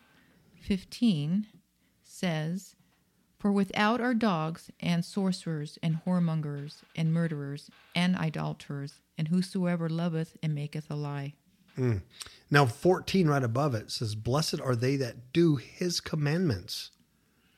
15 0.62 1.48
says, 2.04 2.76
For 3.40 3.52
without 3.52 4.02
are 4.02 4.14
dogs 4.14 4.70
and 4.80 5.06
sorcerers 5.06 5.78
and 5.84 6.00
whoremongers 6.06 6.82
and 6.96 7.14
murderers 7.14 7.70
and 7.96 8.16
idolaters 8.16 9.02
and 9.18 9.28
whosoever 9.30 9.88
loveth 9.88 10.36
and 10.42 10.54
maketh 10.56 10.90
a 10.90 10.96
lie. 10.96 11.36
Mm. 11.78 12.02
Now, 12.50 12.66
14 12.66 13.28
right 13.28 13.44
above 13.44 13.76
it 13.76 13.92
says, 13.92 14.16
Blessed 14.16 14.62
are 14.62 14.76
they 14.76 14.96
that 14.98 15.34
do 15.34 15.58
his 15.58 16.00
commandments, 16.00 16.92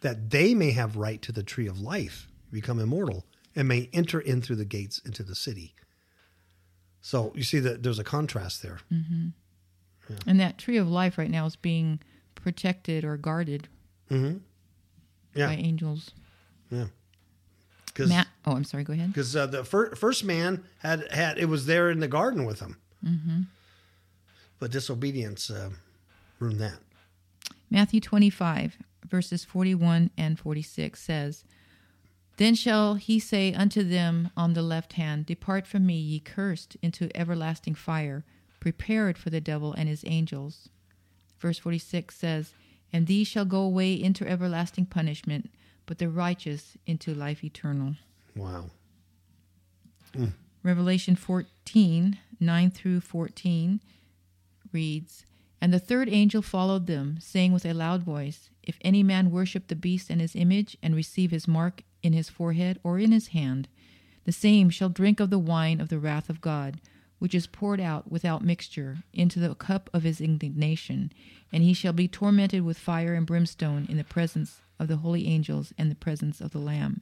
that 0.01 0.31
they 0.31 0.53
may 0.53 0.71
have 0.71 0.97
right 0.97 1.21
to 1.21 1.31
the 1.31 1.43
tree 1.43 1.67
of 1.67 1.79
life, 1.79 2.27
become 2.51 2.79
immortal, 2.79 3.25
and 3.55 3.67
may 3.67 3.89
enter 3.93 4.19
in 4.19 4.41
through 4.41 4.55
the 4.55 4.65
gates 4.65 4.99
into 4.99 5.23
the 5.23 5.35
city. 5.35 5.75
So 7.01 7.31
you 7.35 7.43
see 7.43 7.59
that 7.59 7.83
there's 7.83 7.99
a 7.99 8.03
contrast 8.03 8.61
there. 8.61 8.79
Mm-hmm. 8.91 9.29
And 10.27 10.39
that 10.39 10.57
tree 10.57 10.77
of 10.77 10.89
life 10.89 11.17
right 11.17 11.29
now 11.29 11.45
is 11.45 11.55
being 11.55 11.99
protected 12.35 13.03
or 13.03 13.15
guarded 13.17 13.67
mm-hmm. 14.09 14.37
Yeah. 15.35 15.47
by 15.47 15.53
angels. 15.53 16.11
Yeah. 16.71 16.85
Because 17.85 18.09
Matt, 18.09 18.27
oh, 18.45 18.53
I'm 18.53 18.63
sorry. 18.63 18.83
Go 18.83 18.93
ahead. 18.93 19.13
uh, 19.17 19.45
the 19.45 19.63
fir- 19.63 19.95
first 19.95 20.23
man 20.23 20.63
had, 20.79 21.11
had, 21.11 21.37
it 21.37 21.45
was 21.45 21.65
there 21.65 21.89
in 21.89 21.99
the 21.99 22.07
garden 22.07 22.45
with 22.45 22.59
him. 22.59 22.77
Mm-hmm. 23.05 23.41
But 24.59 24.71
disobedience 24.71 25.49
uh, 25.49 25.69
ruined 26.39 26.59
that. 26.59 26.79
Matthew 27.69 28.01
25, 28.01 28.77
verses 29.07 29.45
41 29.45 30.11
and 30.17 30.37
46 30.37 30.99
says, 31.01 31.43
Then 32.37 32.55
shall 32.55 32.95
he 32.95 33.19
say 33.19 33.53
unto 33.53 33.83
them 33.83 34.31
on 34.35 34.53
the 34.53 34.61
left 34.61 34.93
hand, 34.93 35.25
Depart 35.25 35.65
from 35.65 35.85
me, 35.85 35.95
ye 35.95 36.19
cursed, 36.19 36.75
into 36.81 37.15
everlasting 37.15 37.75
fire, 37.75 38.25
prepared 38.59 39.17
for 39.17 39.29
the 39.29 39.41
devil 39.41 39.73
and 39.73 39.87
his 39.87 40.03
angels. 40.05 40.69
Verse 41.39 41.59
46 41.59 42.15
says, 42.15 42.53
And 42.91 43.07
these 43.07 43.27
shall 43.27 43.45
go 43.45 43.61
away 43.61 43.93
into 43.93 44.27
everlasting 44.27 44.87
punishment, 44.87 45.51
but 45.85 45.99
the 45.99 46.09
righteous 46.09 46.75
into 46.85 47.13
life 47.13 47.43
eternal. 47.43 47.95
Wow. 48.35 48.71
Revelation 50.63 51.15
14, 51.15 52.17
9 52.39 52.71
through 52.71 53.01
14 53.01 53.79
reads, 54.71 55.25
And 55.61 55.73
the 55.73 55.79
third 55.79 56.09
angel 56.09 56.41
followed 56.41 56.87
them, 56.87 57.17
saying 57.19 57.53
with 57.53 57.65
a 57.65 57.73
loud 57.73 58.03
voice, 58.03 58.49
If 58.63 58.77
any 58.81 59.03
man 59.03 59.31
worship 59.31 59.67
the 59.67 59.75
beast 59.75 60.09
and 60.09 60.21
his 60.21 60.35
image, 60.35 60.77
and 60.81 60.95
receive 60.95 61.31
his 61.31 61.47
mark 61.47 61.83
in 62.03 62.13
his 62.13 62.29
forehead 62.29 62.79
or 62.83 62.99
in 62.99 63.11
his 63.11 63.27
hand, 63.27 63.67
the 64.25 64.31
same 64.31 64.69
shall 64.69 64.89
drink 64.89 65.19
of 65.19 65.29
the 65.29 65.39
wine 65.39 65.81
of 65.81 65.89
the 65.89 65.99
wrath 65.99 66.29
of 66.29 66.41
God, 66.41 66.79
which 67.19 67.35
is 67.35 67.47
poured 67.47 67.81
out 67.81 68.11
without 68.11 68.43
mixture 68.43 68.99
into 69.13 69.39
the 69.39 69.53
cup 69.55 69.89
of 69.93 70.03
his 70.03 70.21
indignation, 70.21 71.11
and 71.51 71.63
he 71.63 71.73
shall 71.73 71.93
be 71.93 72.07
tormented 72.07 72.61
with 72.63 72.77
fire 72.77 73.13
and 73.13 73.25
brimstone 73.25 73.85
in 73.89 73.97
the 73.97 74.03
presence 74.03 74.61
of 74.79 74.87
the 74.87 74.97
holy 74.97 75.27
angels 75.27 75.73
and 75.77 75.91
the 75.91 75.95
presence 75.95 76.39
of 76.39 76.51
the 76.51 76.59
Lamb. 76.59 77.01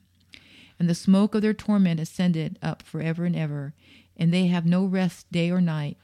And 0.80 0.89
the 0.89 0.95
smoke 0.95 1.36
of 1.36 1.41
their 1.41 1.53
torment 1.53 1.99
ascended 1.99 2.57
up 2.61 2.82
for 2.82 3.01
ever 3.01 3.26
and 3.26 3.36
ever, 3.36 3.74
and 4.15 4.34
they 4.34 4.47
have 4.47 4.65
no 4.65 4.86
rest 4.86 5.32
day 5.32 5.51
or 5.51 5.61
night, 5.61 5.97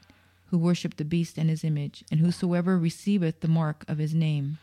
who 0.54 0.58
worship 0.58 0.96
the 0.96 1.04
beast 1.04 1.36
and 1.36 1.50
his 1.50 1.64
image, 1.64 2.04
and 2.12 2.20
whosoever 2.20 2.78
receiveth 2.78 3.40
the 3.40 3.48
mark 3.48 3.84
of 3.88 3.98
his 3.98 4.14
name. 4.14 4.58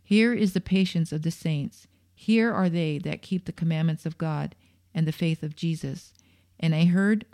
Here 0.00 0.32
is 0.32 0.52
the 0.52 0.60
patience 0.60 1.10
of 1.10 1.22
the 1.22 1.32
saints. 1.32 1.88
Here 2.14 2.52
are 2.52 2.68
they 2.68 2.98
that 2.98 3.22
keep 3.22 3.44
the 3.44 3.52
commandments 3.52 4.06
of 4.06 4.18
God 4.18 4.54
and 4.94 5.04
the 5.04 5.10
faith 5.10 5.42
of 5.42 5.56
Jesus. 5.56 6.12
And 6.60 6.76
I 6.76 6.84
heard 6.84 7.26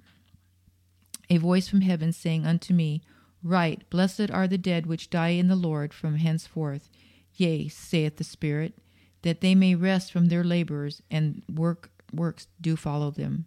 a 1.28 1.36
voice 1.36 1.68
from 1.68 1.82
heaven 1.82 2.14
saying 2.14 2.46
unto 2.46 2.72
me, 2.72 3.02
Write, 3.42 3.90
Blessed 3.90 4.30
are 4.30 4.48
the 4.48 4.56
dead 4.56 4.86
which 4.86 5.10
die 5.10 5.34
in 5.36 5.48
the 5.48 5.54
Lord 5.54 5.92
from 5.92 6.16
henceforth. 6.16 6.88
Yea, 7.34 7.68
saith 7.68 8.16
the 8.16 8.24
Spirit, 8.24 8.72
that 9.20 9.42
they 9.42 9.54
may 9.54 9.74
rest 9.74 10.10
from 10.10 10.28
their 10.28 10.44
labors, 10.44 11.02
and 11.10 11.42
work 11.54 11.90
works 12.10 12.46
do 12.58 12.74
follow 12.74 13.10
them. 13.10 13.44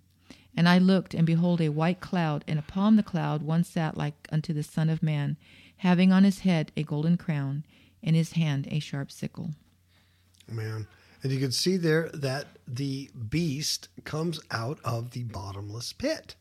And 0.58 0.70
I 0.70 0.78
looked, 0.78 1.14
and 1.14 1.26
behold, 1.26 1.60
a 1.62 1.70
white 1.70 2.00
cloud, 2.00 2.44
and 2.48 2.58
upon 2.58 2.96
the 2.96 3.04
cloud 3.04 3.44
one 3.44 3.64
sat 3.64 3.98
like 3.98 4.28
unto 4.32 4.54
the 4.54 4.64
Son 4.64 4.90
of 4.90 5.04
Man, 5.04 5.38
having 5.78 6.12
on 6.12 6.24
his 6.24 6.40
head 6.40 6.72
a 6.78 6.84
golden 6.84 7.18
crown, 7.18 7.66
and 8.02 8.16
his 8.16 8.34
hand 8.34 8.68
a 8.72 8.80
sharp 8.80 9.12
sickle. 9.12 9.52
Man. 10.48 10.88
And 11.24 11.32
you 11.32 11.40
can 11.40 11.52
see 11.52 11.76
there 11.76 12.10
that 12.14 12.46
the 12.68 13.10
beast 13.30 13.90
comes 14.04 14.40
out 14.52 14.80
of 14.84 15.12
the 15.12 15.24
bottomless 15.24 15.92
pit. 15.92 16.36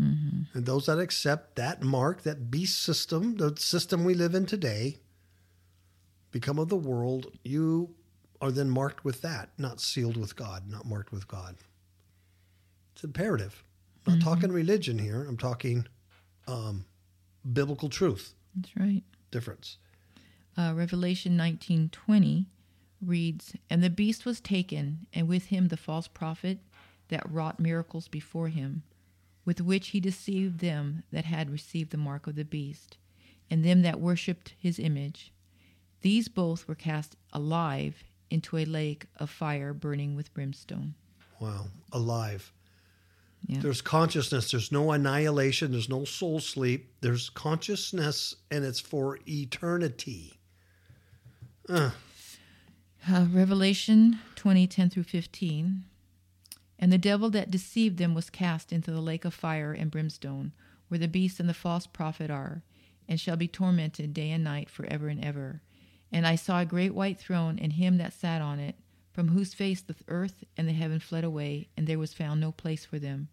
Mm-hmm. 0.00 0.56
And 0.56 0.66
those 0.66 0.86
that 0.86 0.98
accept 0.98 1.56
that 1.56 1.82
mark, 1.82 2.22
that 2.22 2.50
beast 2.50 2.80
system, 2.80 3.36
the 3.36 3.56
system 3.56 4.04
we 4.04 4.14
live 4.14 4.34
in 4.34 4.46
today, 4.46 4.98
become 6.30 6.58
of 6.58 6.68
the 6.68 6.76
world, 6.76 7.32
you 7.42 7.94
are 8.40 8.50
then 8.50 8.70
marked 8.70 9.04
with 9.04 9.20
that, 9.22 9.50
not 9.58 9.80
sealed 9.80 10.16
with 10.16 10.36
God, 10.36 10.68
not 10.68 10.86
marked 10.86 11.12
with 11.12 11.26
God. 11.26 11.56
It's 12.94 13.02
imperative. 13.02 13.64
I'm 14.06 14.18
not 14.18 14.22
talking 14.24 14.52
religion 14.52 14.98
here. 14.98 15.24
I'm 15.24 15.36
talking 15.36 15.86
um, 16.46 16.84
biblical 17.50 17.88
truth 17.88 18.34
That's 18.54 18.76
right. 18.76 19.02
difference. 19.32 19.78
uh, 20.56 20.72
Revelation 20.76 21.36
19:20 21.36 22.46
reads, 23.00 23.54
"And 23.68 23.82
the 23.82 23.90
beast 23.90 24.24
was 24.24 24.40
taken, 24.40 25.06
and 25.12 25.26
with 25.26 25.46
him 25.46 25.68
the 25.68 25.76
false 25.76 26.06
prophet 26.06 26.60
that 27.08 27.28
wrought 27.30 27.58
miracles 27.58 28.06
before 28.06 28.48
him, 28.48 28.82
with 29.44 29.60
which 29.60 29.88
he 29.88 30.00
deceived 30.00 30.60
them 30.60 31.02
that 31.10 31.24
had 31.24 31.50
received 31.50 31.90
the 31.90 31.96
mark 31.96 32.26
of 32.28 32.36
the 32.36 32.44
beast, 32.44 32.96
and 33.50 33.64
them 33.64 33.82
that 33.82 34.00
worshipped 34.00 34.54
his 34.56 34.78
image. 34.78 35.32
These 36.02 36.28
both 36.28 36.68
were 36.68 36.74
cast 36.76 37.16
alive 37.32 38.04
into 38.30 38.56
a 38.56 38.64
lake 38.64 39.06
of 39.16 39.30
fire 39.30 39.74
burning 39.74 40.14
with 40.14 40.32
brimstone." 40.32 40.94
Wow. 41.40 41.66
Alive. 41.90 42.52
Yeah. 43.46 43.60
There's 43.60 43.82
consciousness. 43.82 44.50
There's 44.50 44.72
no 44.72 44.92
annihilation. 44.92 45.72
There's 45.72 45.88
no 45.88 46.04
soul 46.04 46.40
sleep. 46.40 46.94
There's 47.00 47.28
consciousness, 47.30 48.34
and 48.50 48.64
it's 48.64 48.80
for 48.80 49.18
eternity. 49.28 50.40
Uh, 51.68 51.90
Revelation 53.06 54.18
20, 54.34 54.66
10 54.66 54.90
through 54.90 55.02
15. 55.02 55.84
And 56.78 56.92
the 56.92 56.98
devil 56.98 57.30
that 57.30 57.50
deceived 57.50 57.98
them 57.98 58.14
was 58.14 58.30
cast 58.30 58.72
into 58.72 58.90
the 58.90 59.00
lake 59.00 59.24
of 59.24 59.34
fire 59.34 59.72
and 59.72 59.90
brimstone, 59.90 60.52
where 60.88 60.98
the 60.98 61.08
beast 61.08 61.38
and 61.38 61.48
the 61.48 61.54
false 61.54 61.86
prophet 61.86 62.30
are, 62.30 62.62
and 63.08 63.20
shall 63.20 63.36
be 63.36 63.48
tormented 63.48 64.14
day 64.14 64.30
and 64.30 64.42
night 64.42 64.70
forever 64.70 65.08
and 65.08 65.24
ever. 65.24 65.62
And 66.10 66.26
I 66.26 66.36
saw 66.36 66.60
a 66.60 66.66
great 66.66 66.94
white 66.94 67.18
throne, 67.18 67.58
and 67.60 67.74
him 67.74 67.98
that 67.98 68.12
sat 68.12 68.40
on 68.40 68.58
it, 68.58 68.76
from 69.14 69.28
whose 69.28 69.54
face 69.54 69.80
the 69.80 69.94
earth 70.08 70.42
and 70.56 70.68
the 70.68 70.72
heaven 70.72 70.98
fled 70.98 71.22
away, 71.22 71.68
and 71.76 71.86
there 71.86 72.00
was 72.00 72.12
found 72.12 72.40
no 72.40 72.50
place 72.50 72.84
for 72.84 72.98
them. 72.98 73.28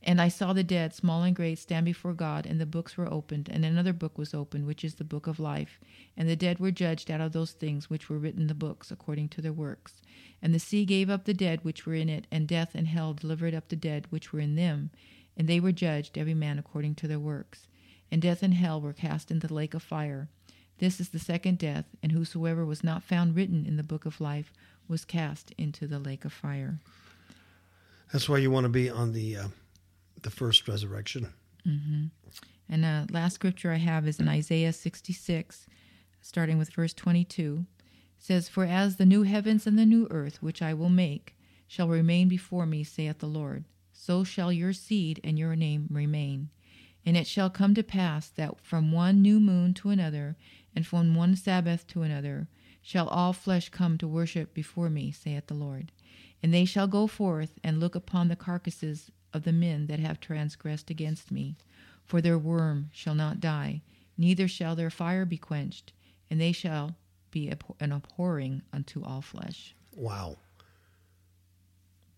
And 0.00 0.20
I 0.20 0.28
saw 0.28 0.52
the 0.52 0.62
dead, 0.62 0.94
small 0.94 1.24
and 1.24 1.34
great, 1.34 1.58
stand 1.58 1.84
before 1.84 2.14
God, 2.14 2.46
and 2.46 2.60
the 2.60 2.66
books 2.66 2.96
were 2.96 3.12
opened, 3.12 3.48
and 3.48 3.64
another 3.64 3.92
book 3.92 4.16
was 4.16 4.32
opened, 4.32 4.64
which 4.64 4.84
is 4.84 4.94
the 4.94 5.04
book 5.04 5.26
of 5.26 5.40
life. 5.40 5.80
And 6.16 6.28
the 6.28 6.36
dead 6.36 6.60
were 6.60 6.70
judged 6.70 7.10
out 7.10 7.20
of 7.20 7.32
those 7.32 7.50
things 7.50 7.90
which 7.90 8.08
were 8.08 8.18
written 8.18 8.42
in 8.42 8.46
the 8.46 8.54
books, 8.54 8.92
according 8.92 9.30
to 9.30 9.42
their 9.42 9.52
works. 9.52 10.00
And 10.40 10.54
the 10.54 10.60
sea 10.60 10.84
gave 10.84 11.10
up 11.10 11.24
the 11.24 11.34
dead 11.34 11.64
which 11.64 11.84
were 11.84 11.94
in 11.94 12.08
it, 12.08 12.28
and 12.30 12.46
death 12.46 12.76
and 12.76 12.86
hell 12.86 13.12
delivered 13.12 13.54
up 13.54 13.68
the 13.68 13.76
dead 13.76 14.06
which 14.10 14.32
were 14.32 14.38
in 14.38 14.54
them. 14.54 14.90
And 15.36 15.48
they 15.48 15.58
were 15.58 15.72
judged, 15.72 16.16
every 16.16 16.34
man 16.34 16.60
according 16.60 16.94
to 16.96 17.08
their 17.08 17.18
works. 17.18 17.66
And 18.08 18.22
death 18.22 18.44
and 18.44 18.54
hell 18.54 18.80
were 18.80 18.92
cast 18.92 19.32
into 19.32 19.48
the 19.48 19.54
lake 19.54 19.74
of 19.74 19.82
fire. 19.82 20.28
This 20.78 21.00
is 21.00 21.08
the 21.08 21.18
second 21.18 21.58
death, 21.58 21.86
and 22.04 22.12
whosoever 22.12 22.64
was 22.64 22.84
not 22.84 23.02
found 23.02 23.34
written 23.34 23.66
in 23.66 23.76
the 23.76 23.82
book 23.82 24.06
of 24.06 24.20
life 24.20 24.52
was 24.88 25.04
cast 25.04 25.52
into 25.58 25.86
the 25.86 25.98
lake 25.98 26.24
of 26.24 26.32
fire. 26.32 26.78
That's 28.12 28.28
why 28.28 28.38
you 28.38 28.50
want 28.50 28.64
to 28.64 28.70
be 28.70 28.88
on 28.88 29.12
the 29.12 29.36
uh, 29.36 29.48
the 30.22 30.30
first 30.30 30.66
resurrection. 30.66 31.32
And 32.68 32.84
uh, 32.84 33.04
last 33.10 33.34
scripture 33.34 33.72
I 33.72 33.76
have 33.76 34.06
is 34.06 34.20
in 34.20 34.28
Isaiah 34.28 34.72
66, 34.72 35.66
starting 36.20 36.58
with 36.58 36.72
verse 36.72 36.92
22. 36.94 37.64
It 38.18 38.22
says, 38.22 38.48
For 38.48 38.64
as 38.64 38.96
the 38.96 39.06
new 39.06 39.22
heavens 39.22 39.66
and 39.66 39.78
the 39.78 39.86
new 39.86 40.06
earth, 40.10 40.42
which 40.42 40.60
I 40.60 40.74
will 40.74 40.88
make, 40.90 41.36
shall 41.66 41.88
remain 41.88 42.28
before 42.28 42.66
me, 42.66 42.84
saith 42.84 43.18
the 43.18 43.26
Lord, 43.26 43.64
so 43.92 44.24
shall 44.24 44.52
your 44.52 44.72
seed 44.72 45.20
and 45.24 45.38
your 45.38 45.56
name 45.56 45.88
remain. 45.90 46.50
And 47.06 47.16
it 47.16 47.26
shall 47.26 47.50
come 47.50 47.74
to 47.74 47.82
pass 47.82 48.28
that 48.30 48.60
from 48.62 48.92
one 48.92 49.22
new 49.22 49.40
moon 49.40 49.72
to 49.74 49.90
another, 49.90 50.36
and 50.74 50.86
from 50.86 51.14
one 51.14 51.36
Sabbath 51.36 51.86
to 51.88 52.02
another, 52.02 52.48
shall 52.88 53.06
all 53.08 53.34
flesh 53.34 53.68
come 53.68 53.98
to 53.98 54.08
worship 54.08 54.54
before 54.54 54.88
me, 54.88 55.12
saith 55.12 55.46
the 55.46 55.52
Lord. 55.52 55.92
And 56.42 56.54
they 56.54 56.64
shall 56.64 56.86
go 56.86 57.06
forth 57.06 57.58
and 57.62 57.78
look 57.78 57.94
upon 57.94 58.28
the 58.28 58.34
carcasses 58.34 59.10
of 59.34 59.44
the 59.44 59.52
men 59.52 59.88
that 59.88 60.00
have 60.00 60.20
transgressed 60.20 60.88
against 60.88 61.30
me. 61.30 61.58
For 62.06 62.22
their 62.22 62.38
worm 62.38 62.88
shall 62.94 63.14
not 63.14 63.40
die, 63.40 63.82
neither 64.16 64.48
shall 64.48 64.74
their 64.74 64.88
fire 64.88 65.26
be 65.26 65.36
quenched, 65.36 65.92
and 66.30 66.40
they 66.40 66.50
shall 66.50 66.96
be 67.30 67.52
an 67.78 67.92
abhorring 67.92 68.62
unto 68.72 69.04
all 69.04 69.20
flesh. 69.20 69.74
Wow. 69.94 70.38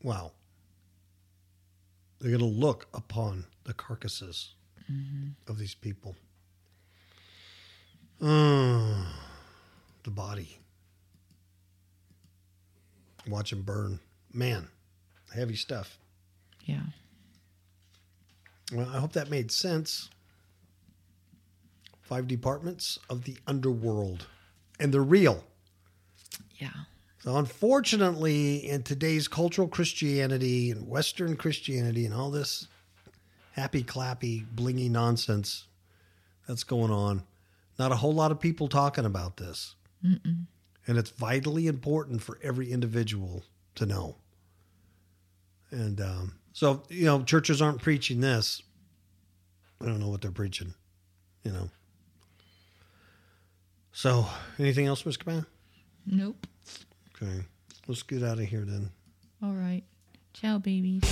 Wow. 0.05 0.31
They're 2.21 2.39
going 2.39 2.49
to 2.49 2.59
look 2.61 2.87
upon 2.95 3.47
the 3.65 3.75
carcasses 3.75 4.55
of 5.49 5.59
these 5.59 5.75
people. 5.75 6.15
Uh, 8.23 9.07
the 10.05 10.11
body. 10.11 10.59
Watch 13.29 13.51
them 13.51 13.63
burn. 13.63 14.01
Man, 14.33 14.69
heavy 15.35 15.57
stuff. 15.57 15.99
Yeah. 16.65 16.83
Well, 18.73 18.89
I 18.89 18.99
hope 18.99 19.13
that 19.15 19.31
made 19.31 19.51
sense. 19.51 20.09
Five 22.03 22.27
departments 22.27 22.99
of 23.09 23.25
the 23.25 23.37
underworld, 23.47 24.27
and 24.79 24.93
they're 24.93 25.03
real. 25.03 25.45
Yeah. 26.57 26.71
So, 27.23 27.37
unfortunately, 27.37 28.57
in 28.69 28.83
today's 28.83 29.29
cultural 29.29 29.69
Christianity 29.69 30.71
and 30.71 30.89
Western 30.89 31.37
Christianity 31.37 32.07
and 32.07 32.15
all 32.15 32.31
this 32.31 32.67
happy 33.53 33.83
clappy, 33.83 34.47
blingy 34.55 34.91
nonsense 34.91 35.67
that's 36.49 36.65
going 36.65 36.91
on, 36.91 37.23
not 37.79 37.93
a 37.93 37.97
whole 37.97 38.15
lot 38.15 38.31
of 38.31 38.41
people 38.41 38.69
talking 38.69 39.05
about 39.05 39.37
this. 39.37 39.75
Mm-mm. 40.05 40.47
And 40.87 40.99
it's 40.99 41.11
vitally 41.11 41.67
important 41.67 42.23
for 42.23 42.39
every 42.43 42.71
individual 42.73 43.45
to 43.77 43.87
know. 43.87 44.17
And 45.71 46.01
um, 46.01 46.35
so, 46.53 46.83
you 46.89 47.05
know, 47.05 47.23
churches 47.23 47.63
aren't 47.63 47.83
preaching 47.83 48.21
this. 48.21 48.63
I 49.81 49.87
don't 49.87 50.01
know 50.01 50.09
what 50.09 50.21
they're 50.21 50.31
preaching, 50.31 50.75
you 51.45 51.53
know. 51.53 51.71
So, 53.93 54.27
anything 54.59 54.87
else, 54.87 55.05
Miss 55.05 55.17
Cabana? 55.17 55.47
Nope. 56.07 56.47
Okay. 57.15 57.45
Let's 57.87 58.03
get 58.03 58.23
out 58.23 58.39
of 58.39 58.45
here 58.45 58.65
then. 58.65 58.91
All 59.43 59.53
right. 59.53 59.83
Ciao, 60.33 60.59
babies. 60.59 61.03